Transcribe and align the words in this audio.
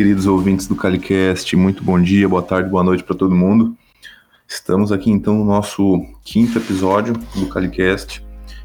queridos 0.00 0.26
ouvintes 0.26 0.66
do 0.66 0.74
Calicast, 0.74 1.54
muito 1.54 1.84
bom 1.84 2.00
dia, 2.00 2.26
boa 2.26 2.42
tarde, 2.42 2.70
boa 2.70 2.82
noite 2.82 3.04
para 3.04 3.14
todo 3.14 3.34
mundo. 3.34 3.76
Estamos 4.48 4.92
aqui 4.92 5.10
então 5.10 5.34
no 5.34 5.44
nosso 5.44 6.00
quinto 6.24 6.56
episódio 6.56 7.12
do 7.34 7.46
Calicast 7.50 8.24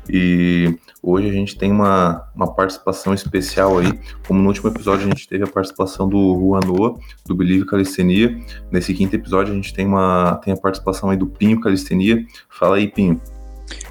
e 0.10 0.80
hoje 1.04 1.28
a 1.28 1.34
gente 1.34 1.58
tem 1.58 1.74
uma, 1.74 2.26
uma 2.34 2.56
participação 2.56 3.14
especial 3.14 3.80
aí. 3.80 4.00
Como 4.26 4.42
no 4.42 4.48
último 4.48 4.70
episódio 4.70 5.08
a 5.08 5.10
gente 5.10 5.28
teve 5.28 5.44
a 5.44 5.48
participação 5.48 6.08
do 6.08 6.40
Juan 6.40 6.62
Noa, 6.62 6.98
do 7.26 7.36
Believe 7.36 7.66
Calistenia. 7.66 8.40
Nesse 8.72 8.94
quinto 8.94 9.14
episódio 9.14 9.52
a 9.52 9.56
gente 9.58 9.74
tem, 9.74 9.86
uma, 9.86 10.40
tem 10.42 10.54
a 10.54 10.58
participação 10.58 11.10
aí 11.10 11.18
do 11.18 11.28
Pinho 11.28 11.60
Calistenia. 11.60 12.26
Fala 12.50 12.78
aí, 12.78 12.88
Pinho. 12.88 13.20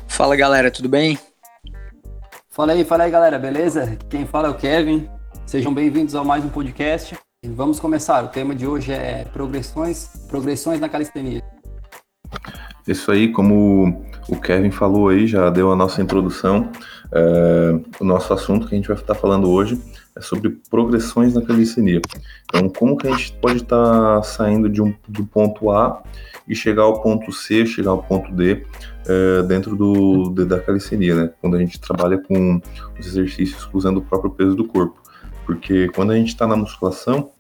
Fala 0.09 0.35
galera, 0.35 0.71
tudo 0.71 0.89
bem? 0.89 1.19
Fala 2.49 2.73
aí, 2.73 2.87
fala 2.87 3.05
aí 3.05 3.11
galera, 3.11 3.39
beleza? 3.39 3.99
Quem 4.09 4.25
fala 4.25 4.49
é 4.49 4.51
o 4.51 4.55
Kevin. 4.55 5.07
Sejam 5.45 5.75
bem-vindos 5.75 6.15
a 6.15 6.25
mais 6.25 6.43
um 6.43 6.49
podcast. 6.49 7.15
Vamos 7.53 7.79
começar. 7.79 8.25
O 8.25 8.29
tema 8.29 8.55
de 8.55 8.67
hoje 8.67 8.91
é 8.91 9.27
progressões, 9.31 10.09
progressões 10.29 10.81
na 10.81 10.89
calistenia. 10.89 11.43
Isso 12.89 13.11
aí, 13.11 13.31
como 13.33 14.05
o 14.29 14.41
Kevin 14.41 14.71
falou 14.71 15.09
aí, 15.09 15.27
já 15.27 15.51
deu 15.51 15.71
a 15.71 15.77
nossa 15.77 16.01
introdução. 16.01 16.71
É, 17.13 17.81
o 18.01 18.05
nosso 18.05 18.33
assunto 18.33 18.67
que 18.67 18.75
a 18.75 18.79
gente 18.79 18.89
vai 18.89 18.97
estar 18.97 19.15
falando 19.15 19.51
hoje 19.51 19.79
é 20.17 20.21
sobre 20.23 20.59
progressões 20.71 21.35
na 21.35 21.43
calistenia. 21.43 22.01
Então, 22.45 22.69
como 22.69 22.97
que 22.97 23.09
a 23.09 23.11
gente 23.11 23.33
pode 23.41 23.59
estar 23.59 24.23
saindo 24.23 24.69
de 24.69 24.81
um, 24.81 24.95
do 25.07 25.27
ponto 25.27 25.71
A 25.71 26.03
e 26.49 26.55
chegar 26.55 26.83
ao 26.83 27.03
ponto 27.03 27.31
C, 27.31 27.67
chegar 27.67 27.91
ao 27.91 28.03
ponto 28.03 28.33
D 28.33 28.65
é, 29.07 29.43
dentro 29.43 29.77
do, 29.77 30.31
da 30.31 30.61
calistenia, 30.61 31.15
né? 31.15 31.31
Quando 31.41 31.57
a 31.57 31.59
gente 31.59 31.79
trabalha 31.79 32.19
com 32.19 32.61
os 32.99 33.07
exercícios 33.07 33.69
usando 33.73 33.99
o 33.99 34.03
próprio 34.03 34.31
peso 34.31 34.57
do 34.57 34.65
corpo. 34.67 35.04
Porque 35.45 35.89
quando 35.89 36.13
a 36.13 36.17
gente 36.17 36.29
está 36.29 36.47
na 36.47 36.57
musculação, 36.57 37.31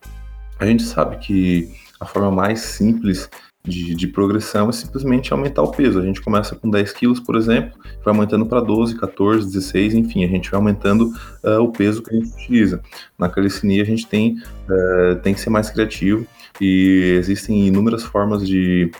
a 0.58 0.66
gente 0.66 0.82
sabe 0.82 1.16
que 1.18 1.74
a 2.00 2.06
forma 2.06 2.30
mais 2.30 2.60
simples 2.60 3.28
de, 3.62 3.94
de, 3.94 4.06
progressão 4.06 4.68
é 4.68 4.72
simplesmente 4.72 5.32
aumentar 5.32 5.62
o 5.62 5.70
peso. 5.70 5.98
A 5.98 6.04
gente 6.04 6.20
começa 6.20 6.54
com 6.54 6.68
10 6.68 6.92
quilos, 6.92 7.18
por 7.18 7.34
exemplo, 7.34 7.78
vai 8.04 8.14
aumentando 8.14 8.44
para 8.44 8.60
12, 8.60 8.96
14, 8.96 9.46
16, 9.46 9.94
enfim, 9.94 10.22
a 10.22 10.28
gente 10.28 10.50
vai 10.50 10.58
aumentando 10.58 11.12
uh, 11.42 11.60
o 11.62 11.72
peso 11.72 12.02
que 12.02 12.14
a 12.14 12.18
gente 12.18 12.30
utiliza. 12.34 12.82
Na 13.18 13.28
calistenia 13.28 13.82
a 13.82 13.86
gente 13.86 14.06
tem, 14.06 14.36
uh, 14.68 15.16
tem 15.22 15.32
que 15.32 15.40
ser 15.40 15.48
mais 15.48 15.70
criativo 15.70 16.26
e 16.60 17.16
existem 17.18 17.66
inúmeras 17.66 18.02
formas 18.02 18.46
de 18.46 18.90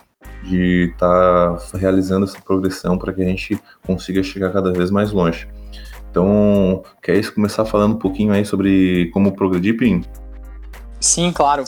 de 0.45 0.91
estar 0.93 1.57
tá 1.57 1.79
realizando 1.79 2.25
essa 2.25 2.41
progressão 2.41 2.99
para 2.99 3.13
que 3.13 3.23
a 3.23 3.25
gente 3.25 3.59
consiga 3.83 4.23
chegar 4.23 4.53
cada 4.53 4.73
vez 4.73 4.91
mais 4.91 5.11
longe. 5.11 5.49
Então, 6.15 6.85
quer 7.03 7.29
começar 7.33 7.65
falando 7.65 7.97
um 7.97 7.99
pouquinho 7.99 8.33
aí 8.33 8.45
sobre 8.45 9.11
como 9.11 9.35
progredir, 9.35 9.77
Pim? 9.77 10.05
Sim, 11.01 11.33
claro. 11.33 11.65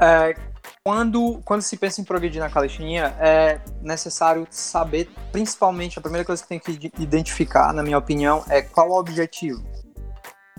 É, 0.00 0.36
quando, 0.84 1.40
quando 1.44 1.62
se 1.62 1.76
pensa 1.76 2.00
em 2.00 2.04
progredir 2.04 2.40
na 2.40 2.48
calistenia, 2.48 3.06
é 3.18 3.60
necessário 3.82 4.46
saber, 4.52 5.10
principalmente, 5.32 5.98
a 5.98 6.00
primeira 6.00 6.24
coisa 6.24 6.40
que 6.40 6.48
tem 6.48 6.60
que 6.60 6.92
identificar, 6.96 7.74
na 7.74 7.82
minha 7.82 7.98
opinião, 7.98 8.44
é 8.48 8.62
qual 8.62 8.88
o 8.88 8.96
objetivo. 8.96 9.64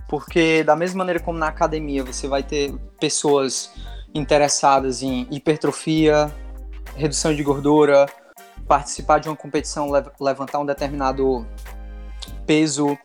Porque, 0.09 0.61
da 0.65 0.75
mesma 0.75 0.97
maneira 0.97 1.21
como 1.21 1.39
na 1.39 1.47
academia, 1.47 2.03
você 2.03 2.27
vai 2.27 2.43
ter 2.43 2.75
pessoas 2.99 3.71
interessadas 4.13 5.01
em 5.01 5.25
hipertrofia, 5.31 6.29
redução 6.97 7.33
de 7.33 7.41
gordura, 7.41 8.05
participar 8.67 9.19
de 9.19 9.29
uma 9.29 9.35
competição, 9.37 9.89
levantar 10.19 10.59
um 10.59 10.65
determinado 10.65 11.47
peso, 12.47 12.97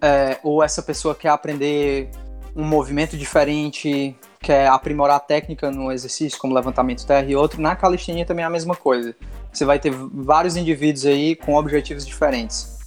é, 0.00 0.38
ou 0.42 0.62
essa 0.62 0.82
pessoa 0.82 1.14
quer 1.14 1.28
aprender 1.28 2.10
um 2.56 2.64
movimento 2.64 3.16
diferente, 3.16 4.16
quer 4.40 4.66
aprimorar 4.66 5.16
a 5.16 5.20
técnica 5.20 5.70
no 5.70 5.92
exercício, 5.92 6.38
como 6.38 6.54
levantamento 6.54 7.06
terra 7.06 7.26
e 7.28 7.36
outro, 7.36 7.60
na 7.60 7.76
calistenia 7.76 8.26
também 8.26 8.42
é 8.42 8.46
a 8.46 8.50
mesma 8.50 8.74
coisa. 8.74 9.14
Você 9.52 9.64
vai 9.64 9.78
ter 9.78 9.90
vários 9.90 10.56
indivíduos 10.56 11.06
aí 11.06 11.36
com 11.36 11.54
objetivos 11.54 12.06
diferentes. 12.06 12.78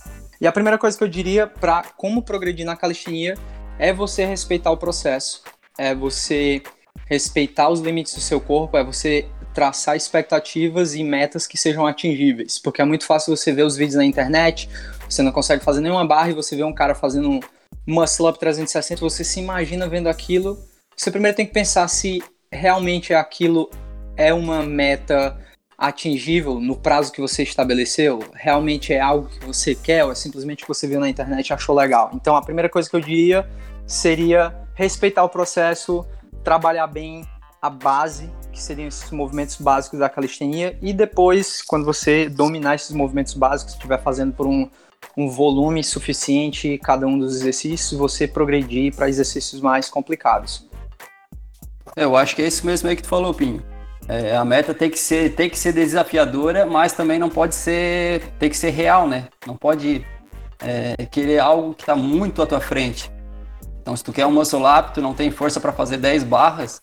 E 0.42 0.46
a 0.46 0.52
primeira 0.52 0.78
coisa 0.78 0.98
que 0.98 1.04
eu 1.04 1.08
diria 1.08 1.48
para 1.48 1.84
como 1.96 2.22
progredir 2.22 2.66
na 2.66 2.76
calistenia 2.76 3.36
é 3.80 3.94
você 3.94 4.26
respeitar 4.26 4.72
o 4.72 4.78
processo, 4.78 5.44
é 5.78 5.96
você 5.96 6.62
respeitar 7.08 7.70
os 7.70 7.80
limites 7.80 8.14
do 8.14 8.22
seu 8.22 8.42
corpo, 8.42 8.78
é 8.78 8.84
você 8.84 9.26
traçar 9.54 9.96
expectativas 9.96 10.96
e 10.96 11.04
metas 11.04 11.48
que 11.48 11.58
sejam 11.58 11.88
atingíveis, 11.88 12.60
porque 12.60 12.82
é 12.82 12.86
muito 12.86 13.06
fácil 13.06 13.36
você 13.36 13.54
ver 13.54 13.64
os 13.64 13.78
vídeos 13.78 13.96
na 13.96 14.04
internet, 14.04 14.70
você 15.08 15.22
não 15.22 15.32
consegue 15.32 15.64
fazer 15.64 15.82
nenhuma 15.82 16.06
barra 16.06 16.30
e 16.30 16.34
você 16.34 16.56
vê 16.56 16.64
um 16.64 16.74
cara 16.74 16.96
fazendo 16.96 17.30
um 17.30 17.40
muscle 17.88 18.28
up 18.28 18.40
360, 18.40 19.02
você 19.02 19.24
se 19.24 19.40
imagina 19.40 19.88
vendo 19.88 20.08
aquilo. 20.08 20.58
Você 20.96 21.12
primeiro 21.12 21.36
tem 21.36 21.46
que 21.46 21.54
pensar 21.54 21.88
se 21.88 22.24
realmente 22.52 23.14
aquilo 23.14 23.70
é 24.16 24.34
uma 24.34 24.64
meta 24.64 25.38
atingível 25.78 26.60
no 26.60 26.76
prazo 26.76 27.12
que 27.12 27.20
você 27.20 27.44
estabeleceu, 27.44 28.24
realmente 28.34 28.94
é 28.94 29.00
algo 29.00 29.28
que 29.28 29.46
você 29.46 29.76
quer 29.76 30.06
ou 30.06 30.12
é 30.12 30.16
simplesmente 30.16 30.62
que 30.62 30.68
você 30.68 30.88
viu 30.88 31.00
na 31.00 31.10
internet 31.10 31.50
e 31.50 31.54
achou 31.54 31.76
legal. 31.76 32.12
Então 32.14 32.36
a 32.36 32.42
primeira 32.42 32.70
coisa 32.70 32.90
que 32.90 32.96
eu 32.96 33.02
diria 33.02 33.48
seria 33.86 34.56
respeitar 34.74 35.24
o 35.24 35.30
processo, 35.30 36.06
trabalhar 36.44 36.88
bem 36.88 37.28
a 37.62 37.70
base, 37.70 38.30
que 38.52 38.62
seriam 38.62 38.88
esses 38.88 39.10
movimentos 39.12 39.58
básicos 39.58 40.00
da 40.00 40.08
calistenia, 40.08 40.78
e 40.82 40.94
depois, 40.94 41.62
quando 41.62 41.84
você 41.84 42.30
dominar 42.30 42.76
esses 42.76 42.92
movimentos 42.92 43.34
básicos, 43.34 43.74
estiver 43.74 44.02
fazendo 44.02 44.34
por 44.34 44.46
um 44.46 44.70
um 45.18 45.30
volume 45.30 45.84
suficiente 45.84 46.78
cada 46.78 47.08
um 47.08 47.18
dos 47.18 47.36
exercícios, 47.36 47.98
você 47.98 48.28
progredir 48.28 48.94
para 48.96 49.10
exercícios 49.10 49.62
mais 49.62 49.90
complicados. 49.90 50.68
Eu 51.96 52.16
acho 52.16 52.36
que 52.36 52.42
é 52.42 52.48
isso 52.48 52.66
mesmo 52.66 52.90
aí 52.90 52.96
que 52.96 53.04
tu 53.04 53.08
falou, 53.08 53.34
Pinho. 53.34 53.64
É, 54.08 54.36
a 54.36 54.46
meta 54.46 54.74
tem 54.74 54.90
que 54.90 55.00
ser 55.00 55.34
tem 55.34 55.50
que 55.50 55.58
ser 55.58 55.74
desafiadora, 55.74 56.66
mas 56.66 56.94
também 56.94 57.18
não 57.18 57.30
pode 57.30 57.56
ser 57.56 58.22
tem 58.38 58.50
que 58.50 58.58
ser 58.58 58.70
real, 58.70 59.08
né? 59.08 59.28
Não 59.48 59.58
pode 59.58 60.06
é, 60.60 61.06
querer 61.08 61.40
algo 61.40 61.74
que 61.74 61.82
está 61.84 61.96
muito 61.96 62.42
à 62.42 62.46
tua 62.46 62.60
frente. 62.60 63.12
Então, 63.82 63.96
se 63.96 64.04
tu 64.04 64.12
quer 64.12 64.26
um 64.26 64.32
muscle 64.32 64.64
up, 64.66 64.94
tu 64.94 65.02
não 65.02 65.14
tem 65.14 65.30
força 65.32 65.60
para 65.60 65.72
fazer 65.72 65.98
10 65.98 66.24
barras, 66.24 66.82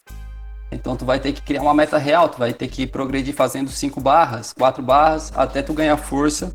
então 0.70 0.96
tu 0.96 1.04
vai 1.04 1.18
ter 1.18 1.32
que 1.32 1.42
criar 1.42 1.62
uma 1.62 1.74
meta 1.74 1.98
real, 1.98 2.28
tu 2.28 2.38
vai 2.38 2.52
ter 2.52 2.68
que 2.68 2.86
progredir 2.86 3.34
fazendo 3.34 3.70
5 3.70 4.00
barras, 4.00 4.52
4 4.52 4.82
barras, 4.82 5.32
até 5.34 5.62
tu 5.62 5.74
ganhar 5.74 5.96
força 5.96 6.54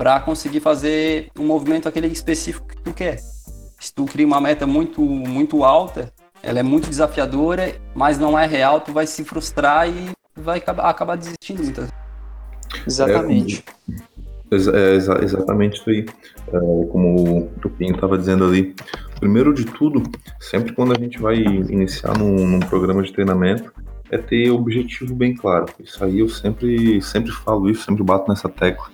para 0.00 0.18
conseguir 0.18 0.60
fazer 0.60 1.28
um 1.38 1.44
movimento 1.44 1.86
aquele 1.86 2.06
específico 2.06 2.66
que 2.66 2.78
tu 2.78 2.90
quer. 2.90 3.18
Se 3.78 3.94
tu 3.94 4.06
cria 4.06 4.26
uma 4.26 4.40
meta 4.40 4.66
muito 4.66 5.02
muito 5.02 5.62
alta, 5.62 6.10
ela 6.42 6.58
é 6.58 6.62
muito 6.62 6.88
desafiadora, 6.88 7.74
mas 7.94 8.18
não 8.18 8.38
é 8.38 8.46
real, 8.46 8.80
tu 8.80 8.94
vai 8.94 9.06
se 9.06 9.22
frustrar 9.24 9.90
e 9.90 10.10
vai 10.34 10.56
acabar, 10.56 10.88
acabar 10.88 11.16
desistindo 11.16 11.62
muitas 11.62 11.90
Exatamente. 12.86 13.62
É, 14.50 14.56
é, 14.56 14.94
exatamente 15.22 15.78
isso 15.78 15.90
aí. 15.90 16.06
É, 16.48 16.86
como 16.86 17.40
o 17.40 17.50
Tupinho 17.60 17.94
estava 17.94 18.16
dizendo 18.16 18.46
ali. 18.46 18.74
Primeiro 19.18 19.52
de 19.52 19.66
tudo, 19.66 20.02
sempre 20.40 20.72
quando 20.72 20.96
a 20.96 20.98
gente 20.98 21.20
vai 21.20 21.36
iniciar 21.36 22.16
num, 22.16 22.46
num 22.46 22.60
programa 22.60 23.02
de 23.02 23.12
treinamento, 23.12 23.70
é 24.10 24.16
ter 24.16 24.50
objetivo 24.50 25.14
bem 25.14 25.34
claro. 25.34 25.66
Isso 25.78 26.02
aí 26.02 26.20
eu 26.20 26.28
sempre, 26.30 27.02
sempre 27.02 27.30
falo 27.32 27.68
isso, 27.68 27.84
sempre 27.84 28.02
bato 28.02 28.30
nessa 28.30 28.48
tecla 28.48 28.88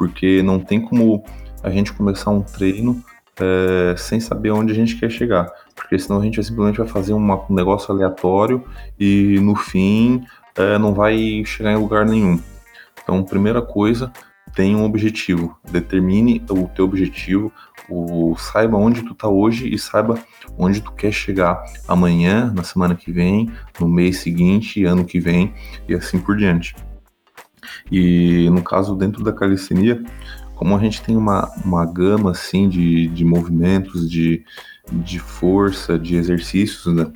porque 0.00 0.42
não 0.42 0.58
tem 0.58 0.80
como 0.80 1.22
a 1.62 1.68
gente 1.68 1.92
começar 1.92 2.30
um 2.30 2.40
treino 2.40 3.04
é, 3.38 3.94
sem 3.98 4.18
saber 4.18 4.50
onde 4.50 4.72
a 4.72 4.74
gente 4.74 4.96
quer 4.96 5.10
chegar, 5.10 5.52
porque 5.76 5.98
senão 5.98 6.18
a 6.18 6.24
gente 6.24 6.42
simplesmente 6.42 6.78
vai 6.78 6.88
fazer 6.88 7.12
uma, 7.12 7.44
um 7.50 7.54
negócio 7.54 7.92
aleatório 7.92 8.64
e 8.98 9.38
no 9.42 9.54
fim 9.54 10.24
é, 10.56 10.78
não 10.78 10.94
vai 10.94 11.42
chegar 11.44 11.72
em 11.72 11.76
lugar 11.76 12.06
nenhum. 12.06 12.40
Então, 13.02 13.22
primeira 13.22 13.60
coisa, 13.60 14.10
tenha 14.54 14.74
um 14.74 14.86
objetivo, 14.86 15.54
determine 15.70 16.42
o 16.48 16.66
teu 16.68 16.86
objetivo, 16.86 17.52
o, 17.86 18.34
saiba 18.38 18.78
onde 18.78 19.02
tu 19.02 19.14
tá 19.14 19.28
hoje 19.28 19.68
e 19.68 19.78
saiba 19.78 20.18
onde 20.56 20.80
tu 20.80 20.92
quer 20.92 21.12
chegar 21.12 21.62
amanhã, 21.86 22.50
na 22.56 22.62
semana 22.62 22.94
que 22.94 23.12
vem, 23.12 23.50
no 23.78 23.86
mês 23.86 24.20
seguinte, 24.20 24.82
ano 24.82 25.04
que 25.04 25.20
vem 25.20 25.52
e 25.86 25.94
assim 25.94 26.18
por 26.18 26.38
diante. 26.38 26.74
E 27.90 28.48
no 28.50 28.62
caso, 28.62 28.94
dentro 28.94 29.22
da 29.24 29.32
calistenia, 29.32 30.02
como 30.54 30.76
a 30.76 30.78
gente 30.78 31.02
tem 31.02 31.16
uma, 31.16 31.50
uma 31.64 31.84
gama 31.86 32.30
assim 32.32 32.68
de, 32.68 33.08
de 33.08 33.24
movimentos, 33.24 34.10
de, 34.10 34.44
de 34.92 35.18
força, 35.18 35.98
de 35.98 36.16
exercícios, 36.16 36.94
né? 36.94 37.10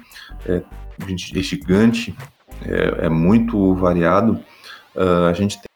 é, 0.46 0.62
é 1.08 1.42
gigante, 1.42 2.14
é, 2.62 3.06
é 3.06 3.08
muito 3.08 3.74
variado, 3.74 4.40
uh, 4.94 5.26
a 5.28 5.32
gente 5.32 5.56
tem 5.58 5.74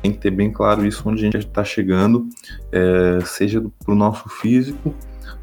tem 0.00 0.12
que 0.12 0.18
ter 0.18 0.30
bem 0.30 0.50
claro 0.50 0.86
isso 0.86 1.08
onde 1.08 1.20
a 1.20 1.24
gente 1.24 1.38
está 1.38 1.64
chegando, 1.64 2.28
é, 2.70 3.18
seja 3.24 3.60
para 3.60 3.92
o 3.92 3.96
nosso 3.96 4.28
físico, 4.28 4.94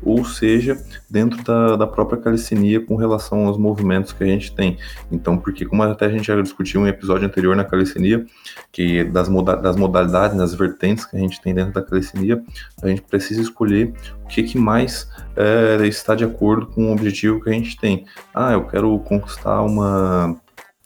ou 0.01 0.23
seja, 0.25 0.77
dentro 1.09 1.43
da, 1.43 1.75
da 1.75 1.87
própria 1.87 2.19
calistenia 2.19 2.79
com 2.79 2.95
relação 2.95 3.47
aos 3.47 3.57
movimentos 3.57 4.11
que 4.11 4.23
a 4.23 4.27
gente 4.27 4.53
tem. 4.53 4.77
Então, 5.11 5.37
porque 5.37 5.65
como 5.65 5.83
até 5.83 6.05
a 6.05 6.09
gente 6.09 6.27
já 6.27 6.39
discutiu 6.41 6.81
em 6.81 6.83
um 6.85 6.87
episódio 6.87 7.27
anterior 7.27 7.55
na 7.55 7.63
calistenia, 7.63 8.25
que 8.71 9.03
das, 9.03 9.27
moda, 9.29 9.55
das 9.55 9.75
modalidades, 9.75 10.37
das 10.37 10.53
vertentes 10.53 11.05
que 11.05 11.15
a 11.15 11.19
gente 11.19 11.41
tem 11.41 11.53
dentro 11.53 11.73
da 11.73 11.81
calistenia, 11.81 12.41
a 12.81 12.87
gente 12.87 13.01
precisa 13.01 13.41
escolher 13.41 13.93
o 14.23 14.27
que, 14.27 14.43
que 14.43 14.57
mais 14.57 15.09
é, 15.35 15.85
está 15.87 16.15
de 16.15 16.23
acordo 16.23 16.67
com 16.67 16.89
o 16.89 16.91
objetivo 16.91 17.41
que 17.41 17.49
a 17.49 17.53
gente 17.53 17.77
tem. 17.77 18.05
Ah, 18.33 18.53
eu 18.53 18.65
quero 18.65 18.97
conquistar 18.99 19.61
uma 19.61 20.39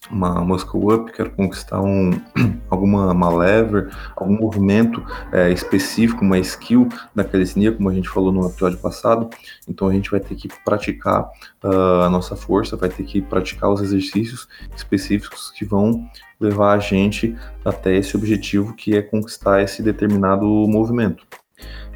uma 0.09 0.43
muscle 0.43 0.93
up, 0.93 1.11
quero 1.11 1.31
conquistar 1.31 1.81
um, 1.81 2.11
alguma 2.69 3.11
uma 3.11 3.29
lever, 3.35 3.89
algum 4.15 4.37
movimento 4.37 5.03
é, 5.31 5.51
específico, 5.51 6.23
uma 6.23 6.39
skill 6.39 6.89
da 7.13 7.23
calistenia, 7.23 7.71
como 7.71 7.89
a 7.89 7.93
gente 7.93 8.09
falou 8.09 8.31
no 8.31 8.47
episódio 8.47 8.77
passado. 8.79 9.29
Então 9.67 9.87
a 9.87 9.93
gente 9.93 10.09
vai 10.09 10.19
ter 10.19 10.35
que 10.35 10.49
praticar 10.63 11.29
uh, 11.63 12.01
a 12.03 12.09
nossa 12.09 12.35
força, 12.35 12.75
vai 12.75 12.89
ter 12.89 13.03
que 13.03 13.21
praticar 13.21 13.69
os 13.69 13.81
exercícios 13.81 14.47
específicos 14.75 15.51
que 15.51 15.65
vão 15.65 16.09
levar 16.39 16.73
a 16.73 16.79
gente 16.79 17.35
até 17.63 17.95
esse 17.95 18.15
objetivo 18.15 18.73
que 18.73 18.95
é 18.95 19.01
conquistar 19.01 19.61
esse 19.61 19.83
determinado 19.83 20.45
movimento. 20.45 21.25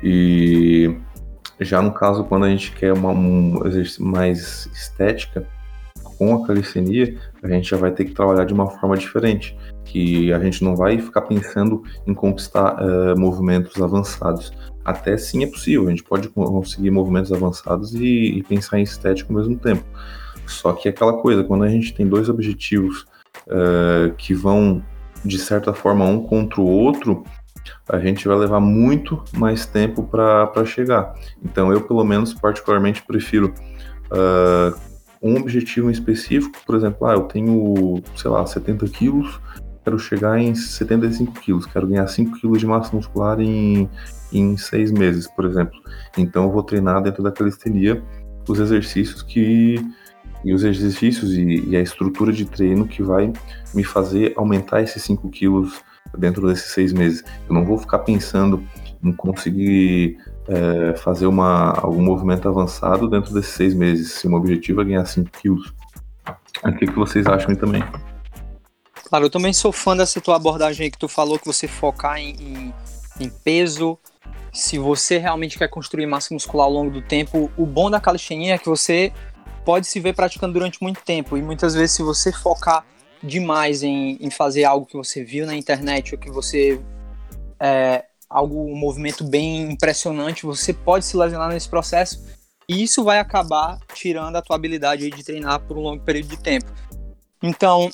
E 0.03 0.95
já 1.59 1.81
no 1.81 1.93
caso, 1.93 2.25
quando 2.25 2.45
a 2.45 2.49
gente 2.49 2.71
quer 2.73 2.93
uma, 2.93 3.09
um 3.09 3.65
exercício 3.65 4.05
mais 4.05 4.67
estética, 4.73 5.47
com 6.17 6.35
a 6.35 6.47
calistenia, 6.47 7.17
a 7.41 7.47
gente 7.47 7.69
já 7.69 7.77
vai 7.77 7.91
ter 7.91 8.05
que 8.05 8.11
trabalhar 8.11 8.45
de 8.45 8.53
uma 8.53 8.69
forma 8.69 8.97
diferente, 8.97 9.57
que 9.85 10.31
a 10.33 10.39
gente 10.39 10.63
não 10.63 10.75
vai 10.75 10.99
ficar 10.99 11.21
pensando 11.21 11.83
em 12.07 12.13
conquistar 12.13 12.75
uh, 12.81 13.19
movimentos 13.19 13.81
avançados. 13.81 14.51
Até 14.83 15.17
sim 15.17 15.43
é 15.43 15.47
possível, 15.47 15.87
a 15.87 15.89
gente 15.89 16.03
pode 16.03 16.27
conseguir 16.29 16.91
movimentos 16.91 17.31
avançados 17.31 17.93
e, 17.93 18.37
e 18.37 18.43
pensar 18.43 18.79
em 18.79 18.83
estética 18.83 19.31
ao 19.31 19.39
mesmo 19.39 19.57
tempo. 19.57 19.83
Só 20.45 20.73
que 20.73 20.87
é 20.87 20.91
aquela 20.91 21.13
coisa, 21.13 21.43
quando 21.43 21.63
a 21.63 21.69
gente 21.69 21.93
tem 21.93 22.07
dois 22.07 22.29
objetivos 22.29 23.05
uh, 23.47 24.13
que 24.17 24.33
vão, 24.33 24.83
de 25.23 25.39
certa 25.39 25.73
forma, 25.73 26.05
um 26.05 26.21
contra 26.21 26.59
o 26.59 26.67
outro, 26.67 27.23
a 27.87 27.99
gente 27.99 28.27
vai 28.27 28.37
levar 28.37 28.59
muito 28.59 29.23
mais 29.33 29.65
tempo 29.65 30.03
para 30.03 30.65
chegar. 30.65 31.13
Então, 31.43 31.71
eu, 31.71 31.81
pelo 31.81 32.03
menos, 32.03 32.33
particularmente 32.33 33.01
prefiro 33.03 33.53
uh, 34.11 34.77
um 35.23 35.37
objetivo 35.37 35.89
específico, 35.89 36.59
por 36.65 36.75
exemplo, 36.75 37.07
ah, 37.07 37.13
eu 37.13 37.21
tenho, 37.23 38.03
sei 38.15 38.29
lá, 38.29 38.45
70 38.45 38.85
quilos, 38.87 39.39
quero 39.83 39.97
chegar 39.97 40.37
em 40.37 40.53
75 40.53 41.39
quilos, 41.39 41.65
quero 41.65 41.87
ganhar 41.87 42.07
5 42.07 42.37
quilos 42.39 42.59
de 42.59 42.67
massa 42.67 42.93
muscular 42.93 43.39
em, 43.39 43.89
em 44.33 44.57
6 44.57 44.91
meses, 44.91 45.27
por 45.27 45.45
exemplo. 45.45 45.79
Então 46.17 46.43
eu 46.43 46.51
vou 46.51 46.61
treinar 46.61 47.01
dentro 47.01 47.23
da 47.23 47.31
calistenia 47.31 48.03
os 48.47 48.59
exercícios 48.59 49.21
que 49.23 49.75
e 50.43 50.53
os 50.53 50.65
exercícios 50.65 51.31
e, 51.31 51.69
e, 51.69 51.77
a 51.77 51.79
estrutura 51.79 52.33
de 52.33 52.43
treino 52.43 52.85
que 52.85 53.01
vai 53.01 53.31
me 53.73 53.81
fazer 53.81 54.33
aumentar 54.35 54.81
esses 54.81 55.01
5 55.03 55.29
quilos 55.29 55.81
dentro 56.17 56.45
desses 56.47 56.71
seis 56.71 56.91
meses. 56.91 57.23
Eu 57.47 57.55
não 57.55 57.65
vou 57.65 57.77
ficar 57.77 57.99
pensando 57.99 58.61
em 59.01 59.13
conseguir 59.13 60.17
é, 60.47 60.95
fazer 60.97 61.25
uma, 61.25 61.71
algum 61.79 62.01
movimento 62.01 62.47
avançado 62.47 63.09
dentro 63.09 63.33
desses 63.33 63.53
seis 63.53 63.73
meses, 63.73 64.13
se 64.13 64.27
o 64.27 64.33
objetivo 64.33 64.81
é 64.81 64.85
ganhar 64.85 65.05
5 65.05 65.29
quilos. 65.31 65.73
O 66.63 66.71
que, 66.73 66.85
que 66.87 66.95
vocês 66.95 67.25
acham 67.25 67.49
aí 67.49 67.55
também? 67.55 67.83
Claro, 69.07 69.25
eu 69.25 69.29
também 69.29 69.53
sou 69.53 69.71
fã 69.71 69.95
dessa 69.95 70.19
tua 70.19 70.35
abordagem 70.35 70.85
aí 70.85 70.91
que 70.91 70.97
tu 70.97 71.07
falou, 71.07 71.37
que 71.37 71.45
você 71.45 71.67
focar 71.67 72.17
em, 72.17 72.31
em, 72.31 72.73
em 73.19 73.29
peso, 73.29 73.97
se 74.53 74.77
você 74.77 75.17
realmente 75.17 75.57
quer 75.57 75.67
construir 75.67 76.05
massa 76.05 76.33
muscular 76.33 76.67
ao 76.67 76.73
longo 76.73 76.91
do 76.91 77.01
tempo, 77.01 77.51
o 77.57 77.65
bom 77.65 77.89
da 77.89 77.99
calistenia 77.99 78.55
é 78.55 78.57
que 78.57 78.69
você 78.69 79.11
pode 79.65 79.87
se 79.87 79.99
ver 79.99 80.13
praticando 80.13 80.53
durante 80.53 80.81
muito 80.81 81.01
tempo. 81.03 81.37
E 81.37 81.41
muitas 81.41 81.73
vezes, 81.73 81.95
se 81.95 82.03
você 82.03 82.31
focar 82.31 82.85
demais 83.21 83.81
em, 83.83 84.17
em 84.19 84.29
fazer 84.29 84.63
algo 84.63 84.85
que 84.85 84.95
você 84.95 85.23
viu 85.23 85.45
na 85.45 85.55
internet 85.55 86.13
ou 86.13 86.19
que 86.19 86.29
você 86.29 86.79
é, 87.59 88.03
algo, 88.33 88.65
um 88.65 88.75
movimento 88.75 89.23
bem 89.23 89.61
impressionante, 89.71 90.45
você 90.45 90.73
pode 90.73 91.05
se 91.05 91.15
lesionar 91.15 91.49
nesse 91.49 91.69
processo 91.69 92.25
e 92.67 92.81
isso 92.81 93.03
vai 93.03 93.19
acabar 93.19 93.79
tirando 93.93 94.35
a 94.35 94.41
tua 94.41 94.55
habilidade 94.55 95.09
de 95.09 95.23
treinar 95.23 95.59
por 95.61 95.77
um 95.77 95.81
longo 95.81 96.03
período 96.03 96.29
de 96.29 96.37
tempo. 96.37 96.65
Então, 97.41 97.91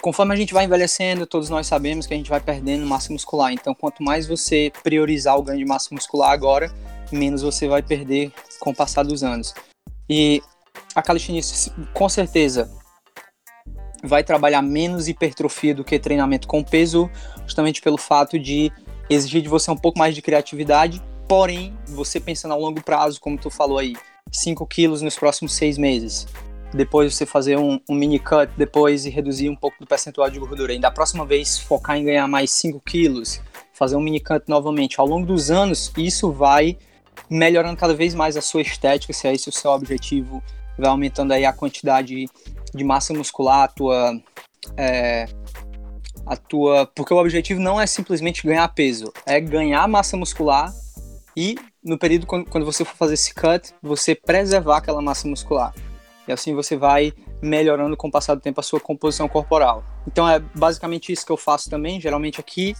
conforme 0.00 0.32
a 0.32 0.36
gente 0.36 0.54
vai 0.54 0.64
envelhecendo, 0.64 1.26
todos 1.26 1.50
nós 1.50 1.66
sabemos 1.66 2.06
que 2.06 2.14
a 2.14 2.16
gente 2.16 2.30
vai 2.30 2.40
perdendo 2.40 2.86
massa 2.86 3.12
muscular. 3.12 3.52
Então, 3.52 3.74
quanto 3.74 4.02
mais 4.02 4.26
você 4.26 4.70
priorizar 4.84 5.36
o 5.36 5.42
ganho 5.42 5.58
de 5.58 5.64
massa 5.64 5.88
muscular 5.92 6.30
agora, 6.30 6.72
menos 7.10 7.42
você 7.42 7.66
vai 7.66 7.82
perder 7.82 8.32
com 8.60 8.70
o 8.70 8.74
passar 8.74 9.02
dos 9.02 9.24
anos. 9.24 9.54
E 10.08 10.40
a 10.94 11.02
calistenia, 11.02 11.42
com 11.92 12.08
certeza, 12.08 12.70
vai 14.04 14.22
trabalhar 14.22 14.62
menos 14.62 15.08
hipertrofia 15.08 15.74
do 15.74 15.84
que 15.84 15.98
treinamento 15.98 16.46
com 16.46 16.62
peso, 16.62 17.10
justamente 17.44 17.82
pelo 17.82 17.98
fato 17.98 18.38
de 18.38 18.70
exigir 19.08 19.42
de 19.42 19.48
você 19.48 19.70
um 19.70 19.76
pouco 19.76 19.98
mais 19.98 20.14
de 20.14 20.22
criatividade, 20.22 21.02
porém, 21.28 21.76
você 21.86 22.20
pensando 22.20 22.54
a 22.54 22.56
longo 22.56 22.82
prazo, 22.82 23.20
como 23.20 23.38
tu 23.38 23.50
falou 23.50 23.78
aí, 23.78 23.94
5 24.30 24.66
quilos 24.66 25.02
nos 25.02 25.16
próximos 25.16 25.54
seis 25.54 25.78
meses, 25.78 26.26
depois 26.72 27.14
você 27.14 27.24
fazer 27.24 27.56
um, 27.56 27.80
um, 27.88 27.94
mini 27.94 28.18
cut 28.18 28.50
depois 28.56 29.06
e 29.06 29.10
reduzir 29.10 29.48
um 29.48 29.56
pouco 29.56 29.78
do 29.80 29.86
percentual 29.86 30.28
de 30.30 30.38
gordura, 30.38 30.72
e 30.72 30.78
da 30.78 30.90
próxima 30.90 31.24
vez 31.24 31.58
focar 31.58 31.96
em 31.96 32.04
ganhar 32.04 32.26
mais 32.28 32.50
5 32.50 32.80
quilos, 32.80 33.40
fazer 33.72 33.96
um 33.96 34.00
mini 34.00 34.20
cut 34.20 34.44
novamente, 34.48 35.00
ao 35.00 35.06
longo 35.06 35.26
dos 35.26 35.50
anos, 35.50 35.92
isso 35.96 36.30
vai 36.30 36.76
melhorando 37.30 37.76
cada 37.76 37.94
vez 37.94 38.14
mais 38.14 38.36
a 38.36 38.40
sua 38.40 38.62
estética, 38.62 39.12
se 39.12 39.26
é 39.26 39.34
esse 39.34 39.48
o 39.48 39.52
seu 39.52 39.70
objetivo, 39.70 40.42
vai 40.78 40.90
aumentando 40.90 41.32
aí 41.32 41.44
a 41.44 41.52
quantidade 41.52 42.26
de 42.74 42.84
massa 42.84 43.12
muscular, 43.12 43.64
a 43.64 43.68
tua 43.68 44.20
é, 44.76 45.26
a 46.28 46.36
tua. 46.36 46.86
Porque 46.94 47.12
o 47.12 47.16
objetivo 47.16 47.60
não 47.60 47.80
é 47.80 47.86
simplesmente 47.86 48.46
ganhar 48.46 48.68
peso, 48.68 49.12
é 49.26 49.40
ganhar 49.40 49.88
massa 49.88 50.16
muscular 50.16 50.72
e 51.36 51.56
no 51.82 51.96
período 51.98 52.26
quando, 52.26 52.64
você 52.64 52.84
for 52.84 52.96
fazer 52.96 53.14
esse 53.14 53.32
cut, 53.34 53.72
você 53.82 54.14
preservar 54.14 54.78
aquela 54.78 55.00
massa 55.00 55.26
muscular. 55.26 55.74
E 56.26 56.32
assim 56.32 56.54
você 56.54 56.76
vai 56.76 57.12
melhorando 57.40 57.96
com 57.96 58.08
o 58.08 58.10
passar 58.10 58.34
do 58.34 58.40
tempo 58.40 58.60
a 58.60 58.62
sua 58.62 58.80
composição 58.80 59.28
corporal. 59.28 59.82
Então 60.06 60.28
é 60.28 60.38
basicamente 60.38 61.10
isso 61.10 61.24
que 61.24 61.32
eu 61.32 61.36
faço 61.36 61.70
também. 61.70 62.00
Geralmente 62.00 62.38
aqui 62.40 62.74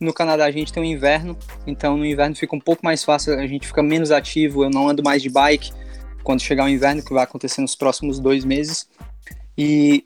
no 0.00 0.12
Canadá 0.12 0.44
a 0.44 0.50
gente 0.50 0.72
tem 0.72 0.82
o 0.82 0.86
um 0.86 0.88
inverno, 0.88 1.36
então 1.66 1.96
no 1.96 2.04
inverno 2.04 2.36
fica 2.36 2.54
um 2.54 2.60
pouco 2.60 2.84
mais 2.84 3.04
fácil, 3.04 3.38
a 3.38 3.46
gente 3.46 3.66
fica 3.66 3.82
menos 3.82 4.10
ativo, 4.10 4.64
eu 4.64 4.70
não 4.70 4.88
ando 4.88 5.02
mais 5.02 5.22
de 5.22 5.30
bike 5.30 5.72
quando 6.22 6.40
chegar 6.40 6.64
o 6.64 6.68
inverno, 6.68 7.02
que 7.02 7.12
vai 7.12 7.24
acontecer 7.24 7.60
nos 7.60 7.74
próximos 7.74 8.20
dois 8.20 8.44
meses. 8.44 8.88
E 9.56 10.04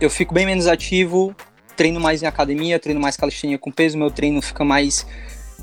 eu 0.00 0.10
fico 0.10 0.34
bem 0.34 0.46
menos 0.46 0.66
ativo, 0.66 1.34
treino 1.80 1.98
mais 1.98 2.22
em 2.22 2.26
academia, 2.26 2.78
treino 2.78 3.00
mais 3.00 3.16
calistenia 3.16 3.56
com 3.56 3.72
peso, 3.72 3.96
meu 3.96 4.10
treino 4.10 4.42
fica 4.42 4.62
mais 4.62 5.06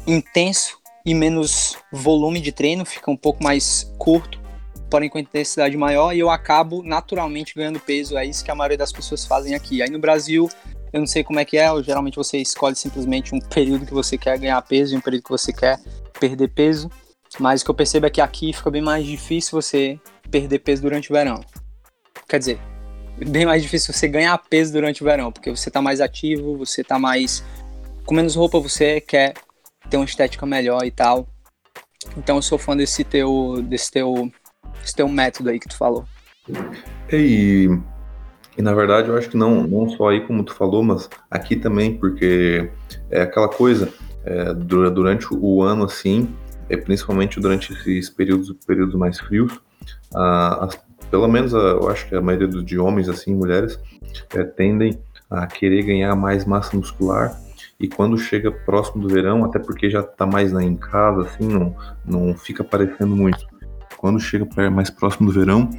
intenso 0.07 0.79
e 1.05 1.13
menos 1.13 1.77
volume 1.93 2.41
de 2.41 2.51
treino, 2.51 2.83
fica 2.87 3.11
um 3.11 3.15
pouco 3.15 3.43
mais 3.43 3.93
curto, 3.99 4.41
porém 4.89 5.11
com 5.11 5.19
intensidade 5.19 5.77
maior, 5.77 6.15
e 6.15 6.19
eu 6.19 6.31
acabo 6.31 6.81
naturalmente 6.81 7.53
ganhando 7.53 7.79
peso. 7.79 8.17
É 8.17 8.25
isso 8.25 8.43
que 8.43 8.49
a 8.49 8.55
maioria 8.55 8.79
das 8.79 8.91
pessoas 8.91 9.27
fazem 9.27 9.53
aqui. 9.53 9.79
Aí 9.79 9.91
no 9.91 9.99
Brasil, 9.99 10.49
eu 10.91 10.99
não 10.99 11.05
sei 11.05 11.23
como 11.23 11.39
é 11.39 11.45
que 11.45 11.55
é, 11.55 11.67
geralmente 11.83 12.15
você 12.15 12.39
escolhe 12.39 12.75
simplesmente 12.75 13.35
um 13.35 13.39
período 13.39 13.85
que 13.85 13.93
você 13.93 14.17
quer 14.17 14.39
ganhar 14.39 14.59
peso 14.63 14.95
e 14.95 14.97
um 14.97 15.01
período 15.01 15.21
que 15.21 15.29
você 15.29 15.53
quer 15.53 15.79
perder 16.19 16.47
peso. 16.47 16.89
Mas 17.39 17.61
o 17.61 17.65
que 17.65 17.69
eu 17.69 17.75
percebo 17.75 18.07
é 18.07 18.09
que 18.09 18.21
aqui 18.21 18.51
fica 18.53 18.71
bem 18.71 18.81
mais 18.81 19.05
difícil 19.05 19.51
você 19.51 19.99
perder 20.31 20.57
peso 20.57 20.81
durante 20.81 21.11
o 21.11 21.13
verão. 21.13 21.41
Quer 22.27 22.39
dizer, 22.39 22.59
bem 23.25 23.45
mais 23.45 23.61
difícil 23.63 23.93
você 23.93 24.07
ganhar 24.07 24.37
peso 24.37 24.73
durante 24.73 25.01
o 25.01 25.05
verão, 25.05 25.31
porque 25.31 25.49
você 25.49 25.71
tá 25.71 25.81
mais 25.81 26.01
ativo, 26.01 26.57
você 26.57 26.83
tá 26.83 26.99
mais. 26.99 27.43
Com 28.05 28.15
menos 28.15 28.35
roupa 28.35 28.59
você 28.59 29.01
quer 29.01 29.33
ter 29.89 29.97
uma 29.97 30.05
estética 30.05 30.45
melhor 30.45 30.85
e 30.85 30.91
tal. 30.91 31.27
Então 32.15 32.37
eu 32.37 32.41
sou 32.41 32.57
fã 32.57 32.75
desse 32.75 33.03
teu, 33.03 33.61
desse 33.63 33.91
teu, 33.91 34.31
desse 34.81 34.95
teu 34.95 35.07
método 35.09 35.49
aí 35.49 35.59
que 35.59 35.67
tu 35.67 35.77
falou. 35.77 36.05
E, 37.11 37.67
e 38.57 38.61
na 38.61 38.73
verdade 38.73 39.09
eu 39.09 39.17
acho 39.17 39.29
que 39.29 39.37
não, 39.37 39.63
não 39.63 39.89
só 39.89 40.09
aí 40.09 40.25
como 40.25 40.43
tu 40.43 40.53
falou, 40.53 40.83
mas 40.83 41.09
aqui 41.29 41.55
também, 41.55 41.97
porque 41.97 42.69
é 43.09 43.21
aquela 43.21 43.49
coisa, 43.49 43.93
é, 44.23 44.53
durante 44.53 45.27
o 45.33 45.61
ano 45.61 45.83
assim, 45.83 46.33
é, 46.69 46.77
principalmente 46.77 47.39
durante 47.39 47.73
esses 47.73 48.09
períodos, 48.09 48.53
períodos 48.65 48.95
mais 48.95 49.19
frios, 49.19 49.59
as 50.13 50.79
pelo 51.09 51.27
menos 51.27 51.53
eu 51.53 51.89
acho 51.89 52.07
que 52.07 52.15
a 52.15 52.21
maioria 52.21 52.47
dos, 52.47 52.65
de 52.65 52.77
homens, 52.77 53.09
assim, 53.09 53.33
mulheres, 53.33 53.79
é, 54.33 54.43
tendem 54.43 54.99
a 55.29 55.45
querer 55.45 55.83
ganhar 55.83 56.15
mais 56.15 56.45
massa 56.45 56.75
muscular 56.75 57.37
e 57.79 57.87
quando 57.87 58.17
chega 58.17 58.51
próximo 58.51 59.03
do 59.03 59.13
verão, 59.13 59.45
até 59.45 59.59
porque 59.59 59.89
já 59.89 60.01
tá 60.01 60.25
mais 60.25 60.51
né, 60.51 60.63
em 60.63 60.75
casa, 60.75 61.21
assim, 61.21 61.47
não, 61.47 61.75
não 62.03 62.35
fica 62.35 62.63
aparecendo 62.63 63.15
muito. 63.15 63.45
Quando 63.97 64.19
chega 64.19 64.47
mais 64.71 64.89
próximo 64.89 65.27
do 65.27 65.33
verão, 65.33 65.69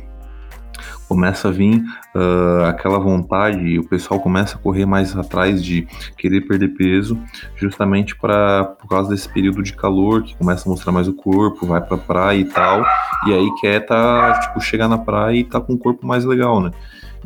começa 1.08 1.48
a 1.48 1.50
vir 1.50 1.82
uh, 2.14 2.64
aquela 2.66 2.98
vontade 2.98 3.58
e 3.58 3.78
o 3.78 3.84
pessoal 3.84 4.20
começa 4.20 4.56
a 4.56 4.58
correr 4.58 4.84
mais 4.84 5.16
atrás 5.16 5.64
de 5.64 5.88
querer 6.16 6.42
perder 6.42 6.68
peso, 6.68 7.18
justamente 7.56 8.14
para 8.14 8.64
por 8.64 8.88
causa 8.88 9.10
desse 9.10 9.28
período 9.28 9.62
de 9.62 9.72
calor 9.72 10.22
que 10.22 10.36
começa 10.36 10.68
a 10.68 10.70
mostrar 10.70 10.92
mais 10.92 11.08
o 11.08 11.14
corpo, 11.14 11.66
vai 11.66 11.80
para 11.80 11.96
praia 11.96 12.38
e 12.38 12.44
tal, 12.44 12.84
e 13.26 13.32
aí 13.32 13.50
quer 13.60 13.80
tá 13.80 14.38
tipo 14.40 14.60
chegar 14.60 14.88
na 14.88 14.98
praia 14.98 15.36
e 15.38 15.44
tá 15.44 15.60
com 15.60 15.72
o 15.72 15.78
corpo 15.78 16.06
mais 16.06 16.24
legal, 16.24 16.60
né? 16.60 16.70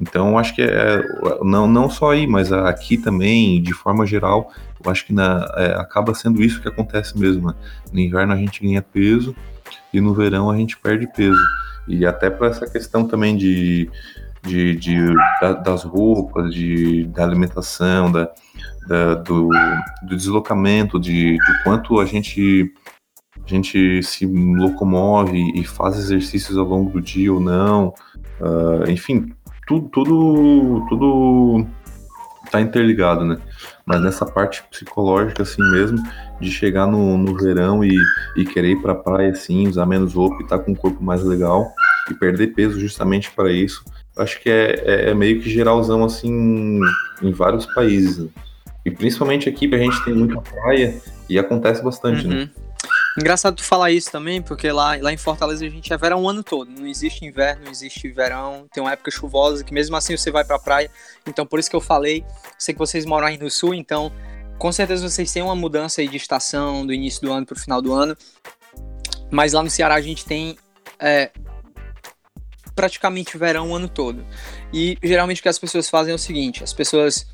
Então, 0.01 0.39
acho 0.39 0.55
que 0.55 0.63
é, 0.63 1.03
não, 1.43 1.69
não 1.69 1.89
só 1.89 2.13
aí, 2.13 2.27
mas 2.27 2.53
aqui 2.53 2.97
também, 2.97 3.63
de 3.63 3.73
forma 3.73 4.07
geral, 4.07 4.51
eu 4.83 4.91
acho 4.91 5.07
que 5.07 5.13
na, 5.13 5.49
é, 5.57 5.75
acaba 5.75 6.15
sendo 6.15 6.43
isso 6.43 6.61
que 6.61 6.67
acontece 6.67 7.17
mesmo. 7.17 7.49
Né? 7.49 7.55
No 7.93 8.01
inverno 8.01 8.33
a 8.33 8.37
gente 8.37 8.63
ganha 8.63 8.83
peso 8.83 9.35
e 9.93 10.01
no 10.01 10.15
verão 10.15 10.51
a 10.51 10.57
gente 10.57 10.77
perde 10.79 11.07
peso. 11.07 11.43
E 11.87 12.07
até 12.07 12.31
para 12.31 12.49
essa 12.49 12.71
questão 12.71 13.07
também 13.07 13.37
de, 13.37 13.91
de, 14.43 14.77
de 14.77 15.15
da, 15.41 15.53
das 15.53 15.85
roupas, 15.85 16.53
de, 16.53 17.05
da 17.05 17.25
alimentação, 17.25 18.11
da, 18.11 18.31
da 18.87 19.15
do, 19.15 19.49
do, 20.03 20.17
deslocamento, 20.17 20.99
de, 20.99 21.37
de 21.37 21.63
quanto 21.65 22.01
a 22.01 22.05
gente, 22.05 22.73
a 23.45 23.49
gente 23.49 24.03
se 24.03 24.27
locomove 24.27 25.53
e 25.55 25.65
faz 25.65 25.99
exercícios 25.99 26.57
ao 26.57 26.67
longo 26.67 26.91
do 26.91 27.01
dia 27.01 27.33
ou 27.33 27.41
não. 27.41 27.95
Uh, 28.41 28.91
enfim, 28.91 29.33
tudo, 29.67 29.89
tudo, 29.89 30.87
tudo 30.89 31.67
tá 32.51 32.61
interligado, 32.61 33.25
né? 33.25 33.39
Mas 33.85 34.01
nessa 34.01 34.25
parte 34.25 34.63
psicológica, 34.71 35.43
assim 35.43 35.63
mesmo, 35.71 35.99
de 36.41 36.51
chegar 36.51 36.87
no, 36.87 37.19
no 37.19 37.37
verão 37.37 37.85
e, 37.85 37.97
e 38.37 38.45
querer 38.45 38.73
ir 38.73 38.83
pra 38.83 38.95
praia, 38.95 39.31
assim, 39.31 39.67
usar 39.67 39.87
menos 39.87 40.15
roupa 40.15 40.37
e 40.41 40.45
estar 40.45 40.59
tá 40.59 40.65
com 40.65 40.73
um 40.73 40.77
corpo 40.77 41.03
mais 41.03 41.23
legal 41.23 41.69
e 42.11 42.15
perder 42.15 42.49
peso 42.49 42.79
justamente 42.79 43.31
para 43.31 43.51
isso, 43.51 43.85
acho 44.17 44.41
que 44.41 44.51
é, 44.51 44.75
é, 44.85 45.11
é, 45.11 45.15
meio 45.15 45.41
que 45.41 45.51
geralzão, 45.51 46.05
assim, 46.05 46.81
em 47.23 47.33
vários 47.33 47.67
países. 47.67 48.19
Né? 48.19 48.29
E 48.85 48.91
principalmente 48.91 49.49
aqui, 49.49 49.73
a 49.73 49.79
gente 49.79 50.05
tem 50.05 50.15
muita 50.15 50.41
praia 50.41 51.01
e 51.29 51.39
acontece 51.39 51.83
bastante, 51.83 52.27
né? 52.27 52.35
uhum. 52.35 52.41
né? 52.43 52.51
Engraçado 53.19 53.57
tu 53.57 53.65
falar 53.65 53.91
isso 53.91 54.11
também, 54.11 54.41
porque 54.41 54.73
lá, 54.73 54.97
lá 54.99 55.13
em 55.13 55.19
Fortaleza 55.19 55.67
a 55.67 55.69
gente 55.69 55.93
é 55.93 55.97
verão 55.99 56.23
o 56.23 56.29
ano 56.29 56.43
todo. 56.43 56.71
Não 56.71 56.87
existe 56.87 57.27
inverno, 57.27 57.65
não 57.65 57.71
existe 57.71 58.09
verão. 58.09 58.67
Tem 58.73 58.83
uma 58.83 58.93
época 58.93 59.11
chuvosa 59.11 59.63
que 59.63 59.75
mesmo 59.75 59.95
assim 59.97 60.17
você 60.17 60.31
vai 60.31 60.45
pra 60.45 60.59
praia. 60.59 60.91
Então 61.27 61.45
por 61.45 61.59
isso 61.59 61.69
que 61.69 61.77
eu 61.77 61.81
falei. 61.81 62.25
Sei 62.59 62.73
que 62.73 62.79
vocês 62.79 63.05
moram 63.05 63.27
aí 63.27 63.37
no 63.37 63.51
sul, 63.51 63.75
então 63.75 64.11
com 64.59 64.73
certeza 64.73 65.09
vocês 65.09 65.31
têm 65.31 65.43
uma 65.43 65.55
mudança 65.55 66.01
aí 66.01 66.09
de 66.09 66.17
estação 66.17 66.87
do 66.87 66.93
início 66.93 67.21
do 67.21 67.31
ano 67.31 67.45
pro 67.45 67.59
final 67.59 67.83
do 67.83 67.93
ano. 67.93 68.17
Mas 69.31 69.53
lá 69.53 69.63
no 69.63 69.69
Ceará 69.69 69.95
a 69.95 70.01
gente 70.01 70.25
tem 70.25 70.57
é, 70.99 71.31
praticamente 72.75 73.37
verão 73.37 73.71
o 73.71 73.77
ano 73.77 73.89
todo. 73.89 74.25
E 74.73 74.97
geralmente 75.03 75.41
o 75.41 75.43
que 75.43 75.49
as 75.51 75.59
pessoas 75.59 75.91
fazem 75.91 76.13
é 76.13 76.15
o 76.15 76.19
seguinte: 76.19 76.65
as 76.65 76.73
pessoas 76.73 77.27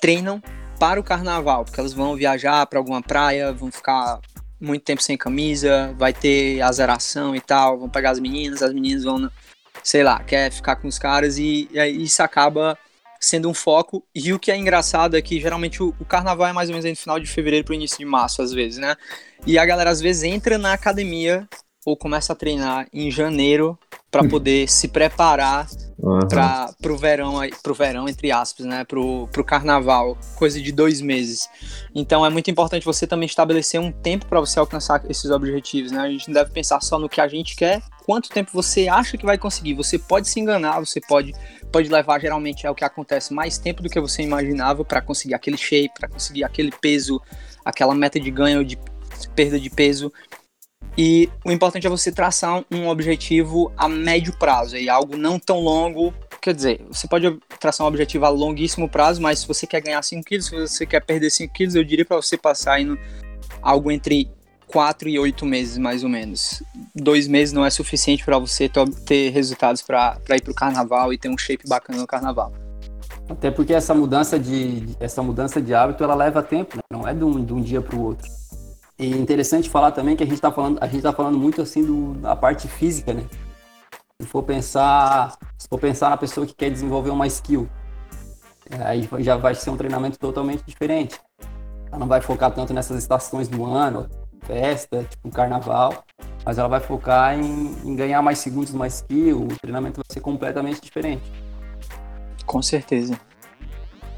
treinam 0.00 0.42
para 0.80 0.98
o 0.98 1.04
carnaval, 1.04 1.64
porque 1.64 1.78
elas 1.78 1.92
vão 1.92 2.16
viajar 2.16 2.66
para 2.66 2.78
alguma 2.80 3.00
praia, 3.00 3.52
vão 3.52 3.70
ficar 3.70 4.20
muito 4.62 4.82
tempo 4.82 5.02
sem 5.02 5.16
camisa, 5.16 5.92
vai 5.98 6.12
ter 6.12 6.60
azeração 6.62 7.34
e 7.34 7.40
tal, 7.40 7.78
vão 7.78 7.88
pegar 7.88 8.10
as 8.10 8.20
meninas, 8.20 8.62
as 8.62 8.72
meninas 8.72 9.02
vão, 9.02 9.28
sei 9.82 10.04
lá, 10.04 10.22
quer 10.22 10.52
ficar 10.52 10.76
com 10.76 10.86
os 10.86 10.98
caras 10.98 11.36
e, 11.36 11.68
e 11.72 12.02
isso 12.04 12.22
acaba 12.22 12.78
sendo 13.20 13.48
um 13.48 13.54
foco. 13.54 14.04
E 14.14 14.32
o 14.32 14.38
que 14.38 14.52
é 14.52 14.56
engraçado 14.56 15.16
é 15.16 15.22
que 15.22 15.40
geralmente 15.40 15.82
o, 15.82 15.94
o 15.98 16.04
carnaval 16.04 16.46
é 16.46 16.52
mais 16.52 16.68
ou 16.68 16.74
menos 16.74 16.88
no 16.88 16.96
final 16.96 17.18
de 17.18 17.26
fevereiro 17.26 17.64
para 17.64 17.72
o 17.72 17.74
início 17.74 17.98
de 17.98 18.04
março, 18.04 18.40
às 18.40 18.52
vezes, 18.52 18.78
né? 18.78 18.96
E 19.44 19.58
a 19.58 19.66
galera 19.66 19.90
às 19.90 20.00
vezes 20.00 20.22
entra 20.22 20.56
na 20.56 20.72
academia 20.72 21.48
ou 21.84 21.96
começa 21.96 22.32
a 22.32 22.36
treinar 22.36 22.86
em 22.92 23.10
janeiro 23.10 23.76
para 24.12 24.28
poder 24.28 24.68
se 24.68 24.88
preparar 24.88 25.66
uhum. 25.98 26.28
para 26.28 26.70
pro 26.82 26.98
verão 26.98 27.40
pro 27.62 27.72
verão 27.72 28.06
entre 28.06 28.30
aspas 28.30 28.66
né? 28.66 28.84
Pro, 28.84 29.26
pro 29.32 29.42
carnaval 29.42 30.18
coisa 30.36 30.60
de 30.60 30.70
dois 30.70 31.00
meses. 31.00 31.48
Então 31.94 32.24
é 32.24 32.28
muito 32.28 32.50
importante 32.50 32.84
você 32.84 33.06
também 33.06 33.24
estabelecer 33.24 33.80
um 33.80 33.90
tempo 33.90 34.26
para 34.26 34.38
você 34.38 34.58
alcançar 34.58 35.02
esses 35.08 35.30
objetivos 35.30 35.90
né? 35.90 36.00
A 36.00 36.10
gente 36.10 36.28
não 36.28 36.34
deve 36.34 36.50
pensar 36.50 36.82
só 36.82 36.98
no 36.98 37.08
que 37.08 37.22
a 37.22 37.26
gente 37.26 37.56
quer 37.56 37.80
quanto 38.04 38.28
tempo 38.28 38.50
você 38.52 38.86
acha 38.86 39.16
que 39.16 39.24
vai 39.24 39.38
conseguir. 39.38 39.72
Você 39.74 39.98
pode 39.98 40.28
se 40.28 40.38
enganar 40.38 40.78
você 40.78 41.00
pode 41.00 41.32
pode 41.72 41.88
levar 41.88 42.20
geralmente 42.20 42.66
é 42.66 42.70
o 42.70 42.74
que 42.74 42.84
acontece 42.84 43.32
mais 43.32 43.56
tempo 43.56 43.82
do 43.82 43.88
que 43.88 43.98
você 43.98 44.22
imaginava 44.22 44.84
para 44.84 45.00
conseguir 45.00 45.32
aquele 45.32 45.56
shape 45.56 45.94
para 45.98 46.06
conseguir 46.06 46.44
aquele 46.44 46.70
peso 46.70 47.18
aquela 47.64 47.94
meta 47.94 48.20
de 48.20 48.30
ganho 48.30 48.58
ou 48.58 48.64
de 48.64 48.78
perda 49.34 49.58
de 49.58 49.70
peso 49.70 50.12
e 50.96 51.28
o 51.44 51.50
importante 51.50 51.86
é 51.86 51.90
você 51.90 52.12
traçar 52.12 52.62
um 52.70 52.88
objetivo 52.88 53.72
a 53.76 53.88
médio 53.88 54.36
prazo, 54.38 54.76
e 54.76 54.88
algo 54.88 55.16
não 55.16 55.38
tão 55.38 55.60
longo. 55.60 56.12
Quer 56.40 56.54
dizer, 56.54 56.84
você 56.90 57.08
pode 57.08 57.38
traçar 57.58 57.86
um 57.86 57.88
objetivo 57.88 58.26
a 58.26 58.28
longuíssimo 58.28 58.88
prazo, 58.88 59.22
mas 59.22 59.40
se 59.40 59.48
você 59.48 59.66
quer 59.66 59.80
ganhar 59.80 60.02
5 60.02 60.24
quilos, 60.24 60.46
se 60.46 60.56
você 60.56 60.84
quer 60.84 61.00
perder 61.00 61.30
5 61.30 61.52
quilos, 61.52 61.74
eu 61.74 61.84
diria 61.84 62.04
para 62.04 62.16
você 62.16 62.36
passar 62.36 62.80
em 62.80 62.98
algo 63.62 63.90
entre 63.90 64.28
4 64.66 65.08
e 65.08 65.18
8 65.18 65.46
meses, 65.46 65.78
mais 65.78 66.02
ou 66.02 66.10
menos. 66.10 66.62
Dois 66.94 67.28
meses 67.28 67.52
não 67.52 67.64
é 67.64 67.70
suficiente 67.70 68.24
para 68.24 68.38
você 68.38 68.70
ter 69.06 69.30
resultados 69.30 69.82
para 69.82 70.18
ir 70.30 70.42
para 70.42 70.50
o 70.50 70.54
carnaval 70.54 71.12
e 71.12 71.18
ter 71.18 71.28
um 71.28 71.38
shape 71.38 71.68
bacana 71.68 72.00
no 72.00 72.06
carnaval. 72.06 72.52
Até 73.28 73.50
porque 73.50 73.72
essa 73.72 73.94
mudança 73.94 74.38
de, 74.38 74.88
essa 74.98 75.22
mudança 75.22 75.60
de 75.60 75.72
hábito 75.72 76.02
ela 76.02 76.14
leva 76.14 76.42
tempo, 76.42 76.76
né? 76.76 76.82
não 76.90 77.06
é 77.06 77.14
de 77.14 77.24
um, 77.24 77.44
de 77.44 77.52
um 77.52 77.62
dia 77.62 77.80
para 77.80 77.96
o 77.96 78.02
outro. 78.02 78.28
E 79.02 79.10
interessante 79.10 79.68
falar 79.68 79.90
também 79.90 80.14
que 80.14 80.22
a 80.22 80.26
gente 80.26 80.36
está 80.36 80.52
falando, 80.52 80.78
a 80.80 80.86
gente 80.86 80.98
está 80.98 81.12
falando 81.12 81.36
muito 81.36 81.60
assim 81.60 81.84
do, 81.84 82.14
da 82.20 82.36
parte 82.36 82.68
física, 82.68 83.12
né? 83.12 83.24
Se 84.20 84.28
for 84.28 84.44
pensar, 84.44 85.36
se 85.58 85.66
for 85.68 85.76
pensar 85.76 86.10
na 86.10 86.16
pessoa 86.16 86.46
que 86.46 86.54
quer 86.54 86.70
desenvolver 86.70 87.10
uma 87.10 87.26
skill, 87.26 87.68
aí 88.78 89.08
já 89.18 89.36
vai 89.36 89.56
ser 89.56 89.70
um 89.70 89.76
treinamento 89.76 90.16
totalmente 90.20 90.62
diferente. 90.64 91.18
Ela 91.88 91.98
não 91.98 92.06
vai 92.06 92.20
focar 92.20 92.52
tanto 92.52 92.72
nessas 92.72 92.96
estações 92.96 93.48
do 93.48 93.66
ano, 93.66 94.08
festa, 94.44 95.02
tipo 95.02 95.28
carnaval, 95.30 96.04
mas 96.44 96.56
ela 96.58 96.68
vai 96.68 96.78
focar 96.78 97.36
em, 97.36 97.74
em 97.84 97.96
ganhar 97.96 98.22
mais 98.22 98.38
segundos 98.38 98.72
numa 98.72 98.86
skill. 98.86 99.42
O 99.42 99.56
treinamento 99.60 99.96
vai 99.96 100.06
ser 100.08 100.20
completamente 100.20 100.80
diferente. 100.80 101.28
Com 102.46 102.62
certeza. 102.62 103.18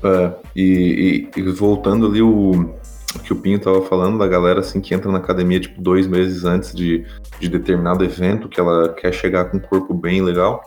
É, 0.03 0.35
e, 0.55 1.31
e, 1.35 1.41
e 1.41 1.43
voltando 1.53 2.07
ali 2.07 2.21
o 2.21 2.75
que 3.23 3.33
o 3.33 3.37
Pinho 3.37 3.59
tava 3.59 3.83
falando 3.83 4.19
da 4.19 4.27
galera 4.27 4.61
assim 4.61 4.81
que 4.81 4.95
entra 4.95 5.11
na 5.11 5.19
academia 5.19 5.61
tipo 5.61 5.81
dois 5.81 6.07
meses 6.07 6.45
antes 6.45 6.75
de, 6.75 7.05
de 7.39 7.49
determinado 7.49 8.05
evento 8.05 8.49
que 8.49 8.61
ela 8.61 8.93
quer 8.93 9.13
chegar 9.13 9.47
com 9.47 9.57
um 9.57 9.61
corpo 9.61 9.95
bem 9.95 10.23
legal. 10.23 10.63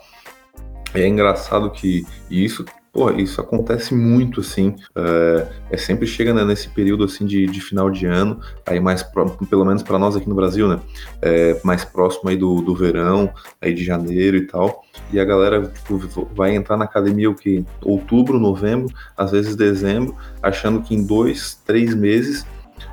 É 0.93 1.07
engraçado 1.07 1.69
que 1.69 2.05
isso 2.29 2.65
Pô, 2.97 3.11
isso 3.11 3.39
acontece 3.39 3.93
muito, 3.93 4.41
assim. 4.41 4.75
É, 4.95 5.47
é 5.69 5.77
sempre 5.77 6.07
chega 6.07 6.33
né, 6.33 6.43
nesse 6.43 6.67
período 6.67 7.03
assim 7.03 7.27
de, 7.27 7.45
de, 7.45 7.61
final 7.61 7.91
de 7.91 8.07
ano, 8.07 8.39
aí 8.65 8.79
mais 8.79 9.03
pro, 9.03 9.29
pelo 9.45 9.63
menos 9.63 9.83
para 9.83 9.99
nós 9.99 10.15
aqui 10.15 10.27
no 10.27 10.33
Brasil, 10.33 10.67
né? 10.67 10.79
É, 11.21 11.61
mais 11.63 11.85
próximo 11.85 12.27
aí 12.27 12.35
do, 12.35 12.59
do 12.59 12.73
verão, 12.73 13.31
aí 13.61 13.71
de 13.71 13.83
janeiro 13.83 14.35
e 14.35 14.47
tal. 14.47 14.83
E 15.13 15.19
a 15.19 15.25
galera 15.25 15.67
tipo, 15.67 16.27
vai 16.33 16.55
entrar 16.55 16.75
na 16.75 16.85
academia 16.85 17.29
o 17.29 17.35
que? 17.35 17.63
Outubro, 17.85 18.39
novembro, 18.39 18.91
às 19.15 19.29
vezes 19.29 19.55
dezembro, 19.55 20.15
achando 20.41 20.81
que 20.81 20.95
em 20.95 21.05
dois, 21.05 21.61
três 21.67 21.93
meses 21.93 22.47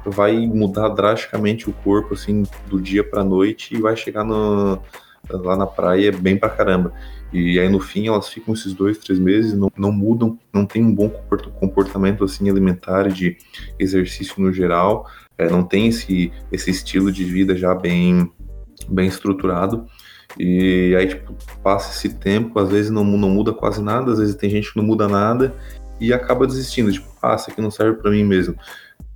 vai 0.05 0.47
mudar 0.47 0.91
drasticamente 0.91 1.71
o 1.71 1.73
corpo, 1.73 2.13
assim, 2.13 2.43
do 2.67 2.79
dia 2.79 3.03
para 3.03 3.25
noite 3.25 3.75
e 3.75 3.81
vai 3.81 3.97
chegar 3.97 4.23
no, 4.23 4.79
lá 5.31 5.57
na 5.57 5.67
praia 5.67 6.13
bem 6.13 6.37
pra 6.37 6.51
caramba. 6.51 6.93
E 7.33 7.59
aí 7.59 7.69
no 7.69 7.81
fim 7.81 8.07
elas 8.07 8.29
ficam 8.29 8.55
esses 8.55 8.73
dois, 8.73 8.99
três 8.99 9.19
meses, 9.19 9.55
não, 9.55 9.71
não 9.77 9.91
mudam, 9.91 10.39
não 10.53 10.65
tem 10.65 10.85
um 10.85 10.95
bom 10.95 11.09
comportamento 11.59 12.25
assim 12.25 12.49
alimentar 12.49 13.09
de 13.09 13.37
exercício 13.79 14.41
no 14.41 14.53
geral, 14.53 15.11
é, 15.37 15.49
não 15.49 15.63
tem 15.63 15.89
esse, 15.89 16.33
esse 16.53 16.71
estilo 16.71 17.11
de 17.11 17.25
vida 17.25 17.57
já 17.57 17.75
bem, 17.75 18.31
bem 18.89 19.09
estruturado. 19.09 19.87
E 20.39 20.95
aí, 20.99 21.07
tipo, 21.07 21.35
passa 21.63 21.93
esse 21.93 22.15
tempo, 22.17 22.59
às 22.59 22.69
vezes 22.69 22.91
não, 22.91 23.05
não 23.05 23.31
muda 23.31 23.53
quase 23.53 23.83
nada, 23.83 24.13
às 24.13 24.19
vezes 24.19 24.35
tem 24.35 24.51
gente 24.51 24.73
que 24.73 24.77
não 24.77 24.85
muda 24.85 25.09
nada 25.09 25.55
e 26.01 26.13
acaba 26.13 26.47
desistindo, 26.47 26.93
tipo, 26.93 27.07
ah, 27.23 27.35
isso 27.35 27.51
aqui 27.51 27.61
não 27.61 27.71
serve 27.71 28.01
para 28.01 28.11
mim 28.11 28.25
mesmo. 28.25 28.57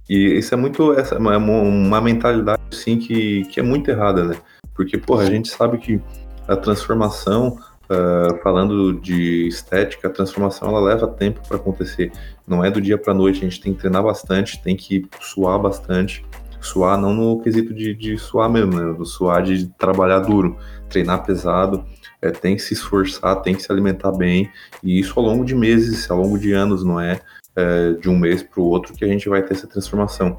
E 0.09 0.38
isso 0.38 0.55
é 0.55 0.57
muito, 0.57 0.93
essa 0.95 1.17
é 1.17 1.19
uma, 1.19 2.00
mentalidade, 2.00 2.62
assim, 2.73 2.99
que, 2.99 3.45
que 3.47 3.61
é 3.61 3.62
muito 3.62 3.91
errada, 3.91 4.25
né? 4.25 4.37
Porque, 4.75 4.97
porra, 4.97 5.25
a 5.25 5.31
gente 5.31 5.49
sabe 5.49 5.77
que 5.79 6.00
a 6.47 6.57
transformação, 6.57 7.59
Uh, 7.90 8.37
falando 8.42 9.00
de 9.00 9.49
estética, 9.49 10.09
a 10.09 10.11
transformação 10.11 10.68
ela 10.68 10.80
leva 10.80 11.07
tempo 11.07 11.40
para 11.49 11.57
acontecer. 11.57 12.12
Não 12.47 12.62
é 12.62 12.71
do 12.71 12.83
dia 12.83 12.99
para 12.99 13.14
noite. 13.14 13.38
A 13.38 13.49
gente 13.49 13.61
tem 13.61 13.73
que 13.73 13.80
treinar 13.80 14.02
bastante, 14.02 14.62
tem 14.62 14.76
que 14.76 15.07
suar 15.21 15.59
bastante. 15.59 16.23
Suar 16.61 17.00
não 17.00 17.14
no 17.14 17.40
quesito 17.40 17.73
de, 17.73 17.95
de 17.95 18.18
suar 18.18 18.50
mesmo, 18.50 18.75
né? 18.75 19.04
Suar 19.04 19.42
de 19.42 19.68
trabalhar 19.78 20.18
duro, 20.21 20.57
treinar 20.88 21.25
pesado, 21.25 21.85
é, 22.21 22.30
tem 22.30 22.57
que 22.57 22.62
se 22.62 22.75
esforçar, 22.75 23.37
tem 23.42 23.54
que 23.54 23.62
se 23.62 23.71
alimentar 23.71 24.12
bem. 24.12 24.50
E 24.83 24.99
isso 24.99 25.18
ao 25.18 25.25
longo 25.25 25.45
de 25.45 25.54
meses, 25.54 26.11
ao 26.11 26.21
longo 26.21 26.38
de 26.38 26.52
anos, 26.52 26.85
não 26.85 27.00
é, 27.00 27.21
é 27.57 27.92
de 27.92 28.09
um 28.09 28.18
mês 28.18 28.42
para 28.42 28.61
o 28.61 28.64
outro 28.64 28.92
que 28.92 29.04
a 29.04 29.09
gente 29.09 29.28
vai 29.28 29.42
ter 29.42 29.54
essa 29.54 29.66
transformação. 29.66 30.37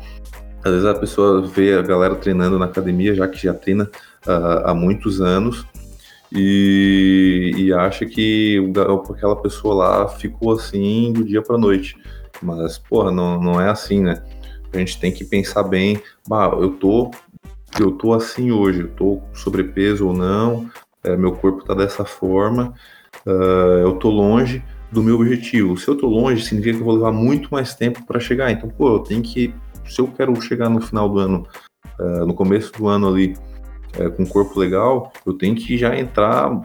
Às 0.63 0.72
vezes 0.72 0.86
a 0.86 0.94
pessoa 0.94 1.48
vê 1.48 1.74
a 1.74 1.82
galera 1.82 2.15
treinando 2.15 2.60
na 2.60 2.65
academia, 2.65 3.15
já 3.15 3.27
que 3.27 3.41
já 3.41 3.53
treina 3.53 3.89
uh, 4.27 4.65
há 4.65 4.74
muitos 4.74 5.22
anos, 5.22 5.65
e, 6.32 7.54
e 7.58 7.74
acha 7.74 8.06
que 8.06 8.58
aquela 9.12 9.36
pessoa 9.36 9.74
lá 9.74 10.08
ficou 10.08 10.54
assim 10.54 11.12
do 11.12 11.24
dia 11.24 11.42
para 11.42 11.58
noite. 11.58 11.98
Mas, 12.42 12.78
porra, 12.78 13.12
não, 13.12 13.42
não 13.42 13.60
é 13.60 13.70
assim, 13.70 14.02
né? 14.02 14.24
A 14.72 14.78
gente 14.78 15.00
tem 15.00 15.12
que 15.12 15.26
pensar 15.26 15.64
bem, 15.64 16.02
bah, 16.28 16.52
eu 16.60 16.72
tô, 16.72 17.12
eu 17.80 17.92
tô 17.92 18.14
assim 18.14 18.52
hoje, 18.52 18.82
eu 18.82 18.90
tô 18.90 19.18
com 19.18 19.36
sobrepeso 19.36 20.08
ou 20.08 20.14
não, 20.14 20.70
é, 21.04 21.16
meu 21.18 21.34
corpo 21.34 21.64
tá 21.64 21.74
dessa 21.74 22.06
forma, 22.06 22.74
uh, 23.26 23.80
eu 23.82 23.94
tô 23.94 24.10
longe 24.10 24.64
do 24.92 25.02
meu 25.02 25.16
objetivo. 25.16 25.76
Se 25.78 25.88
eu 25.88 25.96
tô 25.96 26.08
longe, 26.08 26.44
significa 26.44 26.76
que 26.76 26.82
eu 26.82 26.86
vou 26.86 26.96
levar 26.96 27.12
muito 27.12 27.50
mais 27.52 27.74
tempo 27.74 28.06
para 28.06 28.20
chegar. 28.20 28.52
Então, 28.52 28.70
pô, 28.70 28.96
eu 28.96 29.00
tenho 29.00 29.22
que, 29.22 29.54
se 29.86 30.00
eu 30.00 30.08
quero 30.08 30.40
chegar 30.42 30.70
no 30.70 30.82
final 30.82 31.10
do 31.10 31.20
ano, 31.20 31.48
uh, 32.00 32.26
no 32.26 32.34
começo 32.34 32.72
do 32.74 32.88
ano 32.88 33.08
ali, 33.08 33.36
uh, 33.98 34.12
com 34.12 34.25
corpo 34.25 34.60
legal, 34.60 35.12
eu 35.25 35.34
tenho 35.34 35.55
que 35.55 35.77
já 35.77 35.98
entrar 35.98 36.62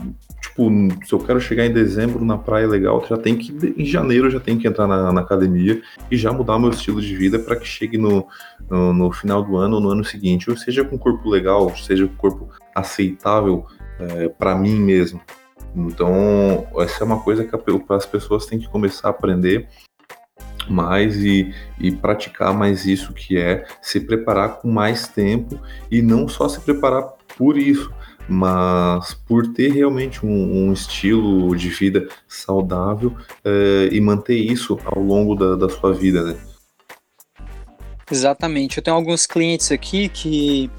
tipo, 0.54 0.70
se 1.04 1.12
eu 1.12 1.18
quero 1.18 1.40
chegar 1.40 1.66
em 1.66 1.72
dezembro 1.72 2.24
na 2.24 2.38
praia 2.38 2.66
legal, 2.66 3.04
já 3.08 3.16
tem 3.16 3.36
que, 3.36 3.74
em 3.76 3.84
janeiro, 3.84 4.30
já 4.30 4.38
tem 4.38 4.56
que 4.56 4.68
entrar 4.68 4.86
na, 4.86 5.12
na 5.12 5.20
academia 5.20 5.82
e 6.10 6.16
já 6.16 6.32
mudar 6.32 6.58
meu 6.58 6.70
estilo 6.70 7.00
de 7.00 7.14
vida 7.16 7.38
para 7.38 7.56
que 7.56 7.66
chegue 7.66 7.98
no, 7.98 8.26
no, 8.70 8.92
no, 8.92 9.12
final 9.12 9.42
do 9.42 9.56
ano 9.56 9.76
ou 9.76 9.80
no 9.80 9.88
ano 9.90 10.04
seguinte, 10.04 10.50
ou 10.50 10.56
seja 10.56 10.84
com 10.84 10.98
corpo 10.98 11.28
legal, 11.28 11.74
seja 11.76 12.06
com 12.06 12.16
corpo 12.16 12.48
aceitável 12.74 13.66
é, 13.98 14.28
para 14.28 14.54
mim 14.54 14.76
mesmo. 14.76 15.20
Então, 15.74 16.66
essa 16.78 17.02
é 17.02 17.04
uma 17.04 17.20
coisa 17.20 17.44
que 17.44 17.56
as 17.90 18.06
pessoas 18.06 18.46
têm 18.46 18.58
que 18.58 18.68
começar 18.68 19.08
a 19.08 19.10
aprender 19.10 19.68
mais 20.68 21.16
e, 21.16 21.52
e, 21.78 21.90
praticar 21.90 22.54
mais 22.54 22.86
isso 22.86 23.12
que 23.12 23.36
é 23.36 23.66
se 23.82 24.00
preparar 24.00 24.60
com 24.60 24.70
mais 24.70 25.06
tempo 25.06 25.60
e 25.90 26.00
não 26.00 26.26
só 26.26 26.48
se 26.48 26.60
preparar 26.60 27.13
por 27.36 27.58
isso, 27.58 27.92
mas 28.28 29.14
por 29.14 29.52
ter 29.52 29.72
realmente 29.72 30.24
um, 30.24 30.68
um 30.68 30.72
estilo 30.72 31.54
de 31.56 31.68
vida 31.68 32.08
saudável 32.26 33.16
é, 33.44 33.88
e 33.92 34.00
manter 34.00 34.36
isso 34.36 34.78
ao 34.84 35.02
longo 35.02 35.34
da, 35.34 35.56
da 35.56 35.68
sua 35.68 35.92
vida, 35.92 36.22
né? 36.22 36.36
Exatamente. 38.10 38.78
Eu 38.78 38.82
tenho 38.82 38.96
alguns 38.96 39.26
clientes 39.26 39.72
aqui 39.72 40.08
que 40.08 40.70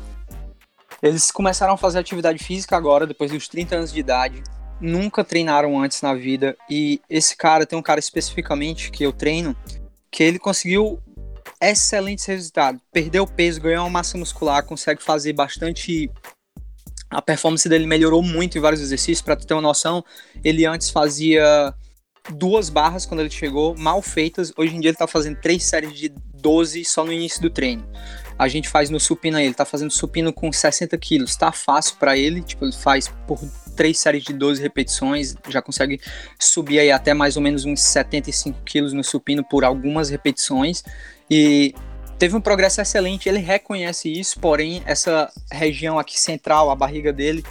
eles 1.02 1.32
começaram 1.32 1.74
a 1.74 1.78
fazer 1.78 2.00
atividade 2.00 2.44
física 2.44 2.76
agora, 2.76 3.08
depois 3.08 3.32
dos 3.32 3.48
30 3.48 3.76
anos 3.76 3.94
de 3.94 4.00
idade. 4.00 4.44
Nunca 4.80 5.24
treinaram 5.24 5.80
antes 5.80 6.02
na 6.02 6.14
vida. 6.14 6.56
E 6.70 7.00
esse 7.10 7.36
cara, 7.36 7.66
tem 7.66 7.78
um 7.78 7.82
cara 7.82 8.00
especificamente 8.00 8.92
que 8.92 9.04
eu 9.04 9.12
treino, 9.12 9.56
que 10.12 10.24
ele 10.24 10.40
conseguiu 10.40 11.00
excelentes 11.62 12.26
resultados. 12.26 12.82
Perdeu 12.92 13.26
peso, 13.26 13.62
ganhou 13.62 13.84
uma 13.86 13.90
massa 13.90 14.18
muscular, 14.18 14.64
consegue 14.64 15.02
fazer 15.02 15.34
bastante 15.34 16.12
a 17.10 17.22
performance 17.22 17.68
dele 17.68 17.86
melhorou 17.86 18.22
muito 18.22 18.58
em 18.58 18.62
vários 18.62 18.82
exercícios. 18.82 19.22
Para 19.22 19.36
ter 19.36 19.54
uma 19.54 19.62
noção, 19.62 20.04
ele 20.44 20.66
antes 20.66 20.90
fazia 20.90 21.74
duas 22.34 22.70
barras 22.70 23.06
quando 23.06 23.20
ele 23.20 23.30
chegou, 23.30 23.78
mal 23.78 24.02
feitas. 24.02 24.52
Hoje 24.58 24.76
em 24.76 24.80
dia 24.80 24.90
ele 24.90 24.96
está 24.96 25.08
fazendo 25.08 25.40
três 25.40 25.64
séries 25.64 25.94
de 25.94 26.10
12 26.36 26.84
só 26.86 27.04
no 27.06 27.14
início 27.14 27.42
do 27.42 27.50
treino. 27.50 27.88
A 28.38 28.48
gente 28.48 28.68
faz 28.68 28.90
no 28.90 29.00
supino 29.00 29.38
aí, 29.38 29.46
ele 29.46 29.54
tá 29.54 29.66
fazendo 29.66 29.92
supino 29.92 30.34
com 30.34 30.52
60 30.52 30.98
quilos. 30.98 31.36
Tá 31.36 31.52
fácil 31.52 31.96
para 31.98 32.18
ele, 32.18 32.42
tipo, 32.42 32.66
ele 32.66 32.74
faz 32.74 33.08
por 33.28 33.40
três 33.76 34.00
séries 34.00 34.24
de 34.24 34.34
12 34.34 34.62
repetições, 34.62 35.36
já 35.50 35.62
consegue 35.62 36.00
subir 36.40 36.80
aí 36.80 36.92
até 36.92 37.14
mais 37.14 37.36
ou 37.36 37.42
menos 37.42 37.66
uns 37.66 37.82
75 37.82 38.62
quilos 38.64 38.94
no 38.94 39.04
supino 39.04 39.44
por 39.44 39.64
algumas 39.64 40.10
repetições. 40.10 40.84
E 41.30 41.74
teve 42.18 42.36
um 42.36 42.42
progresso 42.42 42.82
excelente, 42.82 43.28
ele 43.28 43.40
reconhece 43.40 44.12
isso, 44.12 44.40
porém, 44.40 44.82
essa 44.86 45.32
região 45.52 46.00
aqui 46.00 46.20
central, 46.20 46.70
a 46.70 46.76
barriga 46.76 47.12
dele, 47.12 47.44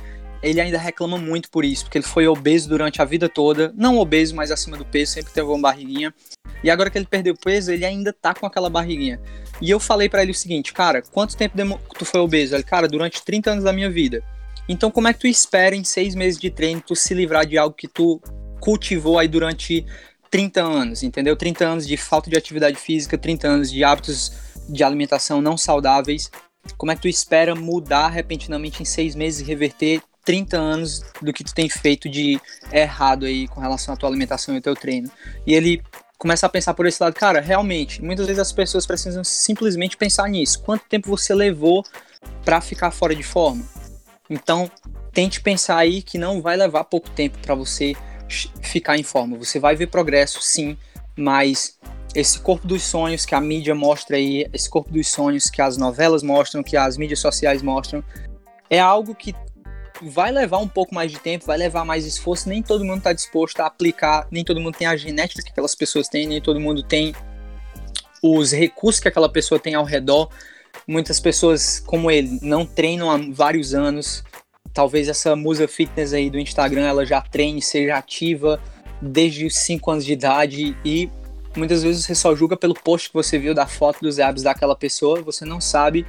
ele 0.42 0.60
ainda 0.60 0.78
reclama 0.78 1.16
muito 1.16 1.50
por 1.50 1.64
isso, 1.64 1.84
porque 1.84 1.98
ele 1.98 2.06
foi 2.06 2.26
obeso 2.26 2.68
durante 2.68 3.00
a 3.00 3.04
vida 3.04 3.28
toda, 3.28 3.72
não 3.76 3.98
obeso, 3.98 4.34
mas 4.34 4.50
acima 4.50 4.76
do 4.76 4.84
peso, 4.84 5.12
sempre 5.12 5.32
teve 5.32 5.48
uma 5.48 5.58
barriguinha. 5.58 6.14
E 6.62 6.70
agora 6.70 6.90
que 6.90 6.98
ele 6.98 7.06
perdeu 7.06 7.34
peso, 7.34 7.72
ele 7.72 7.84
ainda 7.84 8.12
tá 8.12 8.34
com 8.34 8.46
aquela 8.46 8.70
barriguinha. 8.70 9.20
E 9.60 9.70
eu 9.70 9.80
falei 9.80 10.08
para 10.08 10.22
ele 10.22 10.32
o 10.32 10.34
seguinte, 10.34 10.72
cara, 10.72 11.02
quanto 11.02 11.36
tempo 11.36 11.80
tu 11.98 12.04
foi 12.04 12.20
obeso? 12.20 12.54
Ele, 12.54 12.62
cara, 12.62 12.88
durante 12.88 13.22
30 13.22 13.52
anos 13.52 13.64
da 13.64 13.72
minha 13.72 13.90
vida. 13.90 14.22
Então 14.68 14.90
como 14.90 15.08
é 15.08 15.12
que 15.12 15.20
tu 15.20 15.26
espera 15.26 15.76
em 15.76 15.84
seis 15.84 16.14
meses 16.14 16.38
de 16.38 16.50
treino 16.50 16.80
tu 16.80 16.96
se 16.96 17.12
livrar 17.12 17.46
de 17.46 17.58
algo 17.58 17.74
que 17.74 17.86
tu 17.86 18.20
cultivou 18.60 19.18
aí 19.18 19.28
durante 19.28 19.84
30 20.30 20.62
anos, 20.62 21.02
entendeu? 21.02 21.36
30 21.36 21.64
anos 21.64 21.86
de 21.86 21.96
falta 21.96 22.30
de 22.30 22.36
atividade 22.36 22.76
física, 22.76 23.16
30 23.16 23.46
anos 23.46 23.70
de 23.70 23.84
hábitos 23.84 24.32
de 24.68 24.84
alimentação 24.84 25.40
não 25.40 25.56
saudáveis, 25.56 26.30
como 26.76 26.92
é 26.92 26.96
que 26.96 27.02
tu 27.02 27.08
espera 27.08 27.54
mudar 27.54 28.08
repentinamente 28.08 28.82
em 28.82 28.84
seis 28.84 29.14
meses 29.14 29.40
e 29.40 29.44
reverter 29.44 30.02
30 30.24 30.56
anos 30.56 31.02
do 31.20 31.32
que 31.32 31.44
tu 31.44 31.54
tem 31.54 31.68
feito 31.68 32.08
de 32.08 32.40
errado 32.72 33.26
aí 33.26 33.46
com 33.48 33.60
relação 33.60 33.92
à 33.92 33.96
tua 33.96 34.08
alimentação 34.08 34.54
e 34.54 34.58
ao 34.58 34.62
teu 34.62 34.74
treino? 34.74 35.10
E 35.46 35.54
ele 35.54 35.82
começa 36.18 36.46
a 36.46 36.48
pensar 36.48 36.72
por 36.72 36.86
esse 36.86 37.02
lado, 37.02 37.14
cara, 37.14 37.40
realmente, 37.40 38.02
muitas 38.02 38.26
vezes 38.26 38.40
as 38.40 38.52
pessoas 38.52 38.86
precisam 38.86 39.22
simplesmente 39.22 39.96
pensar 39.96 40.28
nisso. 40.28 40.62
Quanto 40.62 40.86
tempo 40.88 41.10
você 41.10 41.34
levou 41.34 41.84
para 42.44 42.60
ficar 42.60 42.90
fora 42.90 43.14
de 43.14 43.22
forma? 43.22 43.62
Então, 44.30 44.70
tente 45.12 45.40
pensar 45.42 45.76
aí 45.76 46.00
que 46.00 46.16
não 46.16 46.40
vai 46.40 46.56
levar 46.56 46.84
pouco 46.84 47.10
tempo 47.10 47.38
para 47.38 47.54
você 47.54 47.94
ficar 48.62 48.96
em 48.96 49.02
forma. 49.02 49.36
Você 49.36 49.58
vai 49.58 49.76
ver 49.76 49.88
progresso, 49.88 50.40
sim, 50.40 50.78
mas 51.14 51.78
esse 52.14 52.38
corpo 52.38 52.66
dos 52.66 52.82
sonhos 52.82 53.26
que 53.26 53.34
a 53.34 53.40
mídia 53.40 53.74
mostra 53.74 54.16
aí, 54.16 54.48
esse 54.52 54.70
corpo 54.70 54.90
dos 54.90 55.08
sonhos 55.08 55.50
que 55.50 55.60
as 55.60 55.76
novelas 55.76 56.22
mostram, 56.22 56.62
que 56.62 56.76
as 56.76 56.96
mídias 56.96 57.18
sociais 57.18 57.60
mostram, 57.60 58.04
é 58.70 58.78
algo 58.78 59.14
que 59.14 59.34
vai 60.02 60.30
levar 60.30 60.58
um 60.58 60.68
pouco 60.68 60.94
mais 60.94 61.10
de 61.10 61.18
tempo, 61.18 61.46
vai 61.46 61.56
levar 61.56 61.84
mais 61.84 62.06
esforço, 62.06 62.48
nem 62.48 62.62
todo 62.62 62.84
mundo 62.84 62.98
está 62.98 63.12
disposto 63.12 63.60
a 63.60 63.66
aplicar, 63.66 64.26
nem 64.30 64.44
todo 64.44 64.60
mundo 64.60 64.76
tem 64.76 64.86
a 64.86 64.96
genética 64.96 65.42
que 65.42 65.50
aquelas 65.50 65.74
pessoas 65.74 66.08
têm, 66.08 66.26
nem 66.26 66.40
todo 66.40 66.60
mundo 66.60 66.82
tem 66.82 67.14
os 68.22 68.52
recursos 68.52 69.00
que 69.00 69.08
aquela 69.08 69.28
pessoa 69.28 69.58
tem 69.58 69.74
ao 69.74 69.84
redor. 69.84 70.30
Muitas 70.86 71.20
pessoas, 71.20 71.80
como 71.80 72.10
ele, 72.10 72.38
não 72.42 72.64
treinam 72.66 73.10
há 73.10 73.18
vários 73.32 73.74
anos. 73.74 74.24
Talvez 74.72 75.08
essa 75.08 75.36
musa 75.36 75.68
fitness 75.68 76.12
aí 76.12 76.28
do 76.28 76.38
Instagram, 76.38 76.86
ela 76.86 77.06
já 77.06 77.20
treine, 77.20 77.62
seja 77.62 77.96
ativa 77.96 78.60
desde 79.00 79.46
os 79.46 79.56
5 79.56 79.90
anos 79.90 80.04
de 80.04 80.12
idade 80.12 80.76
e 80.84 81.08
muitas 81.56 81.82
vezes 81.82 82.04
você 82.04 82.14
só 82.14 82.34
julga 82.34 82.56
pelo 82.56 82.74
post 82.74 83.08
que 83.08 83.14
você 83.14 83.38
viu 83.38 83.54
da 83.54 83.66
foto 83.66 84.00
dos 84.00 84.18
abs 84.18 84.42
daquela 84.42 84.76
pessoa, 84.76 85.22
você 85.22 85.44
não 85.44 85.60
sabe 85.60 86.06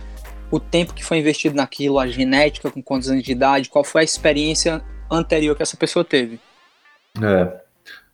o 0.52 0.60
tempo 0.60 0.94
que 0.94 1.04
foi 1.04 1.18
investido 1.18 1.56
naquilo, 1.56 2.00
a 2.00 2.08
genética, 2.08 2.70
com 2.70 2.82
quantos 2.82 3.10
anos 3.10 3.24
de 3.24 3.32
idade, 3.32 3.70
qual 3.70 3.84
foi 3.84 4.02
a 4.02 4.04
experiência 4.04 4.82
anterior 5.10 5.56
que 5.56 5.64
essa 5.64 5.78
pessoa 5.78 6.04
teve. 6.04 6.40
É, 7.22 7.54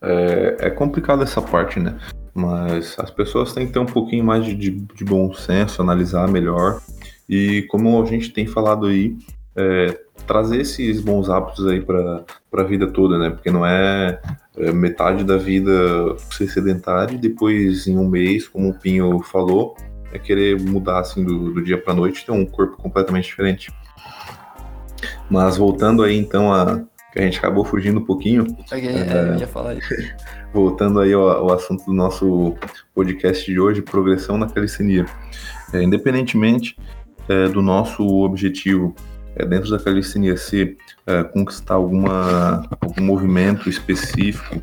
é, 0.01 0.57
é 0.67 0.69
complicado 0.69 1.23
essa 1.23 1.41
parte, 1.41 1.79
né? 1.79 1.99
Mas 2.33 2.97
as 2.97 3.11
pessoas 3.11 3.53
têm 3.53 3.67
que 3.67 3.73
ter 3.73 3.79
um 3.79 3.85
pouquinho 3.85 4.23
mais 4.23 4.45
de, 4.45 4.55
de, 4.55 4.71
de 4.71 5.03
bom 5.03 5.33
senso, 5.33 5.81
analisar 5.81 6.27
melhor. 6.27 6.81
E 7.27 7.63
como 7.63 8.01
a 8.01 8.05
gente 8.05 8.29
tem 8.29 8.45
falado 8.45 8.87
aí, 8.87 9.17
é, 9.55 9.99
trazer 10.25 10.61
esses 10.61 11.01
bons 11.01 11.29
hábitos 11.29 11.67
aí 11.67 11.81
para 11.81 12.23
a 12.53 12.63
vida 12.63 12.87
toda, 12.87 13.17
né? 13.17 13.29
Porque 13.29 13.51
não 13.51 13.65
é, 13.65 14.21
metade 14.73 15.23
da 15.23 15.37
vida 15.37 15.71
ser 16.31 16.49
sedentário 16.49 17.15
e 17.15 17.17
depois 17.17 17.87
em 17.87 17.97
um 17.97 18.07
mês, 18.07 18.47
como 18.47 18.69
o 18.69 18.73
Pinho 18.73 19.21
falou, 19.21 19.75
é 20.11 20.19
querer 20.19 20.59
mudar 20.59 20.99
assim 20.99 21.23
do, 21.23 21.53
do 21.53 21.63
dia 21.63 21.77
para 21.77 21.93
noite, 21.93 22.25
ter 22.25 22.31
um 22.31 22.45
corpo 22.45 22.77
completamente 22.77 23.25
diferente. 23.25 23.71
Mas 25.29 25.57
voltando 25.57 26.03
aí 26.03 26.17
então 26.17 26.53
a 26.53 26.83
que 27.11 27.19
a 27.19 27.23
gente 27.23 27.37
acabou 27.37 27.65
fugindo 27.65 27.99
um 27.99 28.05
pouquinho. 28.05 28.43
Okay, 28.71 28.87
é, 28.87 29.33
eu 29.33 29.39
ia 29.39 29.47
falar 29.47 29.75
isso. 29.75 29.93
voltando 30.53 30.99
aí 30.99 31.11
ao, 31.11 31.27
ao, 31.27 31.53
assunto 31.53 31.85
do 31.85 31.93
nosso 31.93 32.55
podcast 32.95 33.51
de 33.51 33.59
hoje, 33.59 33.81
progressão 33.81 34.37
na 34.37 34.47
calistenia. 34.47 35.05
É, 35.73 35.83
independentemente 35.83 36.77
é, 37.27 37.49
do 37.49 37.61
nosso 37.61 38.03
objetivo 38.23 38.95
é, 39.35 39.45
dentro 39.45 39.69
da 39.69 39.79
calistenia 39.79 40.37
ser 40.37 40.77
é, 41.07 41.23
conquistar 41.23 41.75
alguma, 41.75 42.67
algum 42.79 43.03
movimento 43.03 43.69
específico 43.69 44.61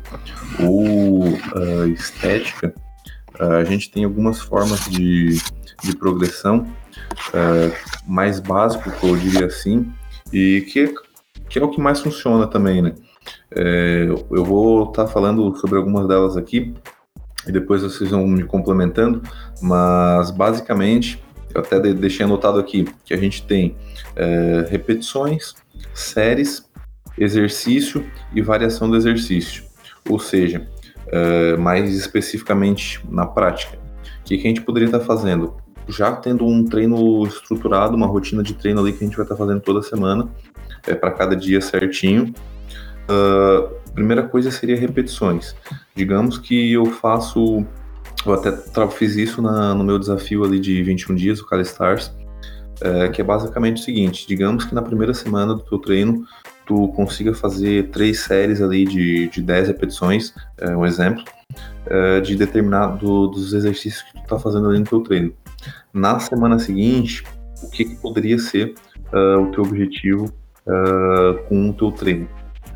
ou 0.59 1.27
uh, 1.27 1.87
estética, 1.87 2.73
uh, 3.39 3.53
a 3.53 3.63
gente 3.63 3.91
tem 3.91 4.03
algumas 4.03 4.39
formas 4.39 4.85
de, 4.89 5.37
de 5.83 5.95
progressão 5.97 6.67
mais 8.07 8.39
básico, 8.39 8.91
eu 9.03 9.15
diria 9.17 9.45
assim, 9.47 9.91
e 10.31 10.61
que 10.71 10.93
que 11.49 11.57
é 11.57 11.63
o 11.63 11.69
que 11.69 11.81
mais 11.81 11.99
funciona 11.99 12.45
também, 12.45 12.81
né? 12.81 12.93
É, 13.51 14.05
eu 14.07 14.45
vou 14.45 14.83
estar 14.83 15.05
tá 15.05 15.11
falando 15.11 15.55
sobre 15.57 15.77
algumas 15.77 16.07
delas 16.07 16.37
aqui 16.37 16.75
e 17.47 17.51
depois 17.51 17.81
vocês 17.81 18.11
vão 18.11 18.27
me 18.27 18.43
complementando, 18.43 19.21
mas 19.61 20.29
basicamente 20.29 21.21
eu 21.53 21.61
até 21.61 21.79
deixei 21.79 22.25
anotado 22.25 22.59
aqui 22.59 22.85
que 23.03 23.13
a 23.13 23.17
gente 23.17 23.43
tem 23.43 23.75
é, 24.15 24.67
repetições, 24.69 25.53
séries, 25.93 26.69
exercício 27.17 28.05
e 28.33 28.41
variação 28.41 28.89
do 28.89 28.95
exercício. 28.95 29.63
Ou 30.07 30.19
seja, 30.19 30.67
é, 31.07 31.57
mais 31.57 31.93
especificamente 31.95 33.01
na 33.09 33.25
prática, 33.25 33.77
o 34.21 34.23
que, 34.23 34.37
que 34.37 34.47
a 34.47 34.49
gente 34.49 34.61
poderia 34.61 34.87
estar 34.87 34.99
fazendo? 34.99 35.55
Já 35.87 36.11
tendo 36.11 36.45
um 36.45 36.65
treino 36.65 37.25
estruturado, 37.25 37.95
uma 37.95 38.05
rotina 38.05 38.43
de 38.43 38.53
treino 38.53 38.79
ali 38.79 38.93
que 38.93 39.03
a 39.03 39.07
gente 39.07 39.17
vai 39.17 39.25
estar 39.25 39.35
fazendo 39.35 39.59
toda 39.59 39.81
semana, 39.81 40.29
é, 40.87 40.93
para 40.93 41.11
cada 41.11 41.35
dia 41.35 41.59
certinho. 41.61 42.33
Uh, 43.09 43.73
primeira 43.93 44.23
coisa 44.23 44.51
seria 44.51 44.77
repetições. 44.77 45.55
Digamos 45.95 46.37
que 46.37 46.73
eu 46.73 46.85
faço, 46.85 47.65
eu 48.25 48.33
até 48.33 48.51
fiz 48.89 49.15
isso 49.15 49.41
na, 49.41 49.73
no 49.73 49.83
meu 49.83 49.97
desafio 49.97 50.43
ali 50.43 50.59
de 50.59 50.81
21 50.83 51.15
dias, 51.15 51.39
o 51.39 51.45
Calistars, 51.45 52.13
é, 52.81 53.09
que 53.09 53.21
é 53.21 53.23
basicamente 53.23 53.81
o 53.81 53.85
seguinte: 53.85 54.27
digamos 54.27 54.65
que 54.65 54.75
na 54.75 54.81
primeira 54.81 55.13
semana 55.13 55.53
do 55.53 55.61
teu 55.61 55.79
treino 55.79 56.25
tu 56.65 56.89
consiga 56.89 57.33
fazer 57.33 57.89
três 57.89 58.19
séries 58.19 58.61
ali 58.61 58.85
de, 58.85 59.27
de 59.29 59.41
10 59.41 59.69
repetições, 59.69 60.33
é, 60.57 60.75
um 60.75 60.85
exemplo, 60.85 61.23
é, 61.87 62.21
de 62.21 62.35
determinado 62.35 63.27
dos 63.27 63.53
exercícios 63.53 64.03
que 64.03 64.21
tu 64.21 64.27
tá 64.27 64.37
fazendo 64.37 64.69
ali 64.69 64.79
no 64.79 64.85
teu 64.85 65.01
treino. 65.01 65.33
Na 65.93 66.19
semana 66.19 66.59
seguinte, 66.59 67.23
o 67.63 67.69
que, 67.69 67.85
que 67.85 67.95
poderia 67.95 68.37
ser 68.37 68.75
uh, 69.11 69.41
o 69.41 69.51
teu 69.51 69.63
objetivo 69.63 70.25
uh, 70.25 71.37
com 71.47 71.69
o 71.69 71.73
teu 71.73 71.91
treino? 71.91 72.29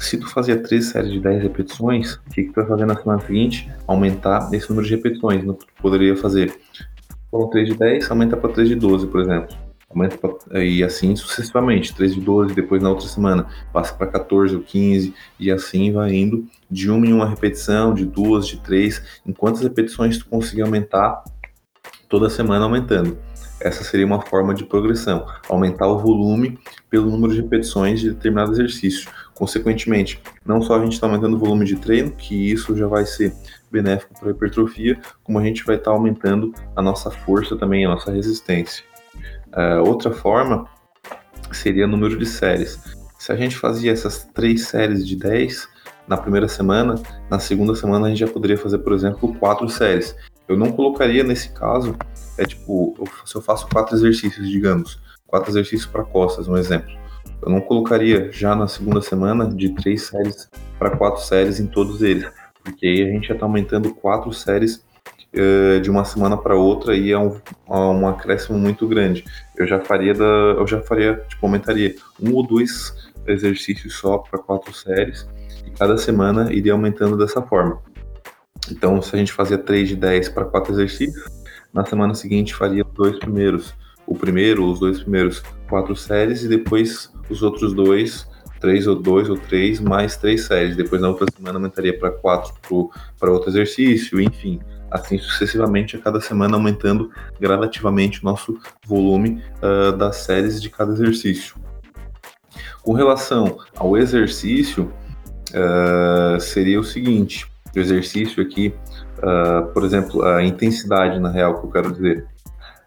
Se 0.03 0.17
tu 0.17 0.29
fazia 0.29 0.61
três 0.61 0.87
séries 0.87 1.11
de 1.13 1.19
10 1.21 1.43
repetições, 1.43 2.15
o 2.15 2.29
que, 2.29 2.43
que 2.43 2.49
tu 2.49 2.55
vai 2.55 2.65
fazer 2.65 2.85
na 2.85 2.95
semana 2.95 3.21
seguinte? 3.21 3.71
Aumentar 3.87 4.49
esse 4.51 4.69
número 4.69 4.85
de 4.85 4.95
repetições. 4.95 5.43
Tu 5.43 5.65
poderia 5.81 6.15
fazer, 6.17 6.53
foram 7.31 7.49
3 7.49 7.69
de 7.69 7.75
10, 7.75 8.11
aumenta 8.11 8.35
para 8.35 8.51
3 8.51 8.67
de 8.67 8.75
12, 8.75 9.07
por 9.07 9.21
exemplo 9.21 9.55
aumenta 9.93 10.17
pra, 10.17 10.63
e 10.63 10.83
assim 10.83 11.15
sucessivamente, 11.15 11.95
3 11.95 12.15
de 12.15 12.21
12, 12.21 12.55
depois 12.55 12.81
na 12.81 12.89
outra 12.89 13.07
semana 13.07 13.45
passa 13.71 13.93
para 13.93 14.07
14 14.07 14.55
ou 14.55 14.63
15 14.63 15.13
e 15.39 15.51
assim 15.51 15.91
vai 15.91 16.13
indo 16.13 16.47
de 16.69 16.89
uma 16.89 17.05
em 17.05 17.13
uma 17.13 17.29
repetição, 17.29 17.93
de 17.93 18.03
duas, 18.03 18.47
de 18.47 18.57
três, 18.57 19.21
enquanto 19.23 19.57
as 19.57 19.61
repetições 19.61 20.17
tu 20.17 20.25
conseguir 20.25 20.63
aumentar 20.63 21.23
toda 22.09 22.29
semana 22.29 22.65
aumentando. 22.65 23.17
Essa 23.61 23.83
seria 23.83 24.05
uma 24.05 24.21
forma 24.21 24.53
de 24.53 24.65
progressão, 24.65 25.25
aumentar 25.47 25.87
o 25.87 25.97
volume 25.97 26.59
pelo 26.89 27.09
número 27.09 27.33
de 27.33 27.41
repetições 27.41 28.01
de 28.01 28.09
determinado 28.09 28.51
exercício. 28.51 29.09
Consequentemente, 29.35 30.21
não 30.45 30.61
só 30.61 30.77
a 30.77 30.83
gente 30.83 30.93
está 30.93 31.07
aumentando 31.07 31.35
o 31.35 31.39
volume 31.39 31.65
de 31.65 31.75
treino, 31.75 32.11
que 32.11 32.51
isso 32.51 32.75
já 32.77 32.87
vai 32.87 33.05
ser 33.05 33.33
benéfico 33.71 34.13
para 34.19 34.29
a 34.29 34.31
hipertrofia, 34.31 34.99
como 35.23 35.39
a 35.39 35.43
gente 35.43 35.63
vai 35.65 35.75
estar 35.75 35.91
tá 35.91 35.97
aumentando 35.97 36.53
a 36.75 36.81
nossa 36.81 37.09
força 37.09 37.55
também, 37.57 37.85
a 37.85 37.89
nossa 37.89 38.11
resistência. 38.11 38.83
Uh, 39.47 39.87
outra 39.87 40.11
forma 40.11 40.67
seria 41.51 41.85
o 41.85 41.87
número 41.87 42.17
de 42.17 42.25
séries. 42.25 42.79
Se 43.17 43.31
a 43.31 43.35
gente 43.35 43.55
fazia 43.55 43.91
essas 43.91 44.25
três 44.33 44.67
séries 44.67 45.07
de 45.07 45.15
10 45.15 45.67
na 46.07 46.17
primeira 46.17 46.47
semana, 46.47 46.95
na 47.29 47.39
segunda 47.39 47.75
semana 47.75 48.07
a 48.07 48.09
gente 48.09 48.19
já 48.19 48.27
poderia 48.27 48.57
fazer, 48.57 48.79
por 48.79 48.93
exemplo, 48.93 49.33
quatro 49.35 49.67
séries. 49.69 50.15
Eu 50.47 50.57
não 50.57 50.71
colocaria 50.71 51.23
nesse 51.23 51.49
caso, 51.53 51.95
é 52.37 52.45
tipo, 52.45 52.93
se 53.25 53.35
eu 53.35 53.41
faço 53.41 53.67
quatro 53.69 53.95
exercícios, 53.95 54.47
digamos, 54.49 54.99
quatro 55.25 55.49
exercícios 55.49 55.85
para 55.85 56.03
costas, 56.03 56.47
um 56.47 56.57
exemplo. 56.57 57.02
Eu 57.45 57.51
não 57.51 57.59
colocaria 57.59 58.31
já 58.31 58.55
na 58.55 58.67
segunda 58.67 59.01
semana 59.01 59.47
de 59.47 59.69
três 59.69 60.03
séries 60.03 60.49
para 60.79 60.91
quatro 60.91 61.21
séries 61.21 61.59
em 61.59 61.67
todos 61.67 62.01
eles, 62.01 62.25
porque 62.63 62.87
aí 62.87 63.03
a 63.03 63.07
gente 63.07 63.27
já 63.27 63.33
está 63.33 63.45
aumentando 63.45 63.93
quatro 63.93 64.31
séries 64.31 64.83
uh, 65.35 65.81
de 65.81 65.89
uma 65.89 66.05
semana 66.05 66.37
para 66.37 66.55
outra 66.55 66.95
e 66.95 67.11
é 67.11 67.19
um, 67.19 67.35
é 67.69 67.73
um 67.75 68.07
acréscimo 68.07 68.57
muito 68.57 68.87
grande. 68.87 69.25
Eu 69.57 69.67
já 69.67 69.79
faria 69.81 70.13
da, 70.13 70.23
eu 70.23 70.65
já 70.65 70.81
faria, 70.81 71.15
tipo, 71.27 71.45
aumentaria 71.45 71.95
um 72.21 72.33
ou 72.33 72.47
dois 72.47 73.11
exercícios 73.27 73.95
só 73.95 74.19
para 74.19 74.39
quatro 74.39 74.73
séries 74.73 75.27
e 75.65 75.71
cada 75.71 75.97
semana 75.97 76.51
iria 76.53 76.71
aumentando 76.71 77.17
dessa 77.17 77.41
forma. 77.41 77.81
Então, 78.71 79.01
se 79.01 79.13
a 79.13 79.19
gente 79.19 79.33
fazia 79.33 79.57
3 79.57 79.89
de 79.89 79.95
10 79.97 80.29
para 80.29 80.45
quatro 80.45 80.71
exercícios, 80.71 81.25
na 81.73 81.85
semana 81.85 82.13
seguinte 82.13 82.55
faria 82.55 82.85
os 82.85 82.93
dois 82.93 83.19
primeiros, 83.19 83.73
o 84.05 84.15
primeiro, 84.15 84.65
os 84.65 84.79
dois 84.79 85.01
primeiros 85.01 85.43
quatro 85.69 85.95
séries 85.95 86.43
e 86.43 86.47
depois 86.47 87.11
os 87.29 87.41
outros 87.41 87.73
dois, 87.73 88.27
três 88.59 88.87
ou 88.87 88.95
dois 88.95 89.29
ou 89.29 89.37
três 89.37 89.79
mais 89.79 90.17
três 90.17 90.45
séries. 90.45 90.75
Depois 90.75 91.01
na 91.01 91.09
outra 91.09 91.27
semana 91.35 91.57
aumentaria 91.57 91.97
para 91.97 92.11
quatro 92.11 92.53
para 93.19 93.31
outro 93.31 93.49
exercício, 93.49 94.19
enfim 94.19 94.59
assim 94.93 95.17
sucessivamente 95.17 95.95
a 95.95 95.99
cada 95.99 96.21
semana 96.21 96.55
aumentando 96.55 97.09
gradativamente 97.39 98.21
o 98.21 98.25
nosso 98.25 98.59
volume 98.85 99.41
uh, 99.57 99.91
das 99.91 100.17
séries 100.17 100.61
de 100.61 100.69
cada 100.69 100.93
exercício. 100.93 101.55
Com 102.83 102.93
relação 102.93 103.57
ao 103.75 103.97
exercício, 103.97 104.93
uh, 105.49 106.39
seria 106.39 106.79
o 106.79 106.83
seguinte: 106.83 107.51
o 107.75 107.79
exercício 107.79 108.43
aqui, 108.43 108.73
uh, 109.17 109.65
por 109.73 109.83
exemplo, 109.83 110.23
a 110.23 110.43
intensidade 110.43 111.19
na 111.19 111.31
real 111.31 111.59
que 111.59 111.65
eu 111.65 111.71
quero 111.71 111.91
dizer. 111.91 112.27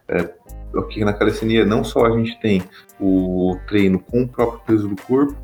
É, 0.09 0.33
aqui 0.74 1.05
na 1.05 1.12
calistenia 1.12 1.64
não 1.64 1.85
só 1.85 2.07
a 2.07 2.11
gente 2.18 2.38
tem 2.40 2.62
o 3.00 3.57
treino 3.66 3.98
com 3.98 4.22
o 4.22 4.29
próprio 4.29 4.61
peso 4.66 4.88
do 4.88 4.96
corpo, 5.02 5.37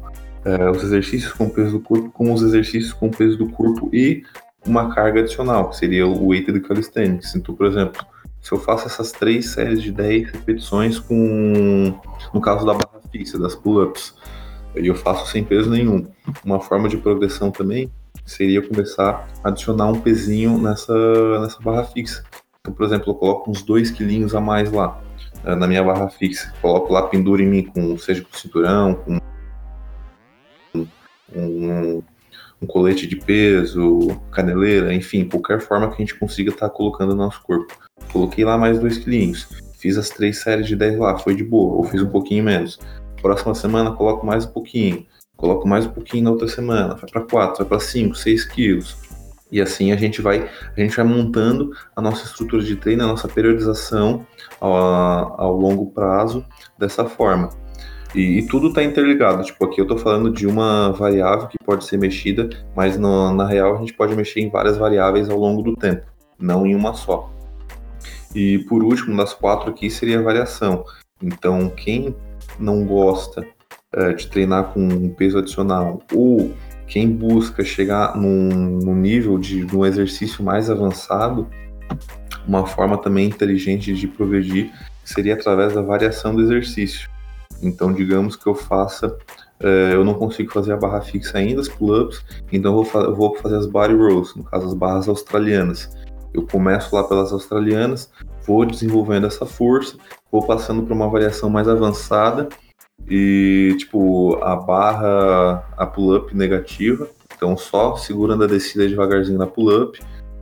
é, 0.44 0.70
os 0.70 0.82
exercícios 0.82 1.32
com 1.32 1.44
o 1.44 1.50
peso 1.50 1.78
do 1.78 1.80
corpo, 1.80 2.10
como 2.10 2.32
os 2.32 2.42
exercícios 2.42 2.92
com 2.92 3.06
o 3.06 3.10
peso 3.10 3.36
do 3.36 3.48
corpo 3.48 3.88
e 3.92 4.24
uma 4.66 4.94
carga 4.94 5.20
adicional, 5.20 5.70
que 5.70 5.76
seria 5.76 6.06
o 6.06 6.28
weighted 6.28 6.60
calisthenics. 6.60 7.34
Então, 7.34 7.54
por 7.54 7.66
exemplo, 7.66 8.04
se 8.40 8.52
eu 8.52 8.58
faço 8.58 8.86
essas 8.86 9.12
três 9.12 9.50
séries 9.50 9.82
de 9.82 9.92
10 9.92 10.30
repetições 10.30 10.98
com, 10.98 11.94
no 12.32 12.40
caso 12.40 12.66
da 12.66 12.74
barra 12.74 13.00
fixa, 13.10 13.38
das 13.38 13.54
pull-ups, 13.54 14.14
eu 14.74 14.94
faço 14.94 15.30
sem 15.30 15.44
peso 15.44 15.70
nenhum. 15.70 16.06
Uma 16.44 16.60
forma 16.60 16.88
de 16.88 16.96
progressão 16.96 17.50
também 17.50 17.90
seria 18.24 18.66
começar 18.66 19.28
a 19.44 19.48
adicionar 19.48 19.86
um 19.86 20.00
pezinho 20.00 20.58
nessa, 20.58 21.40
nessa 21.40 21.60
barra 21.60 21.84
fixa. 21.84 22.24
Então, 22.60 22.72
por 22.72 22.86
exemplo, 22.86 23.10
eu 23.10 23.14
coloco 23.14 23.50
uns 23.50 23.62
2 23.62 23.90
quilinhos 23.90 24.34
a 24.34 24.40
mais 24.40 24.72
lá 24.72 25.00
na 25.44 25.66
minha 25.66 25.82
barra 25.82 26.08
fixa. 26.08 26.52
Coloco 26.60 26.92
lá, 26.92 27.02
pendura 27.02 27.42
em 27.42 27.46
mim, 27.46 27.62
com, 27.64 27.98
seja 27.98 28.22
com 28.22 28.36
cinturão, 28.36 28.94
com 28.94 29.18
um, 31.34 32.02
um 32.60 32.66
colete 32.66 33.06
de 33.06 33.16
peso, 33.16 34.20
caneleira, 34.30 34.94
enfim, 34.94 35.28
qualquer 35.28 35.60
forma 35.60 35.88
que 35.88 35.94
a 35.94 35.98
gente 35.98 36.18
consiga 36.18 36.50
estar 36.50 36.68
tá 36.68 36.74
colocando 36.74 37.10
no 37.10 37.24
nosso 37.24 37.42
corpo. 37.42 37.76
Coloquei 38.12 38.44
lá 38.44 38.56
mais 38.56 38.78
dois 38.78 38.98
quilinhos, 38.98 39.48
fiz 39.78 39.98
as 39.98 40.10
três 40.10 40.38
séries 40.38 40.66
de 40.66 40.76
10 40.76 40.98
lá, 40.98 41.18
foi 41.18 41.34
de 41.34 41.42
boa, 41.42 41.76
ou 41.76 41.84
fiz 41.84 42.02
um 42.02 42.08
pouquinho 42.08 42.44
menos. 42.44 42.78
Próxima 43.20 43.54
semana 43.54 43.92
coloco 43.92 44.26
mais 44.26 44.44
um 44.44 44.50
pouquinho, 44.50 45.06
coloco 45.36 45.66
mais 45.66 45.86
um 45.86 45.90
pouquinho 45.90 46.24
na 46.24 46.30
outra 46.30 46.48
semana, 46.48 46.94
vai 46.94 47.10
para 47.10 47.22
4, 47.22 47.58
vai 47.58 47.66
para 47.66 47.80
5, 47.80 48.14
6 48.14 48.44
quilos. 48.44 48.96
E 49.52 49.60
assim 49.60 49.92
a 49.92 49.96
gente 49.96 50.22
vai, 50.22 50.48
a 50.74 50.80
gente 50.80 50.96
vai 50.96 51.04
montando 51.04 51.72
a 51.94 52.00
nossa 52.00 52.24
estrutura 52.24 52.62
de 52.62 52.74
treino, 52.74 53.04
a 53.04 53.06
nossa 53.06 53.28
periodização 53.28 54.26
ao, 54.58 54.72
ao 55.38 55.56
longo 55.56 55.90
prazo 55.90 56.42
dessa 56.78 57.04
forma. 57.04 57.50
E, 58.14 58.38
e 58.38 58.46
tudo 58.46 58.68
está 58.68 58.82
interligado. 58.82 59.44
Tipo, 59.44 59.66
aqui 59.66 59.78
eu 59.78 59.84
estou 59.84 59.98
falando 59.98 60.30
de 60.30 60.46
uma 60.46 60.90
variável 60.92 61.48
que 61.48 61.58
pode 61.64 61.84
ser 61.84 61.98
mexida, 61.98 62.48
mas 62.74 62.98
no, 62.98 63.32
na 63.34 63.46
real 63.46 63.76
a 63.76 63.78
gente 63.78 63.92
pode 63.92 64.16
mexer 64.16 64.40
em 64.40 64.50
várias 64.50 64.78
variáveis 64.78 65.28
ao 65.28 65.38
longo 65.38 65.62
do 65.62 65.76
tempo, 65.76 66.06
não 66.38 66.66
em 66.66 66.74
uma 66.74 66.94
só. 66.94 67.30
E 68.34 68.58
por 68.60 68.82
último, 68.82 69.14
das 69.16 69.34
quatro 69.34 69.70
aqui 69.70 69.90
seria 69.90 70.18
a 70.18 70.22
variação. 70.22 70.84
Então, 71.22 71.68
quem 71.68 72.16
não 72.58 72.84
gosta 72.84 73.46
é, 73.94 74.12
de 74.14 74.26
treinar 74.26 74.72
com 74.72 74.80
um 74.80 75.10
peso 75.10 75.38
adicional 75.38 76.00
ou 76.14 76.52
quem 76.92 77.10
busca 77.10 77.64
chegar 77.64 78.14
num, 78.18 78.50
num 78.50 78.94
nível 78.94 79.38
de, 79.38 79.64
um 79.74 79.86
exercício 79.86 80.44
mais 80.44 80.68
avançado, 80.68 81.48
uma 82.46 82.66
forma 82.66 82.98
também 82.98 83.26
inteligente 83.26 83.94
de 83.94 84.06
progredir 84.06 84.70
seria 85.02 85.32
através 85.32 85.72
da 85.72 85.80
variação 85.80 86.34
do 86.34 86.42
exercício. 86.42 87.08
Então, 87.62 87.94
digamos 87.94 88.36
que 88.36 88.46
eu 88.46 88.54
faça, 88.54 89.16
é, 89.58 89.94
eu 89.94 90.04
não 90.04 90.12
consigo 90.12 90.52
fazer 90.52 90.74
a 90.74 90.76
barra 90.76 91.00
fixa 91.00 91.38
ainda, 91.38 91.62
as 91.62 91.68
pull-ups, 91.68 92.22
então 92.52 92.76
eu 92.76 92.84
vou, 92.84 93.02
eu 93.02 93.16
vou 93.16 93.36
fazer 93.36 93.56
as 93.56 93.66
body 93.66 93.94
rolls, 93.94 94.36
no 94.36 94.44
caso 94.44 94.66
as 94.66 94.74
barras 94.74 95.08
australianas. 95.08 95.96
Eu 96.34 96.46
começo 96.46 96.94
lá 96.94 97.04
pelas 97.04 97.32
australianas, 97.32 98.10
vou 98.46 98.66
desenvolvendo 98.66 99.26
essa 99.26 99.46
força, 99.46 99.96
vou 100.30 100.46
passando 100.46 100.82
para 100.82 100.92
uma 100.92 101.08
variação 101.08 101.48
mais 101.48 101.68
avançada 101.68 102.50
e 103.08 103.74
tipo 103.78 104.36
a 104.42 104.56
barra, 104.56 105.64
a 105.76 105.86
pull-up 105.86 106.34
negativa, 106.36 107.08
então 107.34 107.56
só 107.56 107.96
segurando 107.96 108.44
a 108.44 108.46
descida 108.46 108.88
devagarzinho 108.88 109.38
na 109.38 109.46
pull-up, 109.46 109.98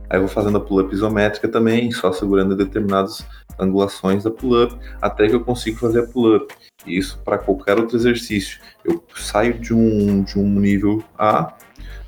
aí 0.09 0.19
vou 0.19 0.27
fazendo 0.27 0.57
a 0.57 0.61
pull-up 0.61 0.93
isométrica 0.93 1.47
também, 1.47 1.91
só 1.91 2.11
segurando 2.11 2.55
determinadas 2.55 3.25
angulações 3.59 4.23
da 4.23 4.31
pull-up, 4.31 4.75
até 5.01 5.27
que 5.27 5.35
eu 5.35 5.41
consigo 5.41 5.77
fazer 5.79 6.01
a 6.01 6.07
pull-up. 6.07 6.53
Isso 6.85 7.19
para 7.23 7.37
qualquer 7.37 7.77
outro 7.77 7.95
exercício. 7.95 8.59
Eu 8.83 9.03
saio 9.15 9.59
de 9.59 9.73
um, 9.73 10.23
de 10.23 10.39
um 10.39 10.59
nível 10.59 11.03
A, 11.17 11.53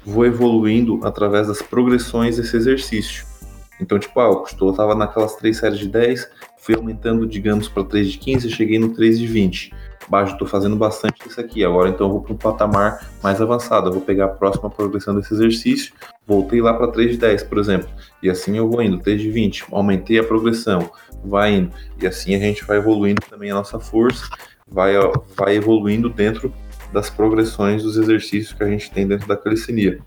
vou 0.03 0.25
evoluindo 0.25 0.99
através 1.03 1.47
das 1.47 1.61
progressões 1.61 2.37
desse 2.37 2.55
exercício. 2.55 3.25
Então, 3.79 3.99
tipo, 3.99 4.19
ah, 4.19 4.25
eu 4.61 4.69
estava 4.69 4.95
naquelas 4.95 5.35
três 5.35 5.57
séries 5.57 5.79
de 5.79 5.87
10, 5.87 6.29
fui 6.57 6.75
aumentando, 6.75 7.27
digamos, 7.27 7.67
para 7.67 7.83
3 7.83 8.11
de 8.11 8.17
15, 8.17 8.49
cheguei 8.49 8.79
no 8.79 8.89
3 8.89 9.19
de 9.19 9.27
20. 9.27 9.73
Baixo, 10.07 10.33
estou 10.33 10.47
fazendo 10.47 10.75
bastante 10.75 11.27
isso 11.27 11.39
aqui. 11.39 11.63
Agora, 11.63 11.89
então, 11.89 12.07
eu 12.07 12.11
vou 12.13 12.21
para 12.21 12.33
um 12.33 12.37
patamar 12.37 13.07
mais 13.21 13.41
avançado. 13.41 13.87
Eu 13.89 13.93
vou 13.93 14.01
pegar 14.01 14.25
a 14.25 14.29
próxima 14.29 14.69
progressão 14.69 15.15
desse 15.15 15.33
exercício, 15.33 15.93
voltei 16.27 16.61
lá 16.61 16.73
para 16.73 16.87
3 16.87 17.11
de 17.11 17.17
10, 17.17 17.43
por 17.43 17.57
exemplo. 17.57 17.89
E 18.21 18.29
assim 18.29 18.57
eu 18.57 18.69
vou 18.69 18.81
indo, 18.81 18.99
3 18.99 19.21
de 19.21 19.29
20, 19.29 19.65
aumentei 19.71 20.19
a 20.19 20.23
progressão, 20.23 20.89
vai 21.23 21.53
indo. 21.55 21.71
E 22.01 22.07
assim 22.07 22.35
a 22.35 22.39
gente 22.39 22.63
vai 22.65 22.77
evoluindo 22.77 23.21
também 23.29 23.51
a 23.51 23.55
nossa 23.55 23.79
força 23.79 24.27
vai, 24.73 24.93
vai 25.35 25.55
evoluindo 25.55 26.09
dentro 26.09 26.53
das 26.91 27.09
progressões 27.09 27.83
dos 27.83 27.97
exercícios 27.97 28.53
que 28.53 28.63
a 28.63 28.67
gente 28.67 28.91
tem 28.91 29.07
dentro 29.07 29.27
da 29.27 29.37
calistenia. 29.37 29.99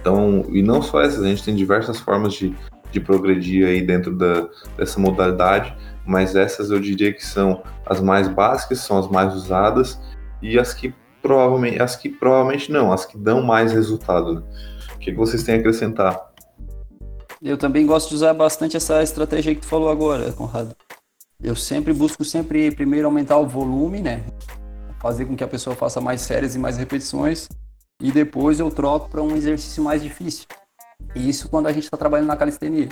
Então, 0.00 0.44
e 0.50 0.62
não 0.62 0.82
só 0.82 1.00
essas, 1.00 1.22
a 1.22 1.28
gente 1.28 1.44
tem 1.44 1.54
diversas 1.54 1.98
formas 1.98 2.34
de, 2.34 2.54
de 2.90 3.00
progredir 3.00 3.66
aí 3.66 3.80
dentro 3.80 4.14
da, 4.14 4.48
dessa 4.76 5.00
modalidade, 5.00 5.74
mas 6.06 6.36
essas 6.36 6.70
eu 6.70 6.78
diria 6.78 7.12
que 7.12 7.24
são 7.24 7.62
as 7.84 8.00
mais 8.00 8.28
básicas, 8.28 8.80
são 8.80 8.98
as 8.98 9.08
mais 9.08 9.34
usadas 9.34 10.00
e 10.40 10.58
as 10.58 10.72
que 10.72 10.94
provavelmente, 11.20 11.82
as 11.82 11.96
que 11.96 12.08
provavelmente 12.08 12.70
não, 12.70 12.92
as 12.92 13.04
que 13.04 13.18
dão 13.18 13.42
mais 13.42 13.72
resultado. 13.72 14.34
Né? 14.36 14.42
O 14.94 14.98
que, 14.98 15.10
que 15.10 15.16
vocês 15.16 15.42
têm 15.42 15.56
a 15.56 15.58
acrescentar? 15.58 16.32
Eu 17.42 17.58
também 17.58 17.84
gosto 17.84 18.10
de 18.10 18.14
usar 18.14 18.32
bastante 18.32 18.76
essa 18.76 19.02
estratégia 19.02 19.54
que 19.54 19.60
tu 19.60 19.66
falou 19.66 19.90
agora, 19.90 20.32
Conrado. 20.32 20.74
Eu 21.42 21.54
sempre 21.54 21.92
busco 21.92 22.24
sempre 22.24 22.70
primeiro 22.70 23.06
aumentar 23.06 23.36
o 23.36 23.46
volume, 23.46 24.00
né? 24.00 24.24
Fazer 25.00 25.26
com 25.26 25.36
que 25.36 25.44
a 25.44 25.48
pessoa 25.48 25.76
faça 25.76 26.00
mais 26.00 26.22
séries 26.22 26.54
e 26.54 26.58
mais 26.58 26.78
repetições 26.78 27.46
e 28.00 28.10
depois 28.10 28.60
eu 28.60 28.70
troco 28.70 29.10
para 29.10 29.22
um 29.22 29.36
exercício 29.36 29.82
mais 29.82 30.02
difícil. 30.02 30.46
E 31.14 31.28
isso 31.28 31.48
quando 31.48 31.66
a 31.66 31.72
gente 31.72 31.84
está 31.84 31.96
trabalhando 31.96 32.28
na 32.28 32.36
calistenia. 32.36 32.88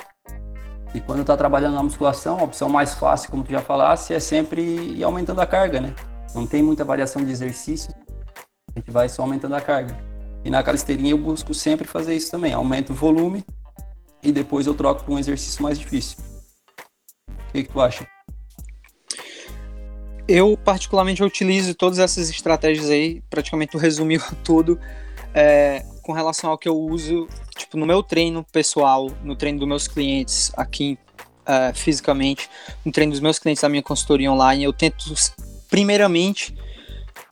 E 0.95 1.01
quando 1.01 1.23
está 1.23 1.37
trabalhando 1.37 1.75
na 1.75 1.83
musculação, 1.83 2.39
a 2.39 2.45
opção 2.45 2.69
mais 2.69 2.95
fácil, 2.95 3.29
como 3.29 3.43
tu 3.43 3.51
já 3.51 3.61
falasse, 3.61 4.15
é 4.15 4.21
sempre 4.21 4.63
ir 4.63 5.03
aumentando 5.03 5.41
a 5.41 5.47
carga, 5.47 5.81
né? 5.81 5.93
Não 6.33 6.47
tem 6.47 6.63
muita 6.63 6.85
variação 6.85 7.25
de 7.25 7.33
exercício, 7.33 7.93
a 8.75 8.79
gente 8.79 8.91
vai 8.93 9.09
só 9.09 9.23
aumentando 9.23 9.57
a 9.57 9.61
carga. 9.61 9.97
E 10.45 10.51
na 10.51 10.63
calistenia 10.63 11.11
eu 11.11 11.19
busco 11.19 11.53
sempre 11.53 11.87
fazer 11.87 12.15
isso 12.15 12.31
também, 12.31 12.53
aumento 12.53 12.93
o 12.93 12.95
volume 12.95 13.45
e 14.23 14.31
depois 14.31 14.67
eu 14.67 14.75
troco 14.75 15.05
para 15.05 15.15
um 15.15 15.19
exercício 15.19 15.63
mais 15.63 15.79
difícil. 15.79 16.19
O 17.29 17.53
que, 17.53 17.65
que 17.65 17.73
tu 17.73 17.81
acha? 17.81 18.07
Eu, 20.27 20.57
particularmente, 20.57 21.23
utilizo 21.23 21.75
todas 21.75 21.99
essas 21.99 22.31
estratégias 22.31 22.89
aí, 22.89 23.23
praticamente 23.29 23.73
tu 23.73 23.79
resumiu 23.79 24.21
tudo, 24.45 24.79
é, 25.35 25.85
com 26.05 26.13
relação 26.13 26.51
ao 26.51 26.59
que 26.59 26.69
eu 26.69 26.77
uso, 26.77 27.27
tipo, 27.57 27.77
no 27.77 27.87
meu 27.87 28.03
treino 28.03 28.45
pessoal, 28.53 29.11
no 29.23 29.35
treino 29.35 29.59
dos 29.59 29.67
meus 29.67 29.89
clientes 29.89 30.53
aqui 30.57 30.99
é, 31.47 31.73
fisicamente, 31.73 32.49
no 32.85 32.93
treino 32.93 33.11
dos 33.11 33.21
meus 33.21 33.39
clientes 33.39 33.63
da 33.63 33.69
minha 33.69 33.83
consultoria 33.83 34.31
online, 34.31 34.65
eu 34.65 34.73
tento, 34.73 35.13
primeiramente, 35.69 36.55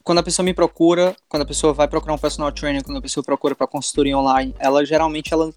quando 0.02 0.18
a 0.18 0.22
pessoa 0.22 0.44
me 0.44 0.54
procura, 0.54 1.14
quando 1.28 1.42
a 1.42 1.46
pessoa 1.46 1.72
vai 1.72 1.86
procurar 1.86 2.14
um 2.14 2.18
personal 2.18 2.50
trainer, 2.50 2.82
quando 2.82 2.96
a 2.96 3.02
pessoa 3.02 3.22
procura 3.22 3.54
para 3.54 3.66
consultoria 3.66 4.16
online, 4.16 4.54
ela 4.58 4.84
geralmente 4.84 5.32
ela 5.32 5.52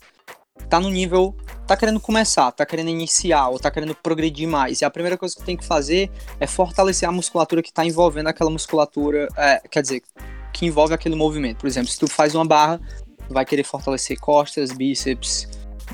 tá 0.70 0.80
no 0.80 0.90
nível, 0.90 1.36
tá 1.66 1.76
querendo 1.78 2.00
começar, 2.00 2.52
tá 2.52 2.66
querendo 2.66 2.90
iniciar 2.90 3.50
ou 3.50 3.60
tá 3.60 3.72
querendo 3.72 3.96
progredir 3.96 4.48
mais. 4.48 4.82
E 4.82 4.86
a 4.86 4.90
primeira 4.90 5.18
coisa 5.18 5.36
que 5.36 5.44
tem 5.44 5.56
que 5.56 5.66
fazer 5.66 6.12
é 6.40 6.46
fortalecer 6.46 7.08
a 7.08 7.12
musculatura 7.12 7.62
que 7.62 7.72
tá 7.72 7.86
envolvendo 7.86 8.28
aquela 8.28 8.50
musculatura, 8.50 9.28
é, 9.38 9.62
quer 9.70 9.82
dizer, 9.82 10.04
que 10.54 10.66
envolve 10.66 10.94
aquele 10.94 11.16
movimento. 11.16 11.58
Por 11.58 11.68
exemplo, 11.68 11.90
se 11.90 12.00
tu 12.00 12.08
faz 12.08 12.34
uma 12.34 12.46
barra, 12.46 12.80
vai 13.30 13.46
querer 13.46 13.64
fortalecer 13.64 14.20
costas, 14.20 14.72
bíceps, 14.72 15.48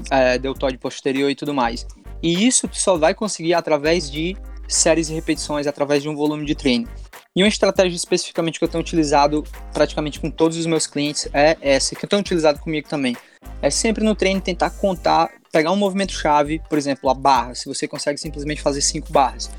é, 0.09 0.37
deltoide 0.37 0.77
posterior 0.77 1.29
e 1.29 1.35
tudo 1.35 1.53
mais. 1.53 1.85
E 2.21 2.45
isso 2.45 2.67
tu 2.67 2.77
só 2.77 2.97
vai 2.97 3.13
conseguir 3.13 3.53
através 3.53 4.09
de 4.09 4.37
séries 4.67 5.09
e 5.09 5.13
repetições, 5.13 5.67
através 5.67 6.01
de 6.01 6.09
um 6.09 6.15
volume 6.15 6.45
de 6.45 6.55
treino. 6.55 6.87
E 7.35 7.41
uma 7.41 7.47
estratégia 7.47 7.95
especificamente 7.95 8.59
que 8.59 8.65
eu 8.65 8.69
tenho 8.69 8.81
utilizado 8.81 9.43
praticamente 9.73 10.19
com 10.19 10.29
todos 10.29 10.57
os 10.57 10.65
meus 10.65 10.85
clientes 10.85 11.29
é 11.33 11.57
essa, 11.61 11.95
que 11.95 12.03
eu 12.03 12.09
tenho 12.09 12.21
utilizado 12.21 12.59
comigo 12.59 12.87
também. 12.87 13.15
É 13.61 13.69
sempre 13.69 14.03
no 14.03 14.15
treino 14.15 14.41
tentar 14.41 14.69
contar, 14.71 15.29
pegar 15.51 15.71
um 15.71 15.77
movimento 15.77 16.13
chave, 16.13 16.61
por 16.69 16.77
exemplo, 16.77 17.09
a 17.09 17.13
barra, 17.13 17.55
se 17.55 17.67
você 17.67 17.87
consegue 17.87 18.19
simplesmente 18.19 18.61
fazer 18.61 18.81
cinco 18.81 19.11
barras. 19.11 19.49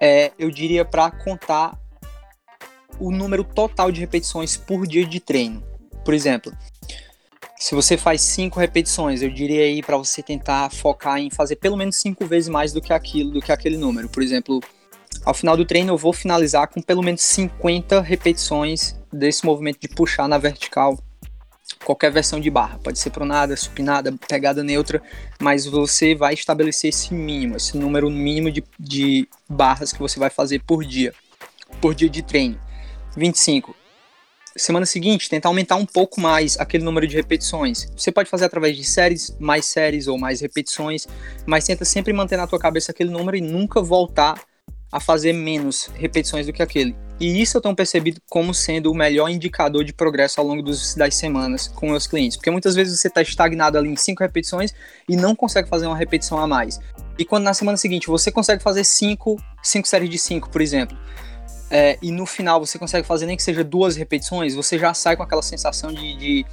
É, 0.00 0.32
eu 0.38 0.50
diria 0.50 0.84
para 0.84 1.10
contar 1.10 1.76
o 3.00 3.10
número 3.10 3.42
total 3.44 3.90
de 3.90 4.00
repetições 4.00 4.56
por 4.56 4.86
dia 4.86 5.04
de 5.04 5.18
treino. 5.20 5.62
Por 6.04 6.14
exemplo, 6.14 6.52
se 7.58 7.74
você 7.74 7.96
faz 7.96 8.20
cinco 8.20 8.60
repetições, 8.60 9.20
eu 9.20 9.28
diria 9.28 9.64
aí 9.64 9.82
para 9.82 9.96
você 9.96 10.22
tentar 10.22 10.70
focar 10.70 11.18
em 11.18 11.28
fazer 11.28 11.56
pelo 11.56 11.76
menos 11.76 11.96
cinco 11.96 12.24
vezes 12.24 12.48
mais 12.48 12.72
do 12.72 12.80
que 12.80 12.92
aquilo, 12.92 13.32
do 13.32 13.42
que 13.42 13.50
aquele 13.50 13.76
número. 13.76 14.08
Por 14.08 14.22
exemplo, 14.22 14.60
ao 15.24 15.34
final 15.34 15.56
do 15.56 15.64
treino, 15.64 15.92
eu 15.92 15.98
vou 15.98 16.12
finalizar 16.12 16.68
com 16.68 16.80
pelo 16.80 17.02
menos 17.02 17.20
50 17.22 18.00
repetições 18.00 18.94
desse 19.12 19.44
movimento 19.44 19.80
de 19.80 19.88
puxar 19.88 20.28
na 20.28 20.38
vertical. 20.38 20.96
Qualquer 21.84 22.12
versão 22.12 22.40
de 22.40 22.48
barra, 22.48 22.78
pode 22.78 22.98
ser 22.98 23.10
pronada, 23.10 23.56
supinada, 23.56 24.14
pegada 24.28 24.62
neutra, 24.62 25.02
mas 25.40 25.66
você 25.66 26.14
vai 26.14 26.34
estabelecer 26.34 26.90
esse 26.90 27.12
mínimo, 27.12 27.56
esse 27.56 27.76
número 27.76 28.08
mínimo 28.08 28.50
de, 28.50 28.64
de 28.78 29.28
barras 29.48 29.92
que 29.92 29.98
você 29.98 30.18
vai 30.18 30.30
fazer 30.30 30.62
por 30.62 30.84
dia, 30.84 31.12
por 31.80 31.94
dia 31.94 32.08
de 32.08 32.22
treino. 32.22 32.58
25. 33.16 33.74
Semana 34.58 34.84
seguinte, 34.84 35.30
tentar 35.30 35.48
aumentar 35.48 35.76
um 35.76 35.86
pouco 35.86 36.20
mais 36.20 36.58
aquele 36.58 36.82
número 36.82 37.06
de 37.06 37.14
repetições. 37.14 37.86
Você 37.96 38.10
pode 38.10 38.28
fazer 38.28 38.44
através 38.44 38.76
de 38.76 38.82
séries, 38.82 39.34
mais 39.38 39.64
séries 39.66 40.08
ou 40.08 40.18
mais 40.18 40.40
repetições, 40.40 41.06
mas 41.46 41.64
tenta 41.64 41.84
sempre 41.84 42.12
manter 42.12 42.36
na 42.36 42.46
tua 42.46 42.58
cabeça 42.58 42.90
aquele 42.90 43.08
número 43.08 43.36
e 43.36 43.40
nunca 43.40 43.80
voltar 43.80 44.42
a 44.90 44.98
fazer 44.98 45.32
menos 45.32 45.88
repetições 45.94 46.46
do 46.46 46.52
que 46.52 46.60
aquele. 46.60 46.96
E 47.20 47.40
isso 47.40 47.56
eu 47.56 47.60
tenho 47.60 47.74
percebido 47.74 48.20
como 48.28 48.52
sendo 48.52 48.90
o 48.90 48.94
melhor 48.94 49.28
indicador 49.28 49.84
de 49.84 49.92
progresso 49.92 50.40
ao 50.40 50.46
longo 50.46 50.62
dos, 50.62 50.94
das 50.94 51.14
semanas 51.14 51.68
com 51.68 51.90
meus 51.90 52.06
clientes. 52.06 52.36
Porque 52.36 52.50
muitas 52.50 52.74
vezes 52.74 52.98
você 52.98 53.08
está 53.08 53.22
estagnado 53.22 53.78
ali 53.78 53.88
em 53.88 53.96
cinco 53.96 54.24
repetições 54.24 54.74
e 55.08 55.16
não 55.16 55.36
consegue 55.36 55.68
fazer 55.68 55.86
uma 55.86 55.96
repetição 55.96 56.38
a 56.38 56.46
mais. 56.46 56.80
E 57.16 57.24
quando 57.24 57.44
na 57.44 57.54
semana 57.54 57.76
seguinte 57.76 58.08
você 58.08 58.32
consegue 58.32 58.62
fazer 58.62 58.82
cinco, 58.82 59.36
cinco 59.62 59.86
séries 59.86 60.10
de 60.10 60.18
cinco, 60.18 60.48
por 60.48 60.60
exemplo, 60.60 60.96
é, 61.70 61.98
e 62.00 62.10
no 62.10 62.24
final 62.24 62.60
você 62.60 62.78
consegue 62.78 63.06
fazer 63.06 63.26
nem 63.26 63.36
que 63.36 63.42
seja 63.42 63.62
duas 63.62 63.96
repetições, 63.96 64.54
você 64.54 64.78
já 64.78 64.94
sai 64.94 65.16
com 65.16 65.22
aquela 65.22 65.42
sensação 65.42 65.92
de, 65.92 66.16
de, 66.16 66.46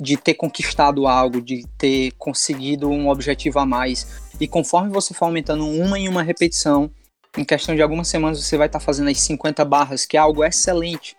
de 0.00 0.16
ter 0.16 0.34
conquistado 0.34 1.06
algo, 1.06 1.40
de 1.40 1.66
ter 1.76 2.12
conseguido 2.12 2.88
um 2.88 3.08
objetivo 3.08 3.58
a 3.58 3.66
mais. 3.66 4.22
E 4.40 4.48
conforme 4.48 4.90
você 4.90 5.12
for 5.12 5.26
aumentando 5.26 5.66
uma 5.66 5.98
em 5.98 6.08
uma 6.08 6.22
repetição, 6.22 6.90
em 7.36 7.44
questão 7.44 7.74
de 7.74 7.82
algumas 7.82 8.08
semanas 8.08 8.42
você 8.42 8.56
vai 8.56 8.66
estar 8.66 8.78
tá 8.78 8.84
fazendo 8.84 9.10
as 9.10 9.20
50 9.20 9.64
barras, 9.64 10.06
que 10.06 10.16
é 10.16 10.20
algo 10.20 10.42
excelente. 10.42 11.16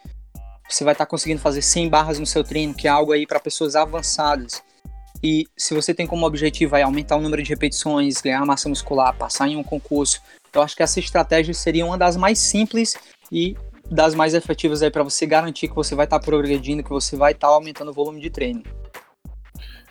Você 0.67 0.83
vai 0.83 0.93
estar 0.93 1.05
tá 1.05 1.09
conseguindo 1.09 1.41
fazer 1.41 1.61
100 1.61 1.89
barras 1.89 2.19
no 2.19 2.25
seu 2.25 2.43
treino, 2.43 2.73
que 2.73 2.87
é 2.87 2.91
algo 2.91 3.11
aí 3.11 3.27
para 3.27 3.39
pessoas 3.39 3.75
avançadas. 3.75 4.63
E 5.23 5.45
se 5.57 5.73
você 5.73 5.93
tem 5.93 6.07
como 6.07 6.25
objetivo 6.25 6.75
aí 6.75 6.83
aumentar 6.83 7.15
o 7.15 7.21
número 7.21 7.41
de 7.41 7.49
repetições, 7.49 8.21
ganhar 8.21 8.43
massa 8.45 8.67
muscular, 8.67 9.15
passar 9.15 9.47
em 9.47 9.55
um 9.55 9.63
concurso, 9.63 10.21
eu 10.57 10.61
acho 10.61 10.75
que 10.75 10.83
essa 10.83 10.99
estratégia 10.99 11.53
seria 11.53 11.85
uma 11.85 11.97
das 11.97 12.15
mais 12.17 12.39
simples 12.39 12.95
e 13.31 13.55
das 13.89 14.15
mais 14.15 14.33
efetivas 14.33 14.81
aí 14.81 14.89
para 14.89 15.03
você 15.03 15.25
garantir 15.25 15.67
que 15.67 15.75
você 15.75 15.95
vai 15.95 16.05
estar 16.05 16.19
tá 16.19 16.25
progredindo, 16.25 16.83
que 16.83 16.89
você 16.89 17.15
vai 17.15 17.33
estar 17.33 17.47
tá 17.47 17.53
aumentando 17.53 17.91
o 17.91 17.93
volume 17.93 18.19
de 18.19 18.29
treino. 18.29 18.63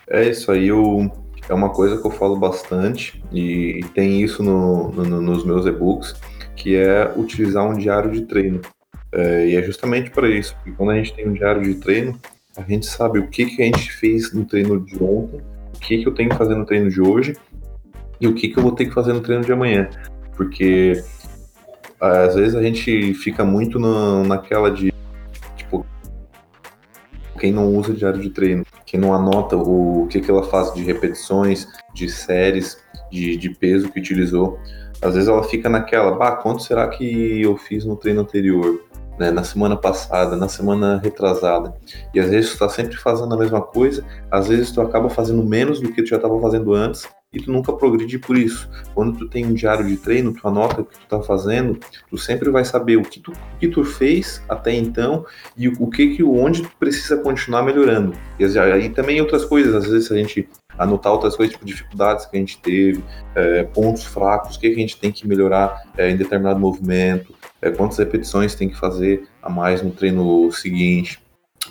É 0.08 0.28
isso 0.28 0.50
aí, 0.50 0.68
eu 0.68 1.10
é 1.48 1.54
uma 1.54 1.70
coisa 1.70 2.00
que 2.00 2.06
eu 2.06 2.10
falo 2.10 2.36
bastante 2.36 3.22
e 3.32 3.80
tem 3.94 4.22
isso 4.22 4.42
no, 4.42 4.90
no, 4.90 5.20
nos 5.20 5.44
meus 5.44 5.66
e-books, 5.66 6.14
que 6.56 6.76
é 6.76 7.12
utilizar 7.16 7.68
um 7.68 7.76
diário 7.76 8.10
de 8.10 8.22
treino. 8.22 8.60
É, 9.12 9.46
e 9.48 9.56
é 9.56 9.62
justamente 9.62 10.10
para 10.10 10.28
isso, 10.28 10.54
porque 10.56 10.72
quando 10.72 10.90
a 10.90 10.96
gente 10.96 11.14
tem 11.14 11.28
um 11.28 11.32
diário 11.32 11.62
de 11.62 11.74
treino, 11.74 12.18
a 12.56 12.62
gente 12.62 12.86
sabe 12.86 13.18
o 13.18 13.28
que, 13.28 13.46
que 13.46 13.62
a 13.62 13.66
gente 13.66 13.92
fez 13.92 14.32
no 14.32 14.44
treino 14.44 14.80
de 14.80 14.96
ontem, 15.02 15.40
o 15.74 15.78
que, 15.78 15.98
que 15.98 16.08
eu 16.08 16.14
tenho 16.14 16.30
que 16.30 16.36
fazer 16.36 16.54
no 16.54 16.64
treino 16.64 16.90
de 16.90 17.00
hoje 17.00 17.36
e 18.20 18.26
o 18.26 18.34
que, 18.34 18.48
que 18.48 18.58
eu 18.58 18.62
vou 18.62 18.72
ter 18.72 18.86
que 18.86 18.94
fazer 18.94 19.12
no 19.12 19.20
treino 19.20 19.44
de 19.44 19.52
amanhã. 19.52 19.88
Porque 20.36 21.02
às 22.00 22.34
vezes 22.34 22.54
a 22.54 22.62
gente 22.62 23.14
fica 23.14 23.44
muito 23.44 23.78
na, 23.78 24.24
naquela 24.24 24.70
de 24.70 24.92
quem 27.44 27.52
não 27.52 27.76
usa 27.76 27.92
diário 27.92 28.22
de 28.22 28.30
treino, 28.30 28.64
quem 28.86 28.98
não 28.98 29.12
anota 29.12 29.54
o, 29.54 30.06
que, 30.08 30.18
que 30.18 30.30
ela 30.30 30.44
faz 30.44 30.72
de 30.72 30.82
repetições, 30.82 31.66
de 31.92 32.08
séries, 32.08 32.78
de, 33.10 33.36
de 33.36 33.50
peso 33.50 33.90
que 33.90 34.00
utilizou, 34.00 34.58
às 35.02 35.14
vezes 35.14 35.28
ela 35.28 35.42
fica 35.42 35.68
naquela, 35.68 36.12
bah, 36.12 36.36
quanto 36.36 36.62
será 36.62 36.88
que 36.88 37.42
eu 37.42 37.56
fiz 37.58 37.84
no 37.84 37.96
treino 37.96 38.22
anterior? 38.22 38.82
Né, 39.18 39.30
na 39.30 39.44
semana 39.44 39.76
passada, 39.76 40.34
na 40.34 40.48
semana 40.48 40.98
retrasada. 40.98 41.72
E 42.12 42.18
às 42.18 42.30
vezes 42.30 42.52
tu 42.52 42.58
tá 42.58 42.68
sempre 42.68 42.96
fazendo 42.96 43.32
a 43.32 43.38
mesma 43.38 43.60
coisa, 43.60 44.04
às 44.28 44.48
vezes 44.48 44.72
tu 44.72 44.80
acaba 44.80 45.08
fazendo 45.08 45.44
menos 45.44 45.80
do 45.80 45.92
que 45.92 46.02
tu 46.02 46.08
já 46.08 46.16
estava 46.16 46.40
fazendo 46.40 46.74
antes, 46.74 47.06
e 47.34 47.42
tu 47.42 47.50
nunca 47.50 47.72
progride 47.72 48.18
por 48.18 48.36
isso. 48.38 48.70
Quando 48.94 49.18
tu 49.18 49.28
tem 49.28 49.44
um 49.44 49.52
diário 49.52 49.86
de 49.86 49.96
treino, 49.96 50.32
tu 50.32 50.46
anota 50.46 50.80
o 50.80 50.84
que 50.84 50.98
tu 50.98 51.06
tá 51.06 51.20
fazendo, 51.20 51.78
tu 52.08 52.16
sempre 52.16 52.50
vai 52.50 52.64
saber 52.64 52.96
o 52.96 53.02
que 53.02 53.18
tu, 53.20 53.32
o 53.32 53.58
que 53.58 53.68
tu 53.68 53.84
fez 53.84 54.42
até 54.48 54.72
então 54.72 55.26
e 55.56 55.68
o, 55.68 55.88
que 55.88 56.16
que 56.16 56.22
onde 56.22 56.62
tu 56.62 56.70
precisa 56.78 57.16
continuar 57.16 57.62
melhorando. 57.62 58.14
E 58.38 58.44
aí 58.58 58.88
também 58.90 59.20
outras 59.20 59.44
coisas, 59.44 59.74
às 59.74 59.90
vezes 59.90 60.10
a 60.10 60.16
gente 60.16 60.48
anotar 60.78 61.12
outras 61.12 61.36
coisas, 61.36 61.52
tipo 61.52 61.64
dificuldades 61.64 62.26
que 62.26 62.36
a 62.36 62.40
gente 62.40 62.58
teve, 62.58 63.02
é, 63.34 63.62
pontos 63.64 64.04
fracos, 64.04 64.56
o 64.56 64.60
que, 64.60 64.70
que 64.70 64.76
a 64.76 64.80
gente 64.80 64.98
tem 64.98 65.10
que 65.10 65.26
melhorar 65.26 65.82
é, 65.96 66.10
em 66.10 66.16
determinado 66.16 66.58
movimento, 66.58 67.34
é, 67.60 67.70
quantas 67.70 67.98
repetições 67.98 68.54
tem 68.54 68.68
que 68.68 68.76
fazer 68.76 69.26
a 69.42 69.48
mais 69.48 69.82
no 69.82 69.90
treino 69.90 70.50
seguinte. 70.52 71.20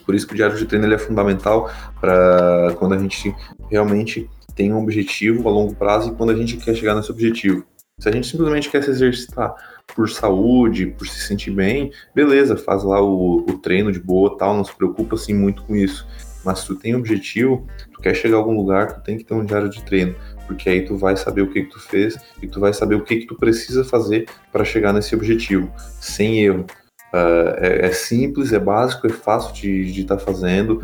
Por 0.06 0.16
isso 0.16 0.26
que 0.26 0.34
o 0.34 0.36
diário 0.36 0.58
de 0.58 0.66
treino 0.66 0.86
ele 0.86 0.96
é 0.96 0.98
fundamental 1.00 1.70
para 2.00 2.76
quando 2.80 2.94
a 2.94 2.98
gente 2.98 3.34
realmente 3.70 4.30
tem 4.56 4.74
um 4.74 4.82
objetivo 4.82 5.48
a 5.48 5.52
longo 5.52 5.76
prazo 5.76 6.12
e 6.12 6.16
quando 6.16 6.32
a 6.32 6.36
gente 6.36 6.58
quer 6.58 6.76
chegar 6.76 6.96
nesse 6.96 7.12
objetivo. 7.12 7.66
Se 8.00 8.10
a 8.10 8.12
gente 8.12 8.28
simplesmente 8.28 8.70
quer 8.70 8.84
se 8.84 8.90
exercitar 8.90 9.54
por 9.96 10.10
saúde, 10.10 10.88
por 10.88 11.08
se 11.08 11.20
sentir 11.28 11.52
bem, 11.52 11.92
beleza, 12.14 12.58
faz 12.58 12.84
lá 12.84 13.02
o, 13.02 13.38
o 13.38 13.58
treino 13.60 13.92
de 13.92 14.00
boa 14.00 14.38
tal, 14.38 14.56
não 14.56 14.64
se 14.64 14.76
preocupa 14.76 15.16
assim 15.16 15.34
muito 15.34 15.64
com 15.64 15.76
isso. 15.76 16.08
Mas 16.44 16.60
se 16.60 16.68
tu 16.68 16.76
tem 16.76 16.96
um 16.96 17.00
objetivo, 17.00 17.66
tu 17.94 18.02
quer 18.02 18.16
chegar 18.16 18.36
a 18.36 18.40
algum 18.40 18.56
lugar, 18.56 18.94
tu 18.94 19.04
tem 19.04 19.18
que 19.18 19.24
ter 19.24 19.34
um 19.34 19.46
diário 19.46 19.70
de 19.70 19.82
treino, 19.84 20.16
porque 20.46 20.70
aí 20.70 20.84
tu 20.84 20.98
vai 20.98 21.16
saber 21.16 21.42
o 21.42 21.52
que, 21.52 21.64
que 21.64 21.70
tu 21.70 21.80
fez 21.80 22.18
e 22.42 22.48
tu 22.48 22.60
vai 22.60 22.74
saber 22.74 22.96
o 22.96 23.04
que, 23.04 23.18
que 23.18 23.28
tu 23.28 23.36
precisa 23.36 23.84
fazer 23.84 24.28
para 24.52 24.66
chegar 24.66 24.92
nesse 24.92 25.16
objetivo, 25.16 25.72
sem 26.02 26.44
erro. 26.44 26.66
Uh, 27.14 27.54
é, 27.60 27.86
é, 27.86 27.92
simples, 27.92 28.52
é 28.52 28.60
básico, 28.60 29.06
é 29.06 29.10
fácil 29.12 29.54
de 29.54 30.02
estar 30.02 30.18
tá 30.18 30.26
fazendo, 30.26 30.82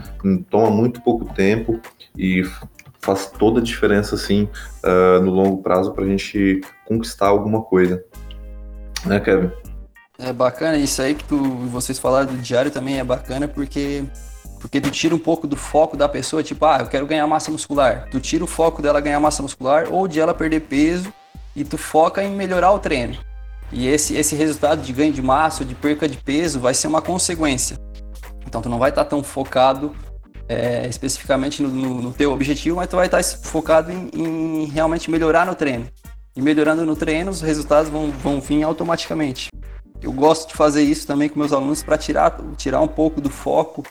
toma 0.50 0.70
muito 0.70 1.02
pouco 1.02 1.26
tempo 1.34 1.80
e 2.16 2.44
faz 3.00 3.28
toda 3.28 3.60
a 3.60 3.64
diferença 3.64 4.16
assim 4.16 4.50
uh, 4.84 5.22
no 5.22 5.32
longo 5.32 5.62
prazo 5.62 5.92
para 5.94 6.04
a 6.04 6.08
gente 6.08 6.62
conquistar 6.86 7.28
alguma 7.28 7.62
coisa. 7.62 8.04
Né, 9.06 9.20
Kevin? 9.20 9.52
É 10.18 10.34
bacana 10.34 10.78
isso 10.78 11.02
aí 11.02 11.16
que 11.16 11.24
tu, 11.24 11.38
vocês 11.68 11.98
falaram 11.98 12.28
do 12.28 12.38
diário 12.38 12.70
também 12.70 13.00
é 13.00 13.04
bacana 13.04 13.48
porque 13.48 14.04
porque 14.60 14.82
tu 14.82 14.92
tira 14.92 15.16
um 15.16 15.20
pouco 15.20 15.48
do 15.48 15.56
foco 15.56 15.96
da 15.96 16.10
pessoa, 16.10 16.44
tipo, 16.44 16.66
ah, 16.66 16.80
eu 16.82 16.88
quero 16.88 17.08
ganhar 17.08 17.26
massa 17.26 17.50
muscular. 17.50 18.10
Tu 18.12 18.20
tira 18.20 18.44
o 18.44 18.48
foco 18.48 18.82
dela 18.82 19.00
ganhar 19.00 19.18
massa 19.18 19.42
muscular 19.42 19.88
ou 19.90 20.06
de 20.06 20.20
ela 20.20 20.34
perder 20.34 20.60
peso 20.62 21.14
e 21.56 21.64
tu 21.64 21.78
foca 21.78 22.22
em 22.22 22.36
melhorar 22.36 22.74
o 22.74 22.80
treino. 22.80 23.18
E 23.72 23.88
esse, 23.88 24.18
esse 24.18 24.36
resultado 24.36 24.82
de 24.82 24.92
ganho 24.92 25.14
de 25.14 25.22
massa 25.22 25.64
ou 25.64 25.68
de 25.68 25.76
perca 25.76 26.10
de 26.10 26.18
peso 26.18 26.60
vai 26.60 26.74
ser 26.74 26.88
uma 26.88 27.02
consequência. 27.02 27.78
Então 28.46 28.62
tu 28.62 28.68
não 28.68 28.80
vai 28.80 28.90
estar 28.90 29.06
tão 29.06 29.24
focado 29.24 29.96
é, 30.50 30.88
especificamente 30.88 31.62
no, 31.62 31.70
no, 31.70 32.02
no, 32.02 32.12
teu 32.12 32.34
objetivo, 32.34 32.78
mas 32.78 32.88
tu 32.88 32.96
vai 32.96 33.06
estar 33.06 33.24
focado 33.24 33.92
em, 33.92 34.10
em, 34.16 34.66
realmente 34.66 35.12
melhorar 35.12 35.46
no 35.46 35.54
treino. 35.54 35.88
E 36.36 36.42
melhorando 36.42 36.84
no 36.86 36.96
treino, 36.96 37.30
os 37.30 37.42
resultados 37.42 37.90
vão, 37.90 38.10
vão 38.12 38.42
vir 38.42 38.64
automaticamente. 38.64 39.50
Eu 40.02 40.12
gosto 40.12 40.50
de 40.50 40.56
fazer 40.56 40.82
isso 40.82 41.06
também 41.06 41.30
com 41.30 41.38
meus 41.38 41.54
alunos 41.54 41.84
para 41.84 41.98
tirar, 41.98 42.36
tirar 42.58 42.82
um 42.82 42.88
pouco 42.88 43.22
do 43.22 43.30
foco 43.30 43.86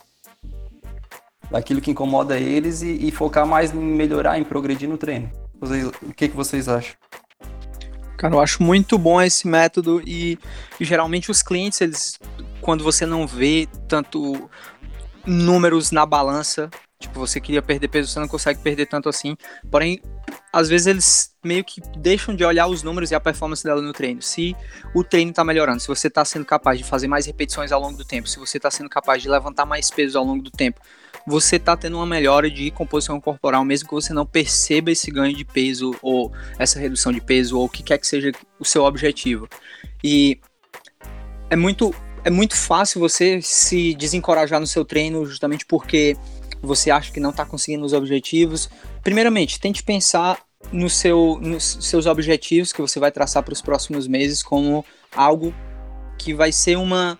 daquilo 1.48 1.80
que 1.80 1.92
incomoda 1.92 2.38
eles 2.38 2.82
e, 2.82 3.06
e, 3.06 3.10
focar 3.12 3.46
mais 3.46 3.72
em 3.72 3.78
melhorar, 3.78 4.38
em 4.38 4.44
progredir 4.44 4.88
no 4.88 4.98
treino. 4.98 5.30
Vocês, 5.60 5.86
o 5.86 6.12
que, 6.14 6.28
que 6.28 6.36
vocês 6.36 6.68
acham? 6.68 6.94
Cara, 8.16 8.34
eu 8.34 8.40
acho 8.40 8.62
muito 8.62 8.98
bom 8.98 9.22
esse 9.22 9.46
método 9.46 10.02
e, 10.04 10.38
e 10.80 10.84
geralmente 10.84 11.30
os 11.30 11.40
clientes, 11.40 11.80
eles, 11.80 12.18
quando 12.60 12.82
você 12.82 13.06
não 13.06 13.26
vê 13.26 13.68
tanto 13.86 14.50
números 15.28 15.90
na 15.90 16.06
balança. 16.06 16.70
Tipo, 16.98 17.20
você 17.20 17.40
queria 17.40 17.62
perder 17.62 17.86
peso, 17.88 18.10
você 18.10 18.18
não 18.18 18.26
consegue 18.26 18.60
perder 18.60 18.86
tanto 18.86 19.08
assim. 19.08 19.36
Porém, 19.70 20.00
às 20.52 20.68
vezes 20.68 20.86
eles 20.86 21.34
meio 21.44 21.62
que 21.62 21.80
deixam 21.96 22.34
de 22.34 22.44
olhar 22.44 22.66
os 22.66 22.82
números 22.82 23.10
e 23.10 23.14
a 23.14 23.20
performance 23.20 23.62
dela 23.62 23.80
no 23.80 23.92
treino. 23.92 24.20
Se 24.20 24.56
o 24.94 25.04
treino 25.04 25.30
está 25.30 25.44
melhorando, 25.44 25.80
se 25.80 25.86
você 25.86 26.08
está 26.08 26.24
sendo 26.24 26.44
capaz 26.44 26.78
de 26.78 26.84
fazer 26.84 27.06
mais 27.06 27.26
repetições 27.26 27.70
ao 27.70 27.80
longo 27.80 27.96
do 27.96 28.04
tempo, 28.04 28.28
se 28.28 28.38
você 28.38 28.56
está 28.56 28.70
sendo 28.70 28.88
capaz 28.88 29.22
de 29.22 29.28
levantar 29.28 29.64
mais 29.64 29.90
peso 29.90 30.18
ao 30.18 30.24
longo 30.24 30.42
do 30.42 30.50
tempo, 30.50 30.80
você 31.26 31.56
está 31.56 31.76
tendo 31.76 31.96
uma 31.96 32.06
melhora 32.06 32.50
de 32.50 32.70
composição 32.70 33.20
corporal, 33.20 33.64
mesmo 33.64 33.88
que 33.88 33.94
você 33.94 34.12
não 34.12 34.26
perceba 34.26 34.90
esse 34.90 35.10
ganho 35.10 35.36
de 35.36 35.44
peso 35.44 35.94
ou 36.02 36.32
essa 36.58 36.80
redução 36.80 37.12
de 37.12 37.20
peso 37.20 37.58
ou 37.58 37.66
o 37.66 37.68
que 37.68 37.82
quer 37.82 37.98
que 37.98 38.06
seja 38.06 38.32
o 38.58 38.64
seu 38.64 38.82
objetivo. 38.84 39.46
E 40.02 40.40
é 41.50 41.56
muito 41.56 41.94
é 42.24 42.30
muito 42.30 42.56
fácil 42.56 43.00
você 43.00 43.40
se 43.42 43.94
desencorajar 43.94 44.60
no 44.60 44.66
seu 44.66 44.84
treino 44.84 45.24
justamente 45.26 45.64
porque 45.66 46.16
você 46.60 46.90
acha 46.90 47.12
que 47.12 47.20
não 47.20 47.30
está 47.30 47.44
conseguindo 47.44 47.84
os 47.84 47.92
objetivos. 47.92 48.68
Primeiramente, 49.02 49.60
tente 49.60 49.82
pensar 49.82 50.42
no 50.72 50.90
seu, 50.90 51.38
nos 51.40 51.78
seus 51.80 52.06
objetivos 52.06 52.72
que 52.72 52.80
você 52.80 52.98
vai 52.98 53.12
traçar 53.12 53.42
para 53.42 53.52
os 53.52 53.62
próximos 53.62 54.06
meses 54.06 54.42
como 54.42 54.84
algo 55.14 55.54
que 56.18 56.34
vai 56.34 56.50
ser 56.50 56.76
uma 56.76 57.18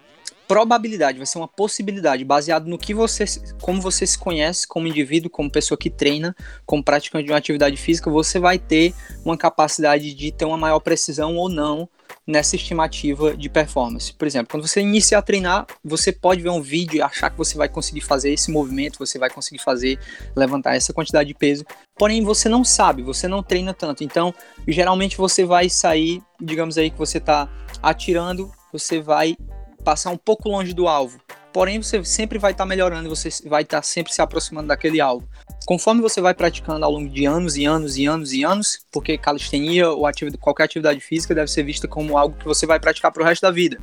probabilidade, 0.49 1.19
vai 1.19 1.27
ser 1.27 1.39
uma 1.39 1.47
possibilidade, 1.47 2.25
baseado 2.25 2.67
no 2.67 2.79
que 2.79 2.95
você, 2.95 3.27
como 3.61 3.83
você 3.83 4.07
se 4.07 4.19
conhece 4.19 4.67
como 4.67 4.89
indivíduo, 4.89 5.31
como 5.31 5.51
pessoa 5.51 5.77
que 5.77 5.91
treina, 5.91 6.35
como 6.65 6.83
praticante 6.83 7.27
de 7.27 7.33
uma 7.33 7.39
atividade 7.39 7.77
física, 7.77 8.11
você 8.11 8.39
vai 8.39 8.59
ter 8.59 8.95
uma 9.25 9.37
capacidade 9.37 10.15
de 10.15 10.33
ter 10.33 10.47
uma 10.47 10.57
maior 10.57 10.81
precisão 10.81 11.37
ou 11.37 11.51
não 11.51 11.87
nessa 12.29 12.57
estimativa 12.57 13.35
de 13.35 13.49
performance. 13.49 14.13
Por 14.13 14.27
exemplo, 14.29 14.51
quando 14.51 14.69
você 14.69 14.83
inicia 14.83 15.17
a 15.17 15.23
treinar, 15.23 15.67
você 15.83 16.13
pode 16.13 16.43
ver 16.43 16.51
um 16.51 16.61
vídeo 16.61 16.99
e 16.99 17.03
achar 17.03 17.31
que 17.31 17.39
você 17.39 17.57
vai 17.57 17.71
conseguir 17.71 18.03
fazer 18.03 18.31
esse 18.31 18.51
movimento, 18.51 18.99
você 18.99 19.19
vai 19.19 19.31
conseguir 19.31 19.61
fazer 19.61 19.99
levantar 20.37 20.77
essa 20.77 20.93
quantidade 20.93 21.27
de 21.29 21.35
peso. 21.35 21.65
Porém, 21.97 22.23
você 22.23 22.47
não 22.47 22.63
sabe, 22.63 23.03
você 23.03 23.27
não 23.27 23.43
treina 23.43 23.73
tanto. 23.73 24.05
Então, 24.05 24.35
geralmente 24.67 25.17
você 25.17 25.47
vai 25.47 25.71
sair, 25.71 26.23
digamos 26.39 26.77
aí 26.77 26.91
que 26.91 26.99
você 26.99 27.17
está 27.17 27.49
atirando, 27.83 28.53
você 28.71 29.01
vai 29.01 29.35
passar 29.83 30.11
um 30.11 30.19
pouco 30.19 30.51
longe 30.51 30.75
do 30.75 30.87
alvo. 30.87 31.19
Porém, 31.53 31.83
você 31.83 32.05
sempre 32.05 32.39
vai 32.39 32.53
estar 32.53 32.65
tá 32.65 32.69
melhorando, 32.69 33.09
você 33.09 33.31
vai 33.49 33.63
estar 33.63 33.79
tá 33.79 33.83
sempre 33.83 34.13
se 34.13 34.21
aproximando 34.21 34.69
daquele 34.69 35.01
alvo. 35.01 35.27
Conforme 35.67 36.01
você 36.01 36.21
vai 36.21 36.35
praticando 36.35 36.85
ao 36.85 36.93
longo 36.93 37.09
de 37.09 37.25
anos 37.25 37.57
e 37.57 37.65
anos 37.65 37.97
e 37.97 38.07
anos 38.07 38.33
e 38.33 38.45
anos, 38.45 38.81
porque 38.93 39.17
calistenia 39.17 39.89
ou 39.91 40.05
qualquer 40.41 40.65
atividade 40.65 41.01
física 41.01 41.35
deve 41.35 41.51
ser 41.51 41.63
vista 41.63 41.89
como 41.89 42.17
algo 42.19 42.37
que 42.37 42.45
você 42.45 42.67
vai 42.67 42.79
praticar 42.79 43.13
para 43.13 43.23
o 43.23 43.27
resto 43.27 43.43
da 43.43 43.51
vida. 43.51 43.79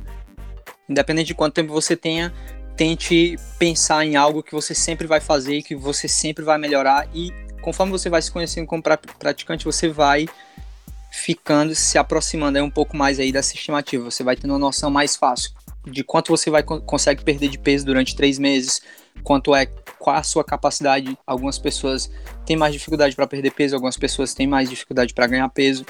Independente 0.88 1.28
de 1.28 1.34
quanto 1.34 1.54
tempo 1.54 1.72
você 1.72 1.96
tenha, 1.96 2.32
tente 2.76 3.36
pensar 3.58 4.04
em 4.04 4.16
algo 4.16 4.42
que 4.42 4.52
você 4.52 4.74
sempre 4.74 5.06
vai 5.06 5.20
fazer, 5.20 5.62
que 5.62 5.74
você 5.74 6.06
sempre 6.06 6.44
vai 6.44 6.58
melhorar 6.58 7.08
e 7.12 7.32
conforme 7.60 7.90
você 7.90 8.08
vai 8.08 8.22
se 8.22 8.30
conhecendo 8.30 8.66
como 8.66 8.82
praticante, 8.82 9.64
você 9.64 9.88
vai 9.88 10.28
ficando, 11.10 11.74
se 11.74 11.98
aproximando 11.98 12.58
aí 12.58 12.62
um 12.62 12.70
pouco 12.70 12.96
mais 12.96 13.18
aí 13.18 13.32
dessa 13.32 13.54
estimativa. 13.54 14.08
Você 14.08 14.22
vai 14.22 14.36
tendo 14.36 14.52
uma 14.52 14.58
noção 14.58 14.88
mais 14.88 15.16
fácil 15.16 15.55
de 15.86 16.02
quanto 16.02 16.28
você 16.28 16.50
vai 16.50 16.62
consegue 16.62 17.22
perder 17.24 17.48
de 17.48 17.58
peso 17.58 17.86
durante 17.86 18.16
três 18.16 18.38
meses, 18.38 18.82
quanto 19.22 19.54
é 19.54 19.66
qual 19.98 20.16
a 20.16 20.22
sua 20.22 20.44
capacidade. 20.44 21.16
Algumas 21.26 21.58
pessoas 21.58 22.10
têm 22.44 22.56
mais 22.56 22.72
dificuldade 22.72 23.14
para 23.14 23.26
perder 23.26 23.52
peso, 23.52 23.74
algumas 23.74 23.96
pessoas 23.96 24.34
têm 24.34 24.46
mais 24.46 24.68
dificuldade 24.68 25.14
para 25.14 25.26
ganhar 25.26 25.48
peso. 25.48 25.86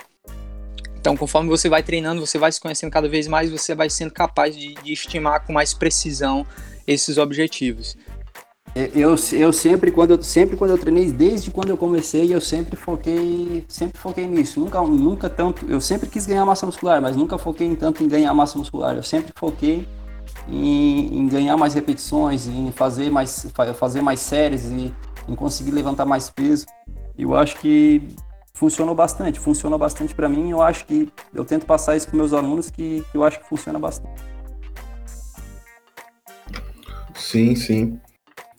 Então, 0.99 1.17
conforme 1.17 1.49
você 1.49 1.69
vai 1.69 1.83
treinando, 1.83 2.25
você 2.25 2.37
vai 2.37 2.51
se 2.51 2.61
conhecendo 2.61 2.91
cada 2.91 3.09
vez 3.09 3.29
mais, 3.29 3.51
você 3.51 3.75
vai 3.75 3.89
sendo 3.89 4.11
capaz 4.11 4.57
de, 4.57 4.75
de 4.75 4.93
estimar 4.93 5.47
com 5.47 5.53
mais 5.53 5.73
precisão 5.73 6.45
esses 6.87 7.17
objetivos. 7.17 7.97
Eu, 8.75 9.17
eu 9.33 9.53
sempre 9.55 9.91
quando 9.91 10.11
eu 10.11 10.23
sempre 10.23 10.55
quando 10.55 10.71
eu 10.73 10.77
treinei 10.77 11.11
desde 11.11 11.51
quando 11.51 11.71
eu 11.71 11.79
comecei 11.79 12.35
eu 12.35 12.43
sempre 12.43 12.77
foquei 12.77 13.65
sempre 13.69 13.99
foquei 13.99 14.27
nisso. 14.27 14.61
Nunca 14.61 14.83
nunca 14.83 15.31
tanto 15.31 15.65
eu 15.67 15.81
sempre 15.81 16.11
quis 16.11 16.27
ganhar 16.27 16.45
massa 16.45 16.67
muscular 16.67 17.01
mas 17.01 17.17
nunca 17.17 17.39
foquei 17.39 17.67
em 17.67 17.75
tanto 17.75 18.05
em 18.05 18.09
ganhar 18.09 18.35
massa 18.35 18.59
muscular. 18.59 18.95
Eu 18.95 19.03
sempre 19.03 19.33
foquei 19.35 19.89
em, 20.47 21.21
em 21.21 21.27
ganhar 21.27 21.57
mais 21.57 21.73
repetições 21.73 22.47
em 22.47 22.71
fazer 22.71 23.11
mais 23.11 23.47
fazer 23.75 24.03
mais 24.03 24.21
séries 24.21 24.67
e 24.67 24.93
em 25.27 25.35
conseguir 25.35 25.71
levantar 25.71 26.05
mais 26.05 26.29
peso. 26.29 26.67
Eu 27.19 27.35
acho 27.35 27.57
que 27.57 28.03
funcionou 28.53 28.95
bastante 28.95 29.41
funcionou 29.41 29.79
bastante 29.79 30.15
para 30.15 30.29
mim. 30.29 30.51
Eu 30.51 30.61
acho 30.61 30.85
que 30.85 31.11
eu 31.33 31.47
tento 31.47 31.65
passar 31.65 31.97
isso 31.97 32.09
para 32.09 32.17
meus 32.17 32.35
alunos 32.35 32.71
que, 32.71 33.03
que 33.11 33.17
eu 33.17 33.25
acho 33.25 33.41
que 33.41 33.49
funciona 33.49 33.79
bastante. 33.79 34.23
Sim 37.15 37.57
sim 37.57 37.99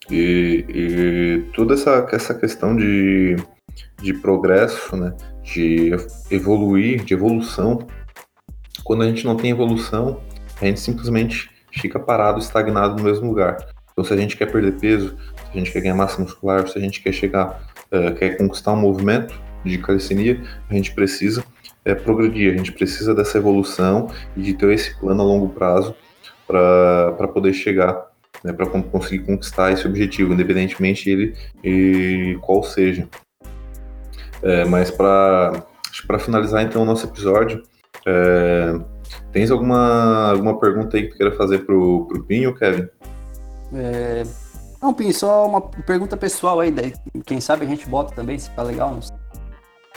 e, 0.10 0.66
e 0.70 1.52
toda 1.54 1.74
essa, 1.74 2.08
essa 2.12 2.34
questão 2.34 2.76
de, 2.76 3.36
de 4.02 4.14
progresso, 4.14 4.96
né, 4.96 5.14
de 5.44 5.92
evoluir, 6.32 7.04
de 7.04 7.14
evolução, 7.14 7.86
quando 8.84 9.04
a 9.04 9.08
gente 9.08 9.26
não 9.26 9.36
tem 9.36 9.52
evolução, 9.52 10.22
a 10.62 10.66
gente 10.66 10.80
simplesmente 10.80 11.50
fica 11.72 12.00
parado, 12.00 12.40
estagnado 12.40 12.96
no 12.96 13.04
mesmo 13.04 13.28
lugar. 13.28 13.58
Então, 13.92 14.04
se 14.04 14.14
a 14.14 14.18
gente 14.18 14.38
quer 14.38 14.52
perder 14.52 14.80
peso, 14.80 15.10
se 15.10 15.52
a 15.54 15.58
gente 15.58 15.72
quer 15.72 15.82
ganhar 15.82 15.96
massa 15.96 16.22
muscular, 16.22 16.68
se 16.68 16.78
a 16.78 16.82
gente 16.82 17.02
quer 17.02 17.12
chegar, 17.12 17.68
uh, 17.92 18.14
quer 18.16 18.38
conquistar 18.38 18.74
um 18.74 18.78
movimento 18.78 19.40
de 19.66 19.78
calistenia, 19.80 20.42
a 20.70 20.74
gente 20.74 20.94
precisa 20.94 21.42
uh, 21.42 21.96
progredir, 22.04 22.54
a 22.54 22.58
gente 22.58 22.72
precisa 22.72 23.14
dessa 23.14 23.38
evolução 23.38 24.10
e 24.36 24.42
de 24.42 24.54
ter 24.54 24.72
esse 24.72 24.98
plano 25.00 25.22
a 25.22 25.26
longo 25.26 25.50
prazo 25.50 25.96
para 26.48 27.28
poder 27.34 27.54
chegar 27.54 28.07
né, 28.44 28.54
para 28.54 28.66
conseguir 28.68 29.26
conquistar 29.26 29.72
esse 29.72 29.88
objetivo, 29.88 30.34
independentemente 30.34 31.10
ele 31.10 31.36
e 31.64 32.38
qual 32.42 32.64
seja. 32.64 33.08
É, 34.42 34.66
mas 34.66 34.92
para 34.92 35.64
para 36.06 36.20
finalizar 36.20 36.64
então 36.64 36.84
o 36.84 36.86
nosso 36.86 37.08
episódio, 37.08 37.64
é, 38.06 38.80
tens 39.32 39.50
alguma 39.50 40.30
alguma 40.32 40.60
pergunta 40.60 40.96
aí 40.96 41.04
que 41.04 41.10
tu 41.10 41.18
queira 41.18 41.36
fazer 41.36 41.66
pro 41.66 42.06
pro 42.08 42.24
Pinho, 42.24 42.54
Kevin? 42.54 42.88
É, 43.74 44.24
não, 44.82 44.94
Pinho, 44.94 45.14
só 45.14 45.48
uma 45.48 45.62
pergunta 45.62 46.16
pessoal 46.16 46.60
aí, 46.60 46.72
daí, 46.72 46.94
quem 47.26 47.42
sabe 47.42 47.66
a 47.66 47.68
gente 47.68 47.88
bota 47.88 48.14
também, 48.14 48.38
se 48.38 48.50
tá 48.52 48.62
legal. 48.62 49.00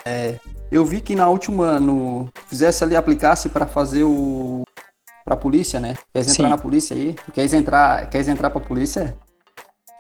É, 0.05 0.37
eu 0.73 0.85
vi 0.85 1.01
que 1.01 1.15
na 1.15 1.29
última, 1.29 1.79
no, 1.79 2.29
fizesse 2.47 2.83
ali, 2.83 2.97
aplicasse 2.97 3.49
para 3.49 3.67
fazer 3.67 4.05
o 4.05 4.63
pra 5.25 5.37
polícia, 5.37 5.81
né? 5.81 5.97
Queres 6.13 6.31
entrar 6.31 6.45
sim. 6.47 6.51
na 6.51 6.59
polícia 6.59 6.97
aí? 6.97 7.15
Queres 7.33 7.53
entrar, 7.53 8.09
queres 8.09 8.29
entrar 8.29 8.51
pra 8.51 8.61
polícia? 8.61 9.17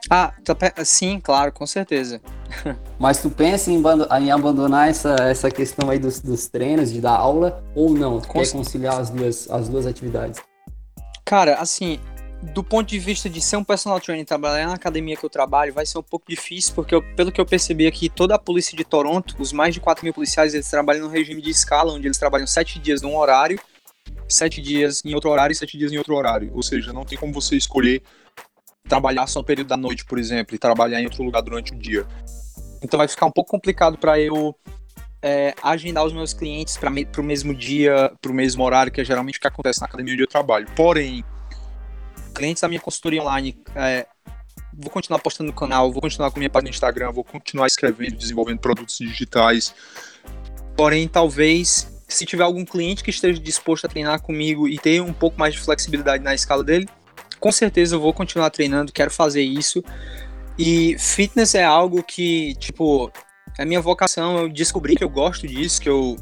Ah, 0.08 0.32
tá 0.44 0.56
sim, 0.84 1.20
claro, 1.20 1.52
com 1.52 1.66
certeza. 1.66 2.20
Mas 2.98 3.20
tu 3.20 3.30
pensa 3.30 3.70
em, 3.70 3.82
em, 4.20 4.30
abandonar 4.30 4.88
essa, 4.88 5.14
essa 5.20 5.50
questão 5.50 5.90
aí 5.90 5.98
dos, 5.98 6.20
dos 6.20 6.48
treinos, 6.48 6.90
de 6.90 7.00
dar 7.00 7.16
aula, 7.16 7.62
ou 7.74 7.90
não? 7.90 8.20
Tu 8.20 8.28
quer 8.28 8.50
conciliar 8.50 8.98
as 8.98 9.10
duas, 9.10 9.50
as 9.50 9.68
duas 9.68 9.86
atividades? 9.86 10.40
Cara, 11.24 11.56
assim, 11.56 12.00
do 12.42 12.64
ponto 12.64 12.88
de 12.88 12.98
vista 12.98 13.28
de 13.28 13.40
ser 13.40 13.56
um 13.56 13.64
personal 13.64 14.00
trainer 14.00 14.22
e 14.22 14.26
trabalhar 14.26 14.66
na 14.66 14.74
academia 14.74 15.16
que 15.16 15.24
eu 15.24 15.30
trabalho, 15.30 15.72
vai 15.72 15.84
ser 15.84 15.98
um 15.98 16.02
pouco 16.02 16.24
difícil, 16.28 16.74
porque 16.74 16.94
eu, 16.94 17.02
pelo 17.14 17.30
que 17.30 17.40
eu 17.40 17.46
percebi 17.46 17.86
aqui, 17.86 18.08
toda 18.08 18.34
a 18.34 18.38
polícia 18.38 18.76
de 18.76 18.84
Toronto, 18.84 19.36
os 19.38 19.52
mais 19.52 19.74
de 19.74 19.80
4 19.80 20.04
mil 20.04 20.14
policiais, 20.14 20.54
eles 20.54 20.68
trabalham 20.68 21.02
no 21.02 21.08
regime 21.08 21.42
de 21.42 21.50
escala, 21.50 21.92
onde 21.92 22.06
eles 22.06 22.18
trabalham 22.18 22.46
7 22.46 22.78
dias 22.78 23.02
num 23.02 23.16
horário, 23.16 23.60
7 24.30 24.60
dias 24.60 25.02
em 25.04 25.14
outro 25.14 25.30
horário 25.30 25.52
e 25.52 25.56
7 25.56 25.76
dias 25.76 25.92
em 25.92 25.98
outro 25.98 26.14
horário. 26.14 26.50
Ou 26.54 26.62
seja, 26.62 26.92
não 26.92 27.04
tem 27.04 27.18
como 27.18 27.32
você 27.32 27.56
escolher 27.56 28.02
trabalhar 28.88 29.26
só 29.26 29.40
no 29.40 29.44
período 29.44 29.68
da 29.68 29.76
noite, 29.76 30.04
por 30.04 30.18
exemplo, 30.18 30.54
e 30.54 30.58
trabalhar 30.58 31.00
em 31.00 31.04
outro 31.04 31.22
lugar 31.22 31.42
durante 31.42 31.72
o 31.72 31.76
dia. 31.76 32.06
Então 32.82 32.98
vai 32.98 33.06
ficar 33.06 33.26
um 33.26 33.30
pouco 33.30 33.50
complicado 33.50 33.98
para 33.98 34.18
eu 34.18 34.54
é, 35.22 35.54
agendar 35.62 36.04
os 36.04 36.12
meus 36.12 36.32
clientes 36.32 36.76
para 36.76 36.90
o 36.90 37.22
mesmo 37.22 37.54
dia, 37.54 38.12
para 38.20 38.30
o 38.30 38.34
mesmo 38.34 38.64
horário, 38.64 38.90
que 38.90 39.00
é 39.00 39.04
geralmente 39.04 39.38
o 39.38 39.40
que 39.40 39.46
acontece 39.46 39.80
na 39.80 39.86
academia 39.86 40.14
onde 40.14 40.22
eu 40.22 40.26
trabalho. 40.26 40.66
Porém, 40.74 41.24
clientes 42.34 42.60
da 42.60 42.68
minha 42.68 42.80
consultoria 42.80 43.22
online, 43.22 43.60
é, 43.74 44.06
vou 44.72 44.90
continuar 44.90 45.20
postando 45.20 45.48
no 45.48 45.56
canal, 45.56 45.92
vou 45.92 46.00
continuar 46.00 46.30
com 46.30 46.38
minha 46.38 46.50
página 46.50 46.70
no 46.70 46.74
Instagram, 46.74 47.12
vou 47.12 47.24
continuar 47.24 47.66
escrevendo, 47.66 48.16
desenvolvendo 48.16 48.58
produtos 48.58 48.96
digitais. 48.96 49.74
Porém, 50.76 51.06
talvez, 51.06 51.89
se 52.14 52.26
tiver 52.26 52.42
algum 52.42 52.64
cliente 52.64 53.02
que 53.02 53.10
esteja 53.10 53.40
disposto 53.40 53.86
a 53.86 53.88
treinar 53.88 54.20
comigo 54.20 54.68
e 54.68 54.78
ter 54.78 55.00
um 55.00 55.12
pouco 55.12 55.38
mais 55.38 55.54
de 55.54 55.60
flexibilidade 55.60 56.22
na 56.22 56.34
escala 56.34 56.64
dele, 56.64 56.88
com 57.38 57.50
certeza 57.50 57.96
eu 57.96 58.00
vou 58.00 58.12
continuar 58.12 58.50
treinando, 58.50 58.92
quero 58.92 59.10
fazer 59.10 59.42
isso. 59.42 59.82
E 60.58 60.96
fitness 60.98 61.54
é 61.54 61.64
algo 61.64 62.02
que, 62.02 62.54
tipo, 62.56 63.10
é 63.58 63.64
minha 63.64 63.80
vocação, 63.80 64.38
eu 64.38 64.48
descobri 64.48 64.96
que 64.96 65.04
eu 65.04 65.08
gosto 65.08 65.46
disso, 65.46 65.80
que 65.80 65.88
eu 65.88 66.16